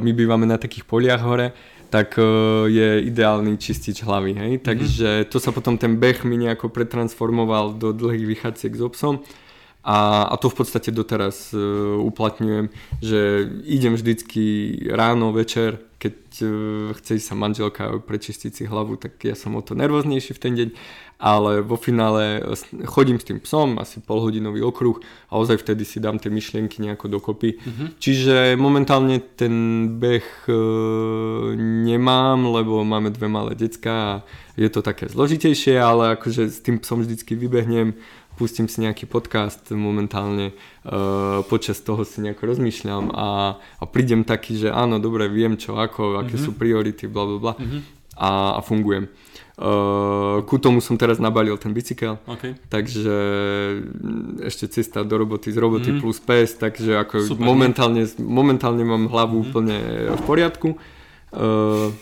my 0.00 0.10
bývame 0.12 0.46
na 0.46 0.58
takých 0.58 0.82
poliach 0.84 1.22
hore, 1.22 1.54
tak 1.94 2.18
uh, 2.18 2.66
je 2.66 3.06
ideálny 3.06 3.54
čistič 3.54 4.02
hlavy. 4.02 4.34
Hej? 4.34 4.52
Mm-hmm. 4.58 4.66
Takže 4.66 5.08
to 5.30 5.38
sa 5.38 5.54
potom 5.54 5.78
ten 5.78 5.94
beh 5.94 6.26
mi 6.26 6.34
nejako 6.34 6.74
pretransformoval 6.74 7.78
do 7.78 7.94
dlhých 7.94 8.26
vychádzek 8.26 8.72
s 8.74 8.82
obsom. 8.82 9.22
A, 9.84 10.26
a 10.32 10.34
to 10.40 10.48
v 10.48 10.64
podstate 10.64 10.90
doteraz 10.90 11.54
uh, 11.54 11.60
uplatňujem, 12.02 12.72
že 12.98 13.46
idem 13.68 13.94
vždycky 13.94 14.44
ráno, 14.90 15.30
večer, 15.30 15.78
keď 16.04 16.16
uh, 16.44 16.48
chce 17.00 17.16
sa 17.24 17.32
manželka 17.32 17.96
prečistiť 18.04 18.52
si 18.52 18.64
hlavu, 18.68 19.00
tak 19.00 19.16
ja 19.24 19.32
som 19.32 19.56
o 19.56 19.64
to 19.64 19.72
nervóznejší 19.72 20.36
v 20.36 20.42
ten 20.42 20.52
deň, 20.52 20.68
ale 21.16 21.64
vo 21.64 21.80
finále 21.80 22.44
chodím 22.84 23.16
s 23.16 23.24
tým 23.24 23.40
psom, 23.40 23.80
asi 23.80 24.04
polhodinový 24.04 24.60
okruh 24.60 25.00
a 25.32 25.40
ozaj 25.40 25.64
vtedy 25.64 25.88
si 25.88 25.96
dám 25.96 26.20
tie 26.20 26.28
myšlienky 26.28 26.84
nejako 26.84 27.08
dokopy. 27.08 27.56
Mm-hmm. 27.56 27.88
Čiže 27.96 28.36
momentálne 28.60 29.24
ten 29.32 29.54
beh 29.96 30.28
uh, 30.52 31.56
nemám, 31.56 32.44
lebo 32.52 32.84
máme 32.84 33.08
dve 33.08 33.32
malé 33.32 33.56
decka 33.56 33.94
a 33.94 34.12
je 34.54 34.68
to 34.68 34.84
také 34.84 35.08
zložitejšie, 35.08 35.80
ale 35.80 36.14
akože 36.20 36.46
s 36.46 36.60
tým 36.62 36.78
psom 36.78 37.02
vždycky 37.02 37.34
vybehnem 37.34 37.96
pustím 38.34 38.66
si 38.66 38.82
nejaký 38.82 39.06
podcast 39.06 39.70
momentálne, 39.70 40.52
uh, 40.84 41.40
počas 41.46 41.78
toho 41.80 42.02
si 42.02 42.20
nejako 42.20 42.54
rozmýšľam 42.54 43.14
a, 43.14 43.58
a 43.58 43.84
prídem 43.86 44.26
taký, 44.26 44.58
že 44.58 44.68
áno, 44.74 44.98
dobre, 44.98 45.30
viem 45.30 45.54
čo, 45.54 45.78
ako, 45.78 46.18
aké 46.18 46.34
mm-hmm. 46.34 46.44
sú 46.44 46.50
priority, 46.58 47.06
bla 47.06 47.24
bla 47.24 47.38
bla 47.38 47.54
mm-hmm. 47.54 47.80
a, 48.18 48.30
a 48.58 48.60
fungujem. 48.60 49.06
Uh, 49.54 50.42
ku 50.50 50.58
tomu 50.58 50.82
som 50.82 50.98
teraz 50.98 51.22
nabalil 51.22 51.54
ten 51.62 51.70
bicykel, 51.70 52.18
okay. 52.26 52.58
takže 52.66 53.14
ešte 54.42 54.66
cesta 54.66 55.06
do 55.06 55.14
roboty 55.14 55.54
z 55.54 55.62
roboty 55.62 55.94
mm-hmm. 55.94 56.02
plus 56.02 56.18
pes, 56.18 56.58
takže 56.58 56.98
ako 56.98 57.38
momentálne, 57.38 58.02
momentálne 58.18 58.82
mám 58.82 59.06
hlavu 59.06 59.38
mm-hmm. 59.38 59.46
úplne 59.46 59.76
v 60.10 60.22
poriadku. 60.26 60.68
Uh, 61.30 61.94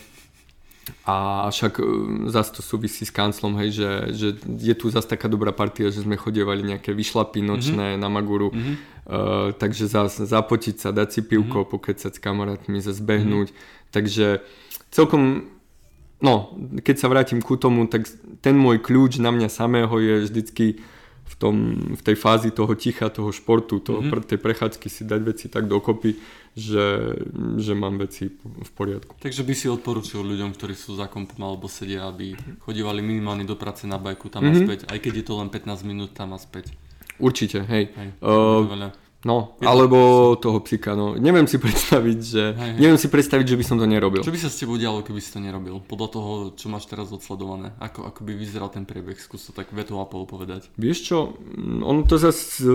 a 1.07 1.47
však 1.51 1.79
e, 1.79 1.85
zase 2.31 2.51
to 2.59 2.63
súvisí 2.63 3.07
s 3.07 3.15
kanclom, 3.15 3.55
hej, 3.63 3.71
že, 3.79 3.91
že 4.15 4.29
je 4.43 4.75
tu 4.75 4.91
zase 4.91 5.07
taká 5.07 5.31
dobrá 5.31 5.55
partia, 5.55 5.91
že 5.91 6.03
sme 6.03 6.19
chodievali 6.19 6.63
nejaké 6.63 6.91
vyšlapy 6.91 7.43
nočné 7.43 7.95
mm-hmm. 7.95 8.03
na 8.03 8.09
Maguru, 8.11 8.51
mm-hmm. 8.51 8.75
uh, 8.75 9.49
takže 9.55 9.87
zase 9.87 10.27
zapotiť 10.27 10.77
sa, 10.83 10.89
dať 10.91 11.09
si 11.15 11.21
pivko, 11.23 11.63
mm-hmm. 11.63 11.73
pokecať 11.75 12.13
s 12.15 12.21
kamarátmi, 12.23 12.83
zase 12.83 13.03
behnúť. 13.03 13.55
Mm-hmm. 13.55 13.91
Takže 13.95 14.27
celkom, 14.91 15.51
no, 16.19 16.55
keď 16.83 16.97
sa 16.99 17.07
vrátim 17.07 17.39
ku 17.39 17.55
tomu, 17.55 17.87
tak 17.87 18.11
ten 18.43 18.59
môj 18.59 18.83
kľúč 18.83 19.23
na 19.23 19.31
mňa 19.31 19.49
samého 19.51 19.95
je 20.03 20.15
vždycky 20.27 20.67
v, 21.23 21.35
tom, 21.39 21.55
v 21.95 22.03
tej 22.03 22.17
fázi 22.19 22.51
toho 22.51 22.75
ticha, 22.75 23.07
toho 23.07 23.31
športu, 23.31 23.79
toho, 23.79 24.03
mm-hmm. 24.03 24.27
tej 24.27 24.39
prechádzky 24.43 24.87
si 24.91 25.07
dať 25.07 25.21
veci 25.23 25.47
tak 25.47 25.71
dokopy, 25.71 26.19
že, 26.53 27.17
že 27.57 27.73
mám 27.73 27.97
veci 27.97 28.29
v 28.43 28.71
poriadku. 28.77 29.17
Takže 29.17 29.41
by 29.41 29.55
si 29.57 29.67
odporučil 29.73 30.21
ľuďom, 30.21 30.53
ktorí 30.53 30.77
sú 30.77 30.93
za 31.01 31.09
kompom 31.09 31.41
alebo 31.41 31.65
sedia, 31.65 32.09
aby 32.09 32.37
chodívali 32.61 33.01
minimálne 33.01 33.49
do 33.49 33.57
práce 33.57 33.89
na 33.89 33.97
bajku 33.97 34.29
tam 34.29 34.45
mm-hmm. 34.45 34.61
a 34.61 34.65
späť, 34.69 34.81
aj 34.93 34.99
keď 35.01 35.13
je 35.21 35.25
to 35.25 35.35
len 35.41 35.49
15 35.49 35.89
minút 35.89 36.13
tam 36.13 36.37
a 36.37 36.39
späť. 36.39 36.77
Určite, 37.17 37.65
hej. 37.65 37.93
hej 37.97 38.09
uh, 38.21 38.93
No, 39.23 39.55
alebo 39.63 40.35
to... 40.35 40.51
toho 40.51 40.59
psika, 40.67 40.99
no. 40.99 41.15
Neviem 41.15 41.47
si 41.47 41.55
predstaviť, 41.63 42.19
že... 42.19 42.43
Hej, 42.59 42.71
hej. 42.75 42.81
Neviem 42.83 42.99
si 42.99 43.07
predstaviť, 43.07 43.55
že 43.55 43.59
by 43.59 43.65
som 43.65 43.77
to 43.79 43.87
nerobil. 43.87 44.23
Čo 44.27 44.35
by 44.35 44.41
sa 44.43 44.51
s 44.51 44.59
tebou 44.59 44.75
dialo, 44.75 45.07
keby 45.07 45.23
si 45.23 45.31
to 45.31 45.39
nerobil? 45.39 45.79
Podľa 45.79 46.09
toho, 46.11 46.33
čo 46.59 46.67
máš 46.67 46.91
teraz 46.91 47.15
odsledované. 47.15 47.71
Ako, 47.79 48.03
ako 48.03 48.21
by 48.27 48.35
vyzeral 48.35 48.69
ten 48.75 48.83
priebeh? 48.83 49.15
Skús 49.23 49.47
to 49.47 49.55
tak 49.55 49.71
vetu 49.71 49.95
a 50.03 50.05
pol 50.11 50.27
povedať. 50.27 50.67
Vieš 50.75 50.99
čo, 51.07 51.39
ono 51.87 52.03
to 52.03 52.19
zase 52.19 52.67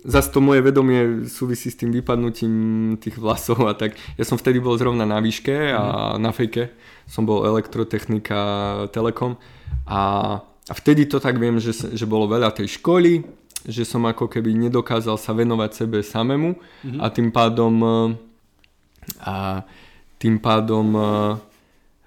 Zas 0.00 0.32
to 0.32 0.40
moje 0.40 0.64
vedomie 0.64 1.28
súvisí 1.28 1.68
s 1.68 1.76
tým 1.76 1.92
vypadnutím 1.92 2.52
tých 2.96 3.20
vlasov 3.20 3.68
a 3.68 3.76
tak. 3.76 4.00
Ja 4.16 4.24
som 4.24 4.40
vtedy 4.40 4.56
bol 4.56 4.76
zrovna 4.80 5.04
na 5.04 5.20
výške 5.20 5.76
a 5.76 6.16
mhm. 6.16 6.20
na 6.24 6.30
fejke. 6.32 6.72
Som 7.04 7.26
bol 7.26 7.44
elektrotechnika 7.44 8.38
Telekom 8.94 9.36
a, 9.90 10.02
a 10.40 10.72
vtedy 10.72 11.10
to 11.10 11.18
tak 11.18 11.36
viem, 11.36 11.58
že, 11.58 11.74
že 11.74 12.06
bolo 12.06 12.30
veľa 12.30 12.54
tej 12.54 12.78
školy, 12.78 13.26
že 13.66 13.84
som 13.84 14.06
ako 14.06 14.30
keby 14.30 14.56
nedokázal 14.56 15.18
sa 15.20 15.36
venovať 15.36 15.84
sebe 15.84 15.98
samému 16.00 16.56
mm-hmm. 16.56 17.00
a 17.02 17.06
tým 17.12 17.28
pádom 17.28 17.74
a 19.20 19.66
tým 20.20 20.38
pádom 20.38 20.86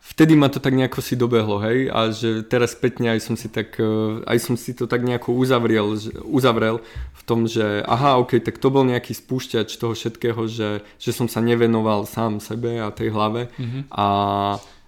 vtedy 0.04 0.36
ma 0.36 0.52
to 0.52 0.60
tak 0.60 0.76
nejako 0.76 1.00
si 1.00 1.16
dobehlo, 1.16 1.64
hej, 1.64 1.88
a 1.88 2.12
že 2.12 2.44
teraz 2.44 2.76
spätne 2.76 3.16
aj 3.16 3.24
som 3.24 3.36
si 3.40 3.48
tak, 3.48 3.80
e, 3.80 4.20
aj 4.28 4.38
som 4.44 4.60
si 4.60 4.76
to 4.76 4.84
tak 4.84 5.00
nejako 5.00 5.32
uzavrel, 5.32 5.96
uzavrel 6.28 6.84
v 7.16 7.22
tom, 7.24 7.48
že 7.48 7.80
aha, 7.88 8.20
ok, 8.20 8.44
tak 8.44 8.60
to 8.60 8.68
bol 8.68 8.84
nejaký 8.84 9.16
spúšťač 9.16 9.80
toho 9.80 9.96
všetkého, 9.96 10.44
že, 10.52 10.84
že 11.00 11.12
som 11.16 11.32
sa 11.32 11.40
nevenoval 11.40 12.04
sám 12.04 12.44
sebe 12.44 12.84
a 12.84 12.92
tej 12.92 13.16
hlave 13.16 13.48
mm-hmm. 13.56 13.84
a, 13.96 14.08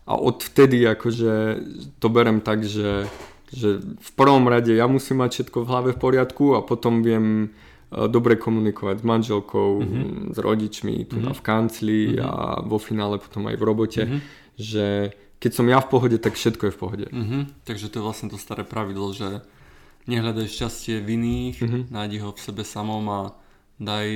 a 0.04 0.14
odvtedy 0.20 0.84
akože 0.84 1.64
to 2.04 2.08
berem 2.12 2.44
tak, 2.44 2.68
že, 2.68 3.08
že 3.56 3.80
v 3.80 4.12
prvom 4.20 4.44
rade 4.52 4.76
ja 4.76 4.84
musím 4.92 5.24
mať 5.24 5.32
všetko 5.42 5.64
v 5.64 5.70
hlave 5.72 5.90
v 5.96 6.02
poriadku 6.04 6.60
a 6.60 6.62
potom 6.62 7.00
viem 7.00 7.48
e, 7.88 8.08
dobre 8.12 8.36
komunikovať 8.36 9.00
s 9.00 9.06
manželkou, 9.08 9.70
mm-hmm. 9.80 10.36
s 10.36 10.38
rodičmi 10.44 11.08
tu 11.08 11.24
mm-hmm. 11.24 11.32
v 11.32 11.42
kancli 11.42 12.02
mm-hmm. 12.12 12.28
a 12.28 12.60
vo 12.68 12.84
finále 12.84 13.16
potom 13.16 13.48
aj 13.48 13.56
v 13.56 13.64
robote. 13.64 14.04
Mm-hmm 14.04 14.44
že 14.56 15.16
keď 15.40 15.52
som 15.52 15.66
ja 15.68 15.78
v 15.84 15.90
pohode, 15.92 16.18
tak 16.18 16.40
všetko 16.40 16.64
je 16.68 16.74
v 16.74 16.80
pohode. 16.80 17.08
Mm-hmm. 17.12 17.42
Takže 17.68 17.92
to 17.92 18.00
je 18.00 18.06
vlastne 18.08 18.28
to 18.32 18.40
staré 18.40 18.64
pravidlo, 18.66 19.14
že 19.14 19.46
nehľadaj 20.10 20.48
šťastie 20.48 21.02
v 21.04 21.08
iných, 21.20 21.58
mm-hmm. 21.62 21.84
nájdi 21.92 22.18
ho 22.24 22.34
v 22.34 22.40
sebe 22.40 22.64
samom 22.66 23.04
a 23.12 23.20
daj 23.76 24.08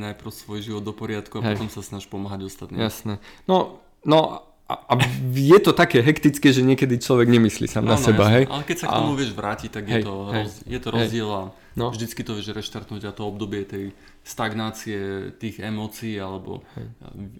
najprv 0.00 0.30
svoj 0.32 0.60
život 0.64 0.82
do 0.82 0.96
poriadku 0.96 1.38
a 1.38 1.42
Hej. 1.44 1.60
potom 1.60 1.68
sa 1.68 1.84
snaž 1.84 2.08
pomáhať 2.08 2.48
ostatným. 2.48 2.80
Jasné. 2.80 3.20
No, 3.44 3.84
no 4.08 4.48
a, 4.66 4.74
a 4.74 4.94
je 5.30 5.58
to 5.62 5.70
také 5.70 6.02
hektické, 6.02 6.50
že 6.50 6.58
niekedy 6.58 6.98
človek 6.98 7.30
nemyslí 7.30 7.70
sám 7.70 7.86
no, 7.86 7.94
na 7.94 7.98
no, 7.98 8.02
seba, 8.02 8.24
jasne. 8.26 8.34
hej? 8.34 8.44
Ale 8.50 8.62
keď 8.66 8.76
sa 8.82 8.86
k 8.90 8.94
tomu 8.98 9.12
a... 9.14 9.18
vieš 9.22 9.30
vrátiť, 9.38 9.70
tak 9.70 9.84
hej, 9.86 9.94
je, 9.94 9.98
to 10.02 10.14
hej, 10.26 10.42
roz, 10.42 10.52
je 10.66 10.78
to 10.82 10.88
rozdiel 10.90 11.28
a 11.30 11.42
no. 11.78 11.86
vždycky 11.94 12.20
to 12.26 12.32
vieš 12.34 12.50
reštartnúť 12.50 13.02
a 13.06 13.14
to 13.14 13.22
obdobie 13.30 13.62
tej 13.62 13.94
stagnácie 14.26 14.98
tých 15.38 15.62
emócií 15.62 16.18
alebo, 16.18 16.66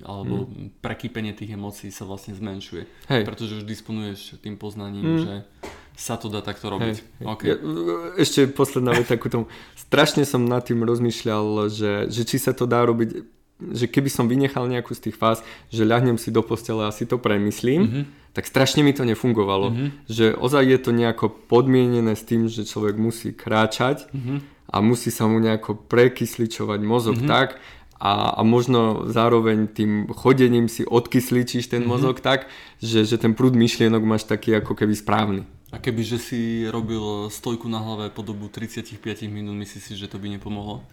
alebo 0.06 0.46
mm. 0.46 0.78
prekýpenie 0.78 1.34
tých 1.34 1.58
emócií 1.58 1.90
sa 1.90 2.06
vlastne 2.06 2.38
zmenšuje. 2.38 3.10
Hej. 3.10 3.22
Pretože 3.26 3.58
už 3.58 3.64
disponuješ 3.66 4.38
tým 4.38 4.54
poznaním, 4.54 5.18
mm. 5.18 5.18
že 5.26 5.34
sa 5.98 6.14
to 6.14 6.30
dá 6.30 6.46
takto 6.46 6.70
robiť. 6.70 6.96
Hej. 7.02 7.26
Okay. 7.26 7.46
Ja, 7.50 7.56
ešte 8.22 8.46
posledná 8.46 8.94
veta 8.94 9.18
ku 9.18 9.26
tomu. 9.26 9.50
Strašne 9.74 10.22
som 10.22 10.46
nad 10.46 10.62
tým 10.62 10.86
rozmýšľal, 10.86 11.74
že, 11.74 12.06
že 12.06 12.22
či 12.22 12.38
sa 12.38 12.54
to 12.54 12.70
dá 12.70 12.86
robiť 12.86 13.34
že 13.56 13.88
keby 13.88 14.12
som 14.12 14.28
vynechal 14.28 14.68
nejakú 14.68 14.92
z 14.92 15.08
tých 15.08 15.16
fáz, 15.16 15.40
že 15.72 15.88
ľahnem 15.88 16.20
si 16.20 16.28
do 16.28 16.44
postele 16.44 16.84
a 16.84 16.92
si 16.92 17.08
to 17.08 17.16
premyslím, 17.16 17.82
mm-hmm. 17.82 18.04
tak 18.36 18.44
strašne 18.44 18.84
mi 18.84 18.92
to 18.92 19.08
nefungovalo. 19.08 19.72
Mm-hmm. 19.72 19.88
Že 20.12 20.26
ozaj 20.36 20.64
je 20.68 20.78
to 20.80 20.90
nejako 20.92 21.26
podmienené 21.32 22.12
s 22.12 22.22
tým, 22.28 22.52
že 22.52 22.68
človek 22.68 23.00
musí 23.00 23.32
kráčať 23.32 24.12
mm-hmm. 24.12 24.38
a 24.72 24.76
musí 24.84 25.08
sa 25.08 25.24
mu 25.24 25.40
nejako 25.40 25.80
prekysličovať 25.88 26.80
mozog 26.84 27.16
mm-hmm. 27.16 27.32
tak 27.32 27.56
a, 27.96 28.36
a 28.36 28.40
možno 28.44 29.08
zároveň 29.08 29.72
tým 29.72 30.12
chodením 30.12 30.68
si 30.68 30.84
odkysličíš 30.84 31.72
ten 31.72 31.80
mm-hmm. 31.80 31.88
mozog 31.88 32.20
tak, 32.20 32.52
že, 32.76 33.08
že 33.08 33.16
ten 33.16 33.32
prúd 33.32 33.56
myšlienok 33.56 34.04
máš 34.04 34.28
taký 34.28 34.52
ako 34.60 34.76
keby 34.76 34.92
správny. 34.92 35.42
A 35.74 35.82
keby 35.82 36.04
že 36.04 36.20
si 36.20 36.40
robil 36.68 37.32
stojku 37.32 37.66
na 37.66 37.82
hlave 37.82 38.12
po 38.12 38.22
dobu 38.22 38.46
35 38.46 39.00
minút, 39.26 39.56
myslíš 39.58 39.82
si, 39.82 39.92
že 39.98 40.06
to 40.06 40.20
by 40.20 40.30
nepomohlo? 40.30 40.84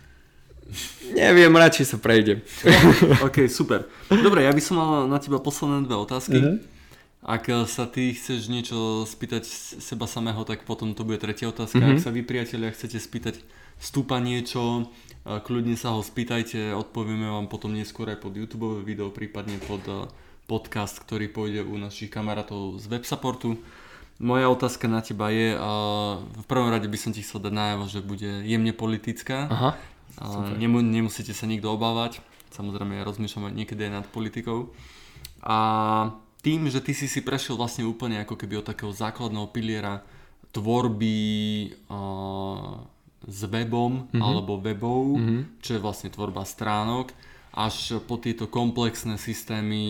Neviem, 1.13 1.53
radšej 1.53 1.85
sa 1.85 1.97
prejdem. 2.01 2.41
ok, 3.27 3.45
super. 3.51 3.85
Dobre, 4.09 4.47
ja 4.47 4.51
by 4.51 4.61
som 4.63 4.75
mal 4.79 4.91
na 5.05 5.21
teba 5.21 5.37
posledné 5.37 5.85
dve 5.85 5.95
otázky. 5.99 6.37
Uh-huh. 6.39 6.57
Ak 7.23 7.47
sa 7.71 7.87
ty 7.87 8.11
chceš 8.11 8.51
niečo 8.51 9.07
spýtať 9.07 9.47
seba 9.79 10.09
samého, 10.09 10.43
tak 10.43 10.67
potom 10.67 10.91
to 10.91 11.07
bude 11.07 11.21
tretia 11.23 11.47
otázka. 11.47 11.79
Uh-huh. 11.79 11.95
Ak 11.95 12.03
sa 12.03 12.11
vy 12.11 12.25
priatelia 12.25 12.73
chcete 12.73 12.99
spýtať 12.99 13.39
stúpa 13.79 14.19
niečo, 14.19 14.91
kľudne 15.23 15.79
sa 15.79 15.95
ho 15.95 16.03
spýtajte, 16.03 16.75
odpovieme 16.75 17.29
vám 17.29 17.47
potom 17.47 17.71
neskôr 17.71 18.11
aj 18.11 18.19
pod 18.19 18.35
YouTube 18.35 18.83
video, 18.83 19.13
prípadne 19.13 19.59
pod 19.63 19.83
podcast, 20.47 20.99
ktorý 20.99 21.31
pôjde 21.31 21.63
u 21.63 21.79
našich 21.79 22.11
kamarátov 22.11 22.79
z 22.79 22.91
websupportu. 22.91 23.55
Moja 24.19 24.47
otázka 24.51 24.87
na 24.87 25.01
teba 25.01 25.31
je, 25.31 25.55
v 26.21 26.45
prvom 26.47 26.69
rade 26.69 26.87
by 26.87 26.97
som 26.99 27.11
ti 27.11 27.23
chcel 27.23 27.43
dať 27.43 27.53
najavo, 27.55 27.85
že 27.89 27.99
bude 28.03 28.43
jemne 28.45 28.71
politická. 28.75 29.47
Aha. 29.51 29.71
Nemu, 30.59 30.83
nemusíte 30.83 31.33
sa 31.33 31.49
nikto 31.49 31.73
obávať. 31.73 32.21
Samozrejme, 32.53 33.01
ja 33.01 33.07
rozmýšľam 33.07 33.49
niekedy 33.49 33.89
aj 33.89 33.93
nad 34.03 34.05
politikou. 34.09 34.69
A 35.41 35.57
tým, 36.45 36.69
že 36.69 36.83
ty 36.83 36.93
si 36.93 37.09
si 37.09 37.23
prešiel 37.23 37.57
vlastne 37.57 37.87
úplne 37.87 38.21
ako 38.21 38.35
keby 38.37 38.61
od 38.61 38.69
takého 38.69 38.93
základného 38.93 39.47
piliera 39.49 40.03
tvorby 40.53 41.17
uh, 41.89 42.77
s 43.25 43.41
webom 43.47 44.05
mm-hmm. 44.05 44.21
alebo 44.21 44.59
webov, 44.59 45.17
mm-hmm. 45.17 45.41
čo 45.63 45.79
je 45.79 45.81
vlastne 45.81 46.11
tvorba 46.11 46.43
stránok, 46.43 47.09
až 47.53 48.01
po 48.03 48.19
tieto 48.19 48.51
komplexné 48.51 49.15
systémy 49.15 49.85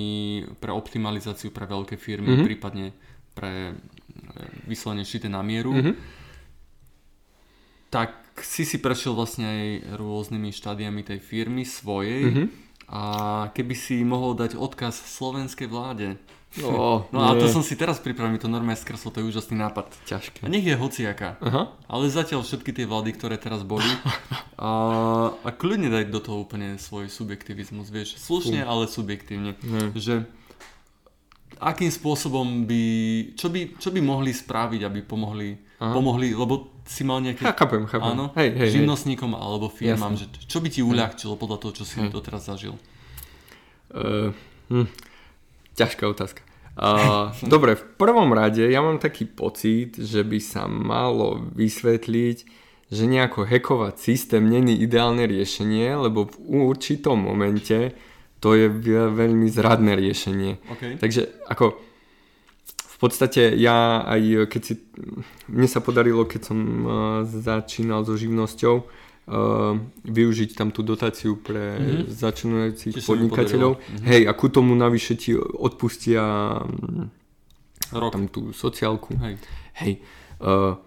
pre 0.59 0.71
optimalizáciu 0.71 1.49
pre 1.49 1.65
veľké 1.65 1.95
firmy, 1.97 2.35
mm-hmm. 2.35 2.47
prípadne 2.47 2.87
pre 3.33 3.71
e, 3.71 3.73
vyslovene 4.67 5.07
šité 5.07 5.31
na 5.31 5.39
mieru. 5.41 5.71
Mm-hmm. 5.71 5.95
Tak 7.87 8.22
si 8.39 8.63
si 8.63 8.77
prešiel 8.77 9.11
vlastne 9.11 9.45
aj 9.45 9.63
rôznymi 9.95 10.49
štádiami 10.49 11.01
tej 11.01 11.19
firmy 11.19 11.61
svojej 11.61 12.23
Mhm. 12.25 12.43
a 12.87 13.01
keby 13.51 13.73
si 13.73 14.01
mohol 14.01 14.33
dať 14.33 14.55
odkaz 14.55 14.97
slovenskej 14.97 15.67
vláde. 15.67 16.17
No, 16.55 17.01
No 17.13 17.19
a 17.23 17.33
to 17.33 17.45
nie. 17.45 17.51
som 17.51 17.61
si 17.61 17.73
teraz 17.73 17.97
pripravil, 17.97 18.37
to 18.37 18.45
normálne 18.45 18.77
skreslo, 18.77 19.09
to 19.09 19.21
je 19.21 19.27
úžasný 19.27 19.57
nápad. 19.57 19.89
A 19.89 20.05
Ťažké. 20.07 20.45
nech 20.45 20.61
je 20.61 20.73
hociaká. 20.73 21.37
Aha. 21.39 21.73
Ale 21.87 22.05
zatiaľ 22.07 22.41
všetky 22.41 22.69
tie 22.71 22.85
vlády, 22.85 23.09
ktoré 23.11 23.37
teraz 23.37 23.61
boli. 23.61 23.85
A, 24.55 24.69
a 25.35 25.49
kľudne 25.51 25.89
dať 25.89 26.07
do 26.07 26.21
toho 26.21 26.39
úplne 26.39 26.77
svoj 26.77 27.09
subjektivizmus, 27.09 27.89
vieš. 27.89 28.15
Slušne, 28.15 28.61
ale 28.61 28.87
subjektívne. 28.87 29.59
Ne. 29.59 29.91
Že 29.91 30.23
akým 31.59 31.89
spôsobom 31.89 32.63
by, 32.63 32.83
čo 33.35 33.47
by, 33.47 33.75
čo 33.75 33.89
by 33.89 33.99
mohli 33.99 34.31
spraviť, 34.31 34.81
aby 34.83 34.99
pomohli, 35.01 35.57
Aha. 35.79 35.91
pomohli, 35.91 36.31
lebo 36.31 36.72
si 36.83 37.01
mal 37.07 37.23
nejaké, 37.23 37.47
Ja, 37.47 37.55
chápem, 37.55 37.87
chápem. 37.87 38.11
áno, 38.11 38.31
Hej, 38.35 38.49
hej, 38.53 38.59
hej. 38.59 38.69
živnostníkom 38.79 39.31
alebo 39.35 39.71
firmám, 39.71 40.19
že 40.19 40.27
čo 40.47 40.59
by 40.59 40.67
ti 40.67 40.83
uľahčilo 40.83 41.39
podľa 41.39 41.57
toho, 41.63 41.71
čo 41.79 41.83
si 41.87 42.03
Hej. 42.03 42.11
doteraz 42.11 42.47
zažil. 42.51 42.75
Uh, 43.93 44.35
hm, 44.67 44.87
ťažká 45.79 46.03
otázka. 46.09 46.43
Uh, 46.73 47.29
dobre, 47.53 47.77
v 47.77 47.85
prvom 47.95 48.33
rade 48.33 48.65
ja 48.65 48.81
mám 48.81 48.97
taký 48.99 49.29
pocit, 49.29 49.95
že 49.95 50.25
by 50.25 50.39
sa 50.41 50.65
malo 50.67 51.39
vysvetliť, 51.53 52.37
že 52.93 53.03
nejako 53.09 53.45
hekovať 53.47 53.95
systém 53.97 54.43
není 54.43 54.77
ideálne 54.77 55.25
riešenie, 55.25 55.97
lebo 55.97 56.29
v 56.29 56.35
určitom 56.69 57.17
momente 57.17 57.95
to 58.43 58.53
je 58.59 58.67
ve- 58.67 59.09
veľmi 59.09 59.47
zradné 59.47 59.95
riešenie. 59.95 60.59
Okay. 60.77 60.99
Takže 60.99 61.47
ako 61.47 61.79
podstate 63.03 63.51
ja 63.59 63.99
aj 64.01 64.47
keď 64.47 64.61
si, 64.63 64.73
mne 65.47 65.67
sa 65.67 65.79
podarilo, 65.79 66.23
keď 66.23 66.41
som 66.47 66.57
uh, 66.57 66.89
začínal 67.23 68.07
so 68.07 68.15
živnosťou, 68.15 68.75
uh, 68.79 69.75
využiť 70.03 70.55
tam 70.55 70.71
tú 70.71 70.81
dotáciu 70.81 71.35
pre 71.37 71.75
Mhm. 71.75 71.83
mm-hmm. 71.83 72.07
začínajúcich 72.07 72.95
podnikateľov. 73.03 73.71
Mhm. 73.75 74.03
Hej, 74.03 74.21
a 74.23 74.31
ku 74.31 74.47
tomu 74.47 74.71
navyše 74.73 75.13
ti 75.13 75.35
odpustia 75.35 76.23
mm, 76.63 77.05
Rok. 77.91 78.11
tam 78.11 78.25
tú 78.27 78.49
sociálku. 78.49 79.13
Hej. 79.19 79.35
Hej. 79.77 79.93
Uh, 80.39 80.79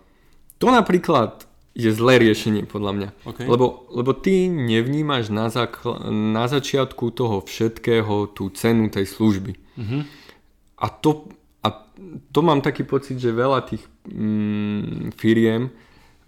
to 0.56 0.68
napríklad 0.68 1.44
je 1.76 1.92
zlé 1.92 2.16
riešenie 2.16 2.64
podľa 2.64 2.92
mňa. 2.96 3.08
OK. 3.28 3.38
Lebo, 3.44 3.84
lebo 3.92 4.16
ty 4.16 4.48
nevnímaš 4.48 5.28
na, 5.28 5.52
zakl- 5.52 6.00
na 6.08 6.48
začiatku 6.48 7.12
toho 7.12 7.44
všetkého 7.44 8.32
tú 8.32 8.48
cenu 8.48 8.88
tej 8.88 9.04
služby. 9.04 9.52
Mhm. 9.76 9.98
A 10.76 10.86
to, 10.88 11.28
to 12.32 12.40
mám 12.44 12.60
taký 12.60 12.84
pocit, 12.84 13.16
že 13.16 13.32
veľa 13.32 13.64
tých 13.66 13.84
mm, 14.08 15.16
firiem 15.16 15.72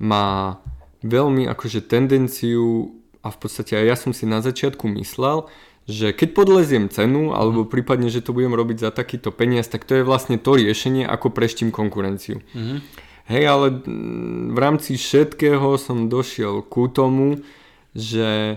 má 0.00 0.58
veľmi 1.04 1.46
akože 1.46 1.84
tendenciu 1.86 2.94
a 3.22 3.28
v 3.30 3.38
podstate 3.38 3.76
aj 3.76 3.84
ja 3.84 3.96
som 3.98 4.12
si 4.16 4.24
na 4.24 4.40
začiatku 4.40 4.88
myslel, 4.98 5.46
že 5.88 6.12
keď 6.12 6.28
podleziem 6.36 6.86
cenu 6.92 7.32
alebo 7.32 7.64
prípadne, 7.64 8.12
že 8.12 8.20
to 8.20 8.36
budem 8.36 8.52
robiť 8.52 8.88
za 8.88 8.90
takýto 8.92 9.32
peniaz, 9.32 9.72
tak 9.72 9.88
to 9.88 9.96
je 9.96 10.04
vlastne 10.04 10.36
to 10.36 10.56
riešenie, 10.56 11.08
ako 11.08 11.32
preštím 11.32 11.72
konkurenciu. 11.72 12.44
Mhm. 12.52 13.06
Hej, 13.28 13.44
ale 13.44 13.66
mm, 13.68 14.56
v 14.56 14.58
rámci 14.58 14.96
všetkého 14.96 15.76
som 15.76 16.08
došiel 16.08 16.64
ku 16.64 16.88
tomu, 16.88 17.44
že, 17.92 18.56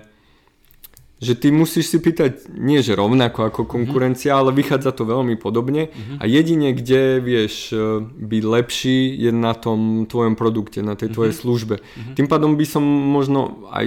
že 1.22 1.38
ty 1.38 1.54
musíš 1.54 1.94
si 1.94 1.98
pýtať 2.02 2.50
nie 2.58 2.82
že 2.82 2.98
rovnako 2.98 3.54
ako 3.54 3.62
konkurencia, 3.70 4.34
ale 4.34 4.50
vychádza 4.58 4.90
to 4.90 5.06
veľmi 5.06 5.38
podobne. 5.38 5.94
A 6.18 6.26
jedine 6.26 6.74
kde 6.74 7.22
vieš 7.22 7.70
e, 7.70 8.02
byť 8.02 8.44
lepší 8.44 9.14
je 9.22 9.30
na 9.30 9.54
tom 9.54 10.10
tvojom 10.10 10.34
produkte, 10.34 10.82
na 10.82 10.98
tej 10.98 11.14
tvojej 11.14 11.38
službe. 11.38 11.78
Tým 12.18 12.26
pádom 12.26 12.58
by 12.58 12.66
som 12.66 12.82
možno 12.82 13.70
aj 13.70 13.86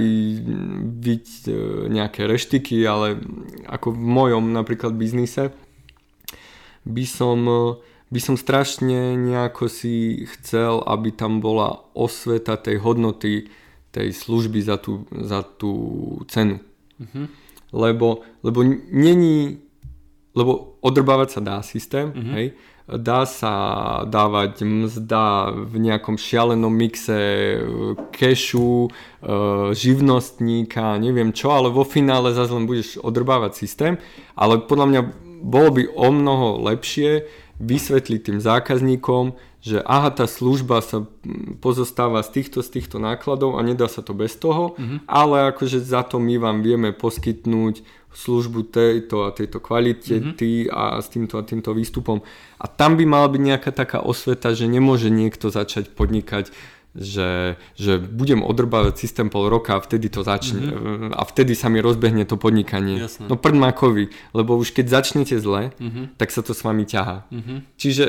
byť 1.03 1.27
e, 1.45 1.51
nejaké 1.91 2.31
reštiky, 2.31 2.87
ale 2.87 3.19
ako 3.67 3.91
v 3.91 3.99
mojom 3.99 4.55
napríklad 4.55 4.95
biznise 4.95 5.51
by 6.87 7.05
som 7.05 7.39
e, 7.51 7.63
by 8.15 8.21
som 8.23 8.39
strašne 8.39 9.19
nejako 9.19 9.67
si 9.67 10.23
chcel, 10.39 10.87
aby 10.87 11.11
tam 11.11 11.43
bola 11.43 11.83
osveta 11.99 12.55
tej 12.55 12.79
hodnoty 12.79 13.51
tej 13.95 14.11
služby 14.11 14.59
za 14.59 14.79
tú, 14.79 15.07
za 15.11 15.47
tú 15.47 15.73
cenu. 16.27 16.59
Mhm. 17.01 17.29
Lebo, 17.75 18.23
lebo 18.43 18.63
není, 18.91 19.59
lebo 20.35 20.79
odrbávať 20.81 21.29
sa 21.31 21.41
dá 21.43 21.57
systém, 21.63 22.15
Mhm. 22.15 22.33
hej, 22.35 22.47
dá 22.85 23.25
sa 23.25 23.55
dávať 24.05 24.61
mzda 24.61 25.51
v 25.57 25.75
nejakom 25.81 26.21
šialenom 26.21 26.69
mixe 26.69 27.17
kešu, 28.13 28.87
e, 28.87 28.89
živnostníka, 29.73 31.01
neviem 31.01 31.33
čo, 31.33 31.51
ale 31.51 31.73
vo 31.73 31.83
finále 31.85 32.37
zase 32.37 32.53
len 32.53 32.69
budeš 32.69 33.01
odrbávať 33.01 33.57
systém, 33.57 33.97
ale 34.37 34.61
podľa 34.61 34.87
mňa 34.87 35.01
bolo 35.45 35.71
by 35.81 35.83
o 35.97 36.09
mnoho 36.13 36.49
lepšie 36.61 37.25
vysvetliť 37.57 38.21
tým 38.21 38.39
zákazníkom, 38.41 39.33
že 39.65 39.81
aha, 39.81 40.13
tá 40.13 40.29
služba 40.29 40.85
sa 40.85 41.09
pozostáva 41.59 42.21
z 42.21 42.37
týchto, 42.37 42.61
z 42.61 42.69
týchto 42.69 43.01
nákladov 43.01 43.57
a 43.57 43.65
nedá 43.65 43.89
sa 43.89 44.05
to 44.05 44.13
bez 44.13 44.37
toho, 44.37 44.77
Mhm. 44.77 45.09
ale 45.09 45.49
akože 45.49 45.81
za 45.81 46.05
to 46.05 46.21
my 46.21 46.37
vám 46.37 46.61
vieme 46.61 46.93
poskytnúť 46.93 47.81
službu 48.15 48.71
tejto 48.71 49.27
a 49.27 49.33
tejto 49.33 49.59
kvalite 49.59 50.21
Mhm. 50.21 50.71
a 50.71 51.01
s 51.03 51.09
týmto 51.09 51.35
a 51.35 51.43
týmto 51.43 51.73
výstupom. 51.75 52.21
A 52.61 52.69
tam 52.71 52.95
by 52.95 53.03
mala 53.03 53.27
byť 53.27 53.41
nejaká 53.43 53.71
taká 53.73 53.99
osveta, 54.05 54.55
že 54.55 54.69
nemôže 54.69 55.09
niekto 55.11 55.49
začať 55.51 55.91
podnikať 55.97 56.53
že, 56.95 57.59
že 57.75 57.99
budem 57.99 58.39
odrbávať 58.39 59.03
systém 59.03 59.27
pol 59.27 59.51
roka 59.51 59.75
a 59.75 59.83
vtedy 59.83 60.07
to 60.07 60.23
začne. 60.23 60.63
Mm-hmm. 60.63 61.11
A 61.19 61.27
vtedy 61.27 61.59
sa 61.59 61.67
mi 61.67 61.83
rozbehne 61.83 62.23
to 62.23 62.39
podnikanie. 62.39 63.03
Jasné. 63.03 63.27
No 63.27 63.35
prd 63.35 63.59
makovi, 63.59 64.15
lebo 64.31 64.55
už 64.55 64.71
keď 64.71 65.03
začnete 65.03 65.35
zle, 65.43 65.75
Mhm. 65.83 66.15
tak 66.15 66.31
sa 66.31 66.47
to 66.47 66.55
s 66.55 66.63
vami 66.63 66.87
ťahá. 66.87 67.27
Mhm. 67.35 67.67
Čiže 67.75 68.05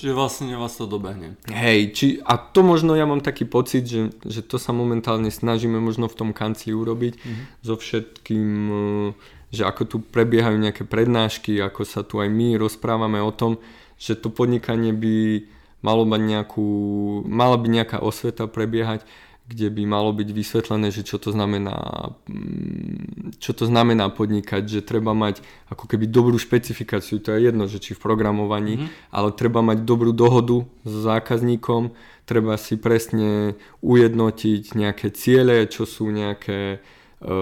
Čiže 0.00 0.16
vlastne 0.16 0.56
vás 0.56 0.80
to 0.80 0.88
dobehne. 0.88 1.36
Hej, 1.52 1.78
či, 1.92 2.06
a 2.24 2.40
to 2.40 2.64
možno 2.64 2.96
ja 2.96 3.04
mám 3.04 3.20
taký 3.20 3.44
pocit, 3.44 3.84
že, 3.84 4.08
že 4.24 4.40
to 4.40 4.56
sa 4.56 4.72
momentálne 4.72 5.28
snažíme 5.28 5.76
možno 5.76 6.08
v 6.08 6.16
tom 6.16 6.30
kancli 6.32 6.72
urobiť 6.72 7.20
Mhm. 7.20 7.42
so 7.60 7.76
všetkým, 7.76 8.48
eh, 8.72 9.08
že 9.52 9.68
ako 9.68 9.82
tu 9.84 9.96
prebiehajú 10.00 10.56
nejaké 10.56 10.88
prednášky, 10.88 11.60
ako 11.60 11.84
sa 11.84 12.00
tu 12.00 12.16
aj 12.16 12.32
my 12.32 12.56
rozprávame 12.56 13.20
o 13.20 13.28
tom, 13.28 13.60
že 14.00 14.16
to 14.16 14.32
podnikanie 14.32 14.96
by 14.96 15.44
malo 15.84 16.08
mať 16.08 16.20
nejakú, 16.24 16.64
mala 17.28 17.60
by 17.60 17.68
nejaká 17.68 18.00
osveta 18.00 18.48
prebiehať, 18.48 19.04
kde 19.50 19.66
by 19.66 19.82
malo 19.82 20.14
byť 20.14 20.30
vysvetlené, 20.30 20.94
že 20.94 21.02
čo 21.02 21.18
to 21.18 21.34
znamená, 21.34 21.74
mm, 22.30 23.34
čo 23.42 23.50
to 23.50 23.66
znamená 23.66 24.06
podnikať, 24.14 24.62
že 24.62 24.86
treba 24.86 25.10
mať 25.10 25.42
ako 25.66 25.90
keby 25.90 26.06
dobrú 26.06 26.38
špecifikáciu, 26.38 27.18
to 27.18 27.34
je 27.34 27.50
jedno, 27.50 27.66
že 27.66 27.82
či 27.82 27.98
v 27.98 28.02
programovaní, 28.02 28.78
mm-hmm. 28.78 29.10
ale 29.10 29.34
treba 29.34 29.58
mať 29.58 29.82
dobrú 29.82 30.14
dohodu 30.14 30.62
s 30.86 30.92
zákazníkom, 31.02 31.90
treba 32.30 32.54
si 32.54 32.78
presne 32.78 33.58
ujednotiť 33.82 34.78
nejaké 34.78 35.10
ciele, 35.10 35.66
čo 35.66 35.82
sú 35.82 36.14
nejaké, 36.14 36.78
e, 37.18 37.34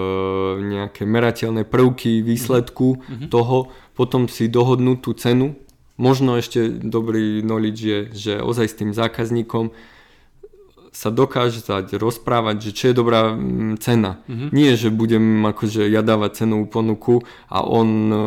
nejaké 0.57 1.05
merateľné 1.05 1.61
prvky 1.69 2.25
výsledku 2.25 2.97
mm-hmm. 2.97 3.29
toho, 3.29 3.69
potom 3.93 4.25
si 4.25 4.49
dohodnúť 4.49 4.97
tú 4.97 5.13
cenu, 5.13 5.53
možno 6.01 6.41
ešte 6.41 6.73
dobrý 6.73 7.45
knowledge 7.45 7.81
je, 7.85 7.99
že 8.17 8.33
ozaj 8.41 8.65
s 8.65 8.77
tým 8.81 8.91
zákazníkom 8.97 9.69
sa 10.89 11.13
dokážať 11.13 11.93
rozprávať, 12.01 12.69
že 12.69 12.71
čo 12.73 12.83
je 12.89 12.95
dobrá 12.97 13.33
mm, 13.33 13.77
cena. 13.77 14.17
Mm-hmm. 14.25 14.49
Nie, 14.49 14.73
že 14.73 14.89
budem 14.89 15.45
akože 15.45 15.85
ja 15.85 16.01
dávať 16.01 16.45
cenovú 16.45 16.65
ponuku 16.65 17.21
a 17.45 17.61
on 17.61 17.89
um, 18.09 18.19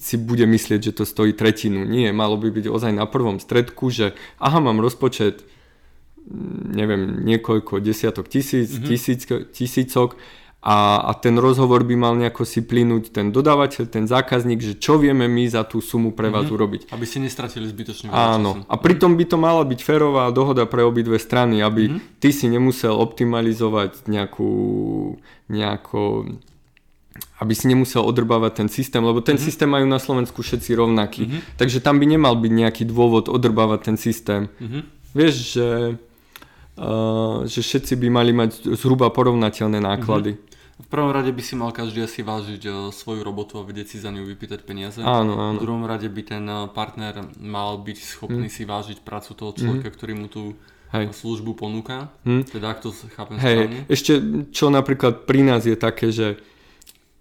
si 0.00 0.16
bude 0.16 0.48
myslieť, 0.48 0.80
že 0.90 0.96
to 0.96 1.04
stojí 1.04 1.36
tretinu. 1.36 1.84
Nie, 1.84 2.16
malo 2.16 2.40
by 2.40 2.48
byť 2.48 2.66
ozaj 2.72 2.92
na 2.96 3.04
prvom 3.04 3.36
stredku, 3.36 3.92
že 3.92 4.16
aha, 4.40 4.56
mám 4.58 4.80
rozpočet 4.80 5.44
mm, 6.24 6.72
neviem, 6.72 7.02
niekoľko 7.28 7.84
desiatok 7.84 8.32
tisíc, 8.32 8.72
mm-hmm. 8.72 8.88
tisíc 8.88 9.20
tisícok 9.52 10.16
a, 10.66 10.98
a 10.98 11.14
ten 11.14 11.38
rozhovor 11.38 11.86
by 11.86 11.94
mal 11.94 12.18
nejako 12.18 12.42
si 12.42 12.58
plynúť 12.58 13.14
ten 13.14 13.30
dodávateľ, 13.30 13.86
ten 13.86 14.10
zákazník, 14.10 14.58
že 14.58 14.74
čo 14.74 14.98
vieme 14.98 15.30
my 15.30 15.46
za 15.46 15.62
tú 15.62 15.78
sumu 15.78 16.10
pre 16.10 16.26
vás 16.26 16.50
mm-hmm. 16.50 16.56
urobiť. 16.58 16.80
Aby 16.90 17.06
ste 17.06 17.22
nestratili 17.22 17.70
zbytočne 17.70 18.10
veľa 18.10 18.34
Áno, 18.34 18.50
času. 18.58 18.66
a 18.66 18.74
pritom 18.74 19.14
by 19.14 19.24
to 19.30 19.38
mala 19.38 19.62
byť 19.62 19.78
férová 19.86 20.26
dohoda 20.34 20.66
pre 20.66 20.82
obidve 20.82 21.22
strany, 21.22 21.62
aby 21.62 21.86
mm-hmm. 21.86 22.18
ty 22.18 22.34
si 22.34 22.50
nemusel 22.50 22.98
optimalizovať 22.98 24.10
nejakú, 24.10 24.50
nejako, 25.46 26.34
aby 27.38 27.52
si 27.54 27.70
nemusel 27.70 28.02
odrbávať 28.02 28.66
ten 28.66 28.68
systém, 28.68 29.06
lebo 29.06 29.22
ten 29.22 29.38
mm-hmm. 29.38 29.46
systém 29.46 29.70
majú 29.70 29.86
na 29.86 30.02
Slovensku 30.02 30.42
všetci 30.42 30.74
rovnaký. 30.74 31.30
Mm-hmm. 31.30 31.62
Takže 31.62 31.78
tam 31.78 32.02
by 32.02 32.10
nemal 32.10 32.34
byť 32.34 32.50
nejaký 32.50 32.82
dôvod 32.90 33.30
odrbávať 33.30 33.94
ten 33.94 33.96
systém. 34.02 34.50
Mhm. 34.58 34.82
Vieš, 35.14 35.34
že, 35.56 35.70
uh, 36.74 37.46
že 37.46 37.62
všetci 37.62 37.94
by 38.02 38.08
mali 38.10 38.34
mať 38.34 38.66
zhruba 38.74 39.14
porovnateľné 39.14 39.78
náklady. 39.78 40.34
Mm-hmm. 40.34 40.46
V 40.76 40.86
prvom 40.86 41.08
rade 41.08 41.28
by 41.28 41.40
si 41.40 41.54
mal 41.54 41.70
každý 41.70 42.00
asi 42.00 42.20
vážiť 42.20 42.62
eh, 42.62 42.72
svoju 42.90 43.20
robotu 43.20 43.56
a 43.56 43.64
vedieť 43.64 43.86
si 43.86 43.98
za 43.98 44.08
ňu 44.08 44.24
vypýtať 44.26 44.60
peniaze. 44.62 45.00
Áno, 45.00 45.32
V 45.32 45.40
áno. 45.48 45.58
druhom 45.58 45.82
rade 45.82 46.04
by 46.06 46.22
ten 46.22 46.44
eh, 46.44 46.68
partner 46.68 47.14
mal 47.38 47.78
byť 47.78 47.98
schopný 47.98 48.44
Mhm. 48.44 48.52
si 48.52 48.62
vážiť 48.62 48.98
prácu 49.00 49.32
toho 49.32 49.52
človeka, 49.52 49.88
ktorý 49.88 50.12
mu 50.14 50.26
tú 50.26 50.52
Hej. 50.88 51.10
službu 51.14 51.56
ponúka. 51.56 52.12
Hm. 52.22 52.44
Teda 52.46 52.70
ak 52.70 52.78
to 52.78 52.92
chápem 53.10 53.36
Hej, 53.36 53.58
správne. 53.64 53.80
ešte 53.88 54.12
čo 54.50 54.68
napríklad 54.68 55.24
pri 55.24 55.40
nás 55.42 55.64
je 55.64 55.74
také, 55.74 56.08
že, 56.08 56.38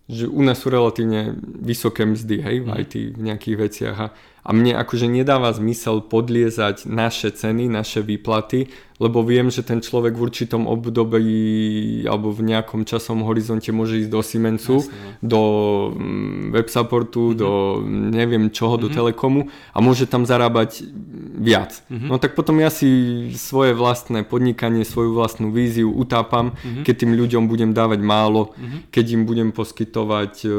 že 0.06 0.28
u 0.28 0.38
nás 0.40 0.60
sú 0.60 0.70
relatívne 0.70 1.34
vysoké 1.42 2.04
mzdy, 2.04 2.38
hej, 2.38 2.56
v 2.60 2.68
Mhm. 2.68 2.78
IT, 2.78 2.94
v 3.10 3.22
nejakých 3.24 3.56
veciach 3.58 3.98
a, 3.98 4.08
a 4.46 4.54
mne 4.54 4.78
akože 4.78 5.10
nedáva 5.10 5.50
zmysel 5.52 6.06
podliezať 6.06 6.86
naše 6.86 7.34
ceny, 7.34 7.66
naše 7.66 8.00
výplaty, 8.00 8.70
lebo 8.96 9.20
viem, 9.20 9.52
že 9.52 9.60
ten 9.60 9.84
človek 9.84 10.16
v 10.16 10.24
určitom 10.24 10.70
období 10.72 11.36
alebo 12.08 12.32
v 12.32 12.48
nejakom 12.48 12.86
časom 12.86 13.28
horizonte 13.28 13.68
môže 13.76 14.00
ísť 14.00 14.12
do 14.12 14.22
Siemensu, 14.24 14.76
Jasne, 14.80 14.94
no. 14.96 15.10
do 15.20 15.42
mm, 15.92 16.56
web 16.56 16.68
supportu, 16.70 17.34
Mhm. 17.34 17.36
do 17.36 17.50
neviem 18.14 18.48
čoho, 18.52 18.78
do 18.78 18.88
telekomu 18.88 19.50
a 19.74 19.82
môže 19.82 20.08
tam 20.08 20.24
zarábať 20.24 20.86
viac. 21.36 21.84
Mhm. 21.92 22.08
No 22.08 22.16
tak 22.18 22.40
potom 22.40 22.56
ja 22.62 22.72
si 22.72 22.88
svoje 23.36 23.76
vlastné 23.76 24.24
podnikanie, 24.24 24.88
svoju 24.88 25.12
vlastnú 25.12 25.52
víziu 25.52 25.92
utápam, 25.92 26.56
Mhm. 26.64 26.88
keď 26.88 26.96
tým 26.96 27.12
ľuďom 27.20 27.44
budem 27.52 27.72
dávať 27.76 28.00
málo, 28.00 28.56
keď 28.96 29.06
im 29.12 29.24
budem 29.28 29.52
poskytovať 29.52 30.46
e, 30.46 30.50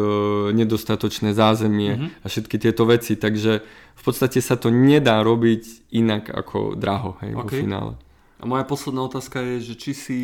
nedostatočné 0.53 1.32
zázemie 1.32 1.93
Mhm. 1.97 2.07
a 2.20 2.26
všetky 2.28 2.57
tieto 2.61 2.84
veci. 2.84 3.16
Takže 3.16 3.64
v 3.95 4.03
podstate 4.05 4.39
sa 4.39 4.55
to 4.55 4.68
nedá 4.68 5.20
robiť 5.20 5.62
inak 5.91 6.29
ako 6.29 6.74
draho 6.74 7.16
hej, 7.20 7.33
vo 7.33 7.43
OK. 7.43 7.53
finále. 7.55 7.93
A 8.37 8.45
moja 8.45 8.62
posledná 8.62 9.03
otázka 9.03 9.41
je, 9.41 9.57
že 9.62 9.74
či 9.74 9.93
si 9.93 10.20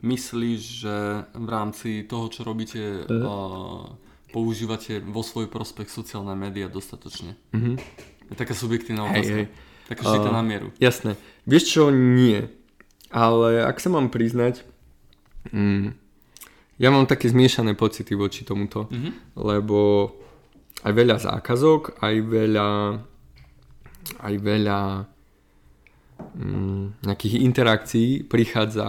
myslíš, 0.00 0.60
že 0.78 0.96
v 1.30 1.48
rámci 1.48 2.02
toho, 2.02 2.26
čo 2.26 2.40
robíte, 2.42 2.78
Mhm. 3.04 3.20
uh, 3.20 3.84
používate 4.28 5.00
vo 5.00 5.20
svoj 5.20 5.46
prospech 5.46 5.88
sociálne 5.88 6.32
médiá 6.32 6.66
dostatočne? 6.66 7.34
Je 8.22 8.34
taká 8.34 8.52
subjektívna 8.52 9.04
Hej, 9.06 9.12
otázka. 9.12 9.34
hej. 9.34 9.46
Taká 9.86 10.02
šita 10.04 10.28
A- 10.28 10.32
na 10.32 10.42
mieru. 10.42 10.70
Jasné. 10.78 11.18
Vieš 11.44 11.64
čo, 11.68 11.82
nie. 11.90 12.46
Ale 13.10 13.66
ak 13.66 13.76
sa 13.76 13.90
mám 13.90 14.06
priznať, 14.06 14.62
mm, 15.50 15.98
ja 16.78 16.88
mám 16.88 17.04
také 17.04 17.26
zmiešané 17.26 17.74
pocity 17.74 18.14
voči 18.14 18.44
tomuto, 18.44 18.86
Mhm. 18.86 19.34
lebo 19.34 20.14
aj 20.82 20.92
veľa 20.92 21.16
zákazok, 21.20 22.00
aj 22.00 22.14
veľa 22.24 22.68
aj 24.24 24.34
veľa 24.40 24.80
mm, 26.40 27.04
nejakých 27.04 27.34
interakcií 27.44 28.08
prichádza 28.24 28.88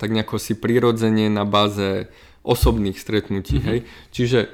tak 0.00 0.08
nejako 0.10 0.40
si 0.40 0.56
prirodzene 0.56 1.28
na 1.28 1.44
báze 1.44 2.08
osobných 2.44 2.96
stretnutí, 2.96 3.60
hej. 3.60 3.78
Čiže 4.08 4.48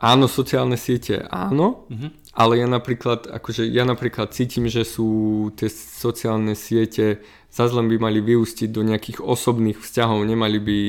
áno, 0.00 0.28
sociálne 0.28 0.76
siete 0.76 1.24
áno, 1.28 1.84
Mhm. 1.92 2.08
ale 2.32 2.60
ja 2.60 2.68
napríklad, 2.68 3.28
akože 3.28 3.64
ja 3.68 3.84
napríklad 3.84 4.32
cítim, 4.32 4.68
že 4.68 4.84
sú 4.84 5.08
tie 5.56 5.68
sociálne 5.72 6.56
siete 6.56 7.20
zase 7.52 7.72
len 7.72 7.88
by 7.88 7.96
mali 7.96 8.20
vyústiť 8.20 8.68
do 8.68 8.84
nejakých 8.84 9.24
osobných 9.24 9.80
vzťahov, 9.80 10.20
nemali 10.28 10.60
by, 10.60 10.80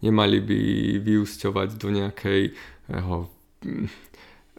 nemali 0.00 0.38
by 0.40 0.60
vyúsťovať 1.04 1.68
do 1.76 1.88
nejakej 1.92 2.56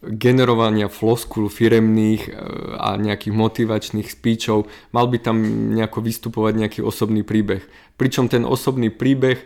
generovania 0.04 0.88
floskul 0.88 1.50
firemných 1.50 2.30
e, 2.30 2.32
a 2.78 2.96
nejakých 3.02 3.34
motivačných 3.34 4.08
speechov. 4.14 4.70
Mal 4.94 5.06
by 5.10 5.18
tam 5.18 5.38
nejako 5.74 6.06
vystupovať 6.06 6.54
nejaký 6.54 6.80
osobný 6.86 7.26
príbeh. 7.26 7.66
Pričom 7.98 8.30
ten 8.30 8.46
osobný 8.46 8.94
príbeh 8.94 9.42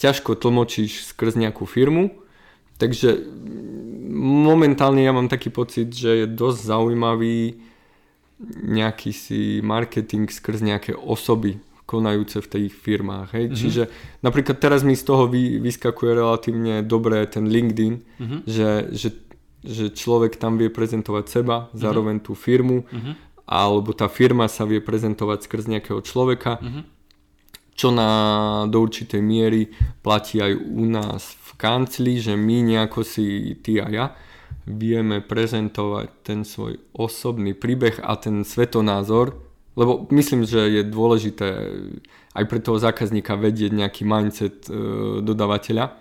ťažko 0.00 0.40
tlmočíš 0.40 1.12
skrz 1.12 1.36
nejakú 1.36 1.68
firmu, 1.68 2.16
takže 2.80 3.20
momentálne 4.16 5.04
ja 5.04 5.12
mám 5.12 5.28
taký 5.28 5.52
pocit, 5.52 5.92
že 5.92 6.24
je 6.24 6.26
dosť 6.26 6.58
zaujímavý 6.72 7.60
nejaký 8.64 9.12
si 9.12 9.60
marketing 9.60 10.32
skrz 10.32 10.64
nejaké 10.64 10.96
osoby 10.96 11.60
konajúce 11.90 12.38
v 12.38 12.46
tých 12.46 12.70
firmách. 12.70 13.34
Hej? 13.34 13.44
Mm-hmm. 13.50 13.58
Čiže 13.58 13.82
napríklad 14.22 14.62
teraz 14.62 14.86
mi 14.86 14.94
z 14.94 15.02
toho 15.02 15.26
vy, 15.26 15.58
vyskakuje 15.58 16.14
relatívne 16.14 16.86
dobre 16.86 17.26
ten 17.26 17.50
LinkedIn, 17.50 17.94
Mhm. 18.22 18.36
že, 18.46 18.70
že, 18.94 19.08
že 19.66 19.84
človek 19.90 20.38
tam 20.38 20.54
vie 20.54 20.70
prezentovať 20.70 21.24
seba, 21.26 21.66
zároveň 21.74 22.22
tú 22.22 22.38
firmu, 22.38 22.86
Mhm. 22.86 23.42
alebo 23.50 23.90
tá 23.90 24.06
firma 24.06 24.46
sa 24.46 24.62
vie 24.62 24.78
prezentovať 24.78 25.50
skrz 25.50 25.66
nejakého 25.66 25.98
človeka, 26.06 26.62
Mhm. 26.62 26.82
čo 27.74 27.90
na, 27.90 28.08
do 28.70 28.78
určitej 28.78 29.18
miery 29.18 29.72
platí 30.04 30.38
aj 30.38 30.52
u 30.54 30.84
nás 30.86 31.34
v 31.34 31.50
kancli, 31.58 32.20
že 32.22 32.38
my 32.38 32.62
nejako 32.62 33.02
si, 33.02 33.56
ty 33.58 33.80
a 33.82 33.88
ja, 33.90 34.06
vieme 34.68 35.24
prezentovať 35.24 36.08
ten 36.22 36.44
svoj 36.44 36.78
osobný 36.92 37.56
príbeh 37.56 37.98
a 37.98 38.14
ten 38.20 38.44
svetonázor, 38.44 39.34
lebo 39.78 40.06
myslím, 40.10 40.42
že 40.44 40.66
je 40.66 40.82
dôležité 40.82 41.48
aj 42.34 42.44
pre 42.46 42.58
toho 42.62 42.78
zákazníka 42.78 43.34
vedieť 43.34 43.74
nejaký 43.74 44.02
mindset 44.06 44.66
e, 44.66 44.72
dodávateľa, 45.22 45.98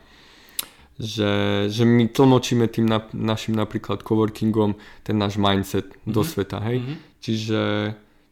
že, 1.00 1.32
že 1.72 1.84
my 1.88 2.12
tlmočíme 2.12 2.68
tým 2.68 2.86
na, 2.86 3.00
našim 3.16 3.56
napríklad 3.56 4.04
coworkingom 4.04 4.76
ten 5.08 5.16
náš 5.16 5.40
mindset 5.40 5.90
mm-hmm. 5.90 6.12
do 6.12 6.22
sveta, 6.22 6.60
hej. 6.70 6.84
Mhm. 6.84 6.96
Čiže, 7.20 7.64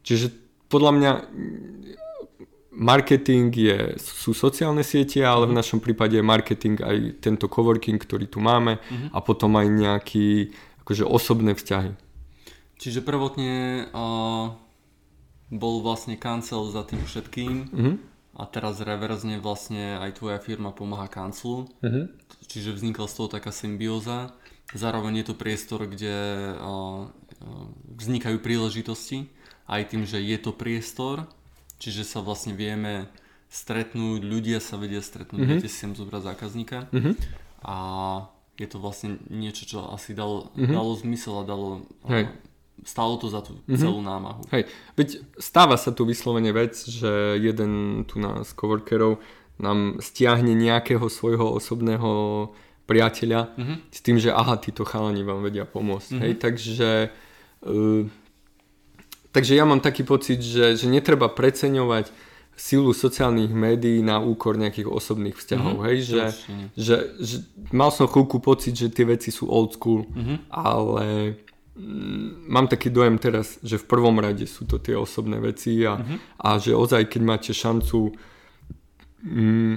čiže 0.04 0.28
podľa 0.72 0.92
mňa 0.96 1.12
marketing 2.78 3.50
je, 3.52 3.80
sú 3.98 4.38
sociálne 4.38 4.86
siete, 4.86 5.26
ale 5.26 5.50
v 5.50 5.58
našom 5.58 5.82
prípade 5.82 6.16
je 6.16 6.24
marketing 6.24 6.78
aj 6.78 6.98
tento 7.20 7.50
coworking, 7.50 7.98
ktorý 7.98 8.30
tu 8.30 8.38
máme 8.38 8.78
Mhm. 8.78 9.08
a 9.12 9.18
potom 9.20 9.58
aj 9.58 9.68
nejaký 9.68 10.54
akože 10.86 11.04
osobné 11.04 11.58
vzťahy. 11.58 11.92
Čiže 12.78 13.02
prvotne 13.02 13.90
uh, 13.90 14.54
bol 15.50 15.80
vlastne 15.80 16.16
kancel 16.16 16.68
za 16.70 16.84
tým 16.84 17.00
všetkým 17.02 17.54
Mhm. 17.72 17.94
a 18.36 18.44
teraz 18.46 18.78
reverzne 18.80 19.40
vlastne 19.40 19.98
aj 19.98 20.20
tvoja 20.20 20.38
firma 20.38 20.72
pomáha 20.72 21.08
kanclu. 21.08 21.68
Mhm. 21.82 22.12
Čiže 22.48 22.74
vznikla 22.74 23.08
z 23.08 23.16
toho 23.16 23.28
taká 23.30 23.52
symbióza. 23.52 24.32
Zároveň 24.74 25.24
je 25.24 25.26
to 25.32 25.36
priestor, 25.36 25.88
kde 25.88 26.12
uh, 26.54 27.08
vznikajú 27.96 28.40
príležitosti 28.40 29.32
aj 29.68 29.96
tým, 29.96 30.04
že 30.04 30.20
je 30.20 30.38
to 30.38 30.52
priestor, 30.52 31.28
čiže 31.80 32.04
sa 32.04 32.20
vlastne 32.20 32.52
vieme 32.52 33.08
stretnúť, 33.48 34.20
ľudia 34.22 34.60
sa 34.60 34.76
vedia 34.76 35.00
stretnúť, 35.00 35.40
Mhm. 35.40 35.48
viete 35.48 35.68
si 35.72 35.78
sem 35.78 35.96
zobrať 35.96 36.22
zákazníka 36.26 36.92
Mhm. 36.92 37.16
a 37.64 37.76
je 38.60 38.68
to 38.68 38.78
vlastne 38.78 39.22
niečo, 39.30 39.64
čo 39.64 39.88
asi 39.88 40.12
dalo, 40.12 40.52
Mhm. 40.58 40.74
dalo 40.74 40.92
zmysel 40.96 41.34
a 41.40 41.44
dalo, 41.46 41.70
Hej. 42.10 42.28
Stálo 42.84 43.18
to 43.18 43.28
za 43.28 43.42
tú 43.42 43.58
Mhm. 43.66 43.78
celú 43.78 44.00
námahu. 44.00 44.42
Hej, 44.50 44.66
veď 44.94 45.08
stáva 45.36 45.76
sa 45.76 45.90
tu 45.90 46.04
vyslovene 46.04 46.52
vec, 46.52 46.78
že 46.78 47.10
jeden 47.36 48.04
tu 48.06 48.18
na 48.18 48.44
z 48.44 48.52
coworkerov 48.54 49.18
nám 49.58 49.98
stiahne 50.00 50.54
nejakého 50.54 51.10
svojho 51.10 51.50
osobného 51.52 52.52
priateľa 52.86 53.58
Mhm. 53.58 53.76
s 53.90 54.00
tým, 54.00 54.18
že 54.18 54.30
aha, 54.32 54.56
títo 54.56 54.86
chalani 54.86 55.22
vám 55.22 55.42
vedia 55.42 55.66
pomôcť. 55.66 56.10
Mhm. 56.14 56.22
Hej, 56.22 56.34
takže 56.38 56.90
uh, 57.66 58.06
takže 59.32 59.54
ja 59.54 59.66
mám 59.66 59.80
taký 59.80 60.02
pocit, 60.02 60.40
že, 60.40 60.74
že 60.74 60.88
netreba 60.88 61.28
preceňovať 61.28 62.10
silu 62.58 62.90
sociálnych 62.90 63.54
médií 63.54 64.02
na 64.02 64.18
úkor 64.18 64.58
nejakých 64.58 64.90
osobných 64.90 65.38
vzťahov. 65.38 65.78
Mhm, 65.78 65.84
Hej, 65.86 65.98
že, 66.02 66.22
nie. 66.50 66.68
že, 66.74 66.96
že 67.20 67.36
mal 67.70 67.94
som 67.94 68.10
chvíľku 68.10 68.42
pocit, 68.42 68.74
že 68.74 68.90
tie 68.90 69.06
veci 69.06 69.30
sú 69.30 69.46
old 69.46 69.78
school, 69.78 70.10
Mhm. 70.10 70.36
ale 70.50 71.06
mám 72.48 72.66
taký 72.66 72.90
dojem 72.90 73.22
teraz, 73.22 73.62
že 73.62 73.78
v 73.78 73.86
prvom 73.86 74.18
rade 74.18 74.50
sú 74.50 74.66
to 74.66 74.82
tie 74.82 74.98
osobné 74.98 75.38
veci 75.38 75.86
a, 75.86 75.98
Mhm. 76.02 76.16
a 76.42 76.50
že 76.58 76.74
ozaj, 76.74 77.06
keď 77.06 77.22
máte 77.22 77.52
šancu 77.54 78.18
mm, 79.24 79.76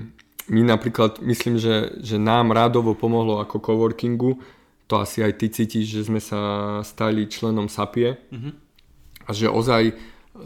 my 0.51 0.61
napríklad, 0.67 1.23
myslím, 1.23 1.59
že, 1.63 1.95
že 2.03 2.19
nám 2.19 2.51
rádovo 2.51 2.99
pomohlo 2.99 3.39
ako 3.39 3.63
coworkingu, 3.63 4.43
to 4.91 4.99
asi 4.99 5.23
aj 5.23 5.39
ty 5.39 5.47
cítiš, 5.47 5.87
že 5.87 6.03
sme 6.11 6.19
sa 6.19 6.41
stali 6.83 7.31
členom 7.31 7.71
SAPie 7.71 8.19
Mhm. 8.33 8.51
a 9.27 9.31
že 9.31 9.47
ozaj 9.47 9.95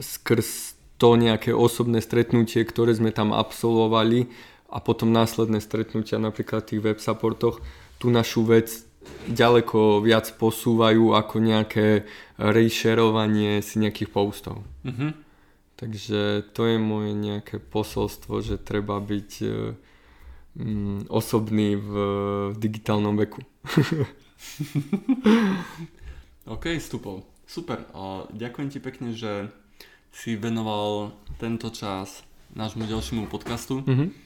skrz 0.01 0.75
to 0.99 1.17
nejaké 1.17 1.51
osobné 1.55 1.99
stretnutie, 2.05 2.63
ktoré 2.63 2.95
sme 2.95 3.11
tam 3.11 3.33
absolvovali 3.33 4.29
a 4.71 4.79
potom 4.83 5.11
následné 5.11 5.59
stretnutia 5.63 6.19
napríklad 6.19 6.67
v 6.67 6.69
tých 6.77 6.83
web 6.83 6.99
supportoch, 7.01 7.63
tú 7.99 8.11
našu 8.11 8.43
vec 8.45 8.85
ďaleko 9.29 10.05
viac 10.05 10.29
posúvajú 10.37 11.17
ako 11.17 11.37
nejaké 11.41 12.05
reshareovanie 12.39 13.63
si 13.63 13.79
nejakých 13.79 14.11
postov. 14.11 14.65
Mhm. 14.85 15.25
Takže 15.75 16.55
to 16.55 16.71
je 16.71 16.79
moje 16.79 17.19
nejaké 17.19 17.59
posolstvo, 17.59 18.47
že 18.47 18.63
treba 18.63 19.03
byť 19.03 19.31
e, 19.43 19.75
mm, 20.55 21.11
osobný 21.11 21.75
v, 21.75 21.93
digitálnom 22.55 23.19
veku. 23.19 23.43
OK, 26.55 26.79
stupol. 26.79 27.27
Super. 27.45 27.91
A 27.91 28.31
ďakujem 28.31 28.69
ti 28.71 28.79
pekne, 28.79 29.19
že 29.19 29.51
si 30.15 30.39
venoval 30.39 31.19
tento 31.43 31.75
čas 31.75 32.23
nášmu 32.55 32.87
ďalšiemu 32.87 33.27
podcastu. 33.27 33.83
Mhm. 33.83 34.25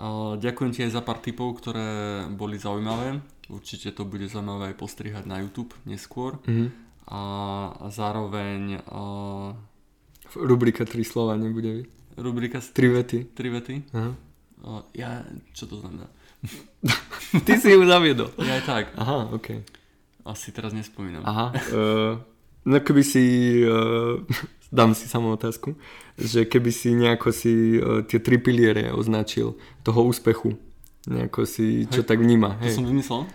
A 0.00 0.38
ďakujem 0.40 0.72
ti 0.72 0.80
aj 0.86 0.96
za 0.96 1.02
pár 1.04 1.20
tipov, 1.20 1.60
ktoré 1.60 2.24
boli 2.32 2.56
zaujímavé. 2.56 3.20
Určite 3.50 3.90
to 3.90 4.06
bude 4.06 4.24
zaujímavé 4.24 4.70
aj 4.70 4.76
postrihať 4.78 5.24
na 5.26 5.42
YouTube 5.42 5.74
neskôr. 5.84 6.38
Mhm. 6.46 6.70
A 7.10 7.20
zároveň 7.90 8.78
a 8.86 9.02
Rubrika 10.30 10.86
tri 10.86 11.02
slova 11.02 11.34
nebude 11.34 11.82
byť. 11.82 11.86
Rubrika 12.22 12.62
s 12.62 12.70
Tri 12.70 12.86
vety. 12.86 13.18
tri 13.34 13.48
vety. 13.50 13.74
Aha. 13.90 14.12
O, 14.62 14.84
ja, 14.94 15.24
čo 15.50 15.66
to 15.66 15.82
znamená? 15.82 16.06
Ty 17.46 17.52
si 17.58 17.72
ju 17.72 17.82
zaviedol. 17.82 18.30
Ja 18.38 18.60
aj 18.60 18.64
tak. 18.64 18.84
Aha, 18.94 19.26
ok. 19.34 19.58
Asi 20.22 20.54
teraz 20.54 20.70
nespomínam. 20.70 21.26
Aha. 21.26 21.50
Uh, 21.72 22.12
no 22.62 22.76
keby 22.78 23.02
si, 23.02 23.24
uh, 23.66 24.22
dám 24.70 24.94
si 24.94 25.10
samú 25.10 25.34
otázku, 25.34 25.74
že 26.14 26.46
keby 26.46 26.70
si 26.70 26.94
nejako 26.94 27.34
si 27.34 27.80
uh, 27.80 28.06
tie 28.06 28.22
tri 28.22 28.38
piliere 28.38 28.92
označil 28.94 29.58
toho 29.82 30.06
úspechu, 30.06 30.54
nejako 31.08 31.42
si, 31.42 31.88
čo 31.90 32.04
Hej. 32.04 32.06
tak 32.06 32.20
vníma. 32.20 32.60
To 32.60 32.68
Hej. 32.68 32.76
som 32.76 32.84
vymyslel? 32.86 33.26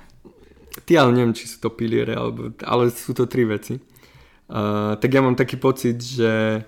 Ty 0.84 0.98
ale 1.00 1.16
neviem, 1.16 1.32
či 1.32 1.48
sú 1.48 1.64
to 1.64 1.72
piliere, 1.72 2.12
alebo, 2.12 2.52
ale 2.68 2.92
sú 2.92 3.16
to 3.16 3.24
tri 3.24 3.48
veci. 3.48 3.80
Uh, 4.46 4.94
tak 5.00 5.10
ja 5.10 5.24
mám 5.24 5.34
taký 5.34 5.56
pocit, 5.56 5.98
že... 5.98 6.62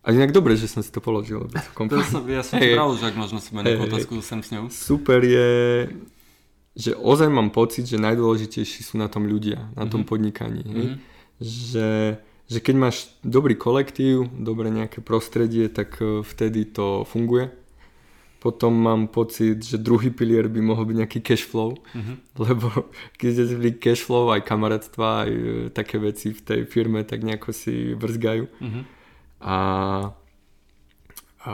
A 0.00 0.10
inak 0.10 0.32
dobre, 0.32 0.56
že 0.56 0.64
som 0.66 0.80
si 0.80 0.88
to 0.88 0.98
položil. 0.98 1.44
To 1.76 2.00
som, 2.02 2.24
ja 2.26 2.40
som 2.42 2.56
hey. 2.56 2.72
pravil, 2.74 2.96
že 2.96 3.06
ak 3.06 3.16
možno 3.20 3.38
Hej, 3.38 3.62
hej. 3.62 3.84
otázku 3.84 4.18
sem 4.24 4.40
s 4.40 4.48
ňou. 4.50 4.72
Super 4.72 5.20
je, 5.22 5.48
že 6.72 6.96
ozaj 6.96 7.28
mám 7.28 7.52
pocit, 7.52 7.84
že 7.84 8.00
najdôležitejší 8.00 8.80
sú 8.80 8.96
na 8.96 9.12
tom 9.12 9.28
ľudia, 9.28 9.68
na 9.76 9.84
tom 9.84 10.02
Mhm. 10.02 10.08
podnikaní. 10.08 10.64
Mhm. 10.64 10.92
Že, 11.40 11.90
že 12.48 12.58
keď 12.60 12.74
máš 12.76 12.96
dobrý 13.22 13.56
kolektív, 13.56 14.28
dobré 14.34 14.72
nejaké 14.72 15.00
prostredie, 15.04 15.68
tak 15.68 16.00
eh, 16.00 16.24
vtedy 16.24 16.64
to 16.64 17.04
funguje. 17.04 17.52
Potom 18.40 18.72
mám 18.72 19.04
pocit, 19.06 19.60
že 19.60 19.76
druhý 19.76 20.08
pilier 20.08 20.48
by 20.48 20.60
mohol 20.60 20.88
byť 20.88 20.96
nejaký 20.96 21.20
cash 21.20 21.44
flow, 21.44 21.76
Mhm. 21.92 22.14
lebo 22.40 22.68
keď 23.20 23.32
je 23.36 23.44
zlý 23.52 23.70
cash 23.74 24.00
flow, 24.00 24.32
aj 24.32 24.42
kamarátstva, 24.42 25.06
aj 25.22 25.30
eh, 25.30 25.44
také 25.68 26.00
veci 26.00 26.32
v 26.32 26.40
tej 26.40 26.60
firme, 26.64 27.04
tak 27.04 27.20
nejako 27.20 27.52
si 27.52 27.92
vrzgajú. 27.92 28.48
Mhm. 28.58 28.80
A, 29.40 29.56
a 31.40 31.52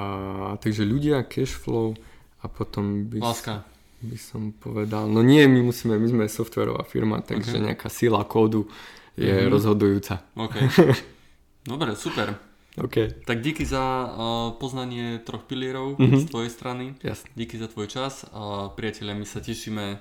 takže 0.57 0.83
ľudia, 0.83 1.23
cash 1.23 1.55
flow 1.55 1.95
a 2.39 2.47
potom 2.47 3.07
by, 3.07 3.19
Láska. 3.19 3.63
by 4.01 4.15
som 4.17 4.51
povedal, 4.53 5.07
no 5.07 5.23
nie, 5.23 5.43
my 5.45 5.63
musíme, 5.63 5.95
my 5.95 6.07
sme 6.07 6.25
softwarová 6.27 6.83
firma, 6.83 7.19
takže 7.19 7.55
Ok. 7.55 7.63
nejaká 7.65 7.89
sila 7.89 8.23
kódu 8.23 8.67
je 9.15 9.31
Mhm. 9.33 9.51
rozhodujúca. 9.51 10.23
OK. 10.35 10.55
Dobre, 11.67 11.95
super. 11.95 12.39
OK, 12.79 12.97
Tak 13.25 13.41
díky 13.41 13.65
za 13.65 13.81
uh, 14.05 14.11
poznanie 14.53 15.19
troch 15.19 15.43
pilierov 15.43 15.97
Mhm. 15.97 16.17
z 16.19 16.25
tvojej 16.27 16.51
strany. 16.51 16.85
jasne. 17.01 17.31
Díky 17.35 17.57
za 17.57 17.67
tvoj 17.67 17.87
čas. 17.87 18.29
A 18.31 18.69
priatelia, 18.69 19.13
my 19.13 19.25
sa 19.25 19.41
tešíme 19.41 19.97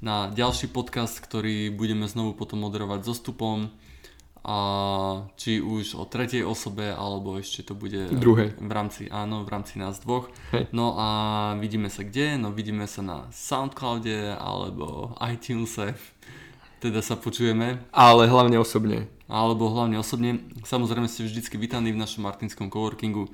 na 0.00 0.28
ďalší 0.28 0.68
podcast, 0.68 1.16
ktorý 1.18 1.68
budeme 1.70 2.04
znovu 2.04 2.32
potom 2.32 2.60
moderovať 2.60 3.00
so 3.02 3.14
stupom. 3.14 3.68
A 4.42 4.56
či 5.34 5.56
už 5.56 5.94
o 5.94 6.04
tretej 6.04 6.44
osobe, 6.44 6.92
alebo 6.92 7.36
ešte 7.36 7.62
to 7.62 7.72
bude 7.72 8.08
Druhej. 8.10 8.52
v 8.54 8.68
rámci, 8.68 9.08
áno, 9.08 9.40
v 9.40 9.48
rámci 9.50 9.76
nás 9.76 9.96
dvoch. 9.98 10.28
Hej. 10.52 10.68
No 10.70 10.96
a 10.96 11.08
vidíme 11.56 11.88
sa 11.88 12.04
kde? 12.04 12.36
No 12.36 12.52
vidíme 12.52 12.84
sa 12.84 13.00
na 13.00 13.16
Soundcloude 13.30 14.32
alebo 14.34 15.16
iTunese. 15.18 15.96
Teda 16.76 17.00
sa 17.00 17.16
počujeme. 17.16 17.80
Ale 17.90 18.28
hlavne 18.28 18.56
osobne. 18.58 19.08
Alebo 19.34 19.66
hlavne 19.74 19.98
osobne. 19.98 20.38
Samozrejme 20.62 21.10
ste 21.10 21.26
vždycky 21.26 21.58
vítaní 21.58 21.90
v 21.90 21.98
našom 21.98 22.22
martinskom 22.22 22.70
coworkingu. 22.70 23.26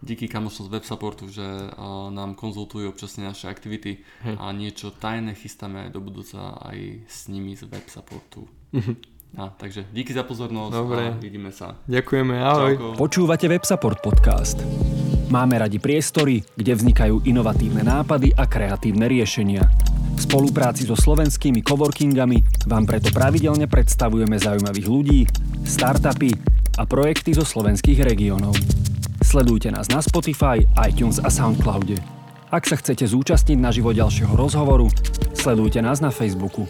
Díky 0.00 0.32
kamošom 0.32 0.70
z 0.70 0.80
websupportu, 0.80 1.28
že 1.28 1.44
a, 1.44 2.08
nám 2.08 2.38
konzultujú 2.38 2.88
občasne 2.88 3.28
naše 3.28 3.52
aktivity 3.52 4.00
Hej. 4.24 4.34
a 4.38 4.48
niečo 4.54 4.88
tajné 4.94 5.36
chystáme 5.36 5.84
aj 5.84 5.90
do 5.92 6.00
budúca 6.00 6.56
aj 6.56 7.04
s 7.04 7.28
nimi 7.28 7.52
z 7.58 7.68
websupportu. 7.68 8.48
A, 9.36 9.52
takže 9.54 9.86
díky 9.92 10.10
za 10.10 10.24
pozornosť 10.26 10.74
Dobre. 10.74 11.04
a 11.06 11.14
vidíme 11.14 11.54
sa. 11.54 11.78
Ďakujeme, 11.86 12.34
ahoj. 12.42 12.72
Čauko. 12.74 12.86
Počúvate 12.98 13.46
Websupport 13.46 14.02
podcast. 14.02 14.58
Máme 15.30 15.62
radi 15.62 15.78
priestory, 15.78 16.42
kde 16.58 16.74
vznikajú 16.74 17.22
inovatívne 17.22 17.86
nápady 17.86 18.34
a 18.34 18.42
kreatívne 18.50 19.06
riešenia. 19.06 19.89
V 20.20 20.28
spolupráci 20.28 20.84
so 20.84 20.92
slovenskými 20.92 21.64
coworkingami 21.64 22.68
vám 22.68 22.84
preto 22.84 23.08
pravidelne 23.08 23.64
predstavujeme 23.64 24.36
zaujímavých 24.36 24.84
ľudí, 24.84 25.24
startupy 25.64 26.36
a 26.76 26.84
projekty 26.84 27.32
zo 27.32 27.40
slovenských 27.40 28.04
regiónov. 28.04 28.52
Sledujte 29.24 29.72
nás 29.72 29.88
na 29.88 30.04
Spotify, 30.04 30.60
iTunes 30.84 31.24
a 31.24 31.32
Soundcloude. 31.32 31.96
Ak 32.52 32.68
sa 32.68 32.76
chcete 32.76 33.08
zúčastniť 33.08 33.56
na 33.56 33.72
živo 33.72 33.96
ďalšieho 33.96 34.36
rozhovoru, 34.36 34.92
sledujte 35.32 35.80
nás 35.80 36.04
na 36.04 36.12
Facebooku. 36.12 36.68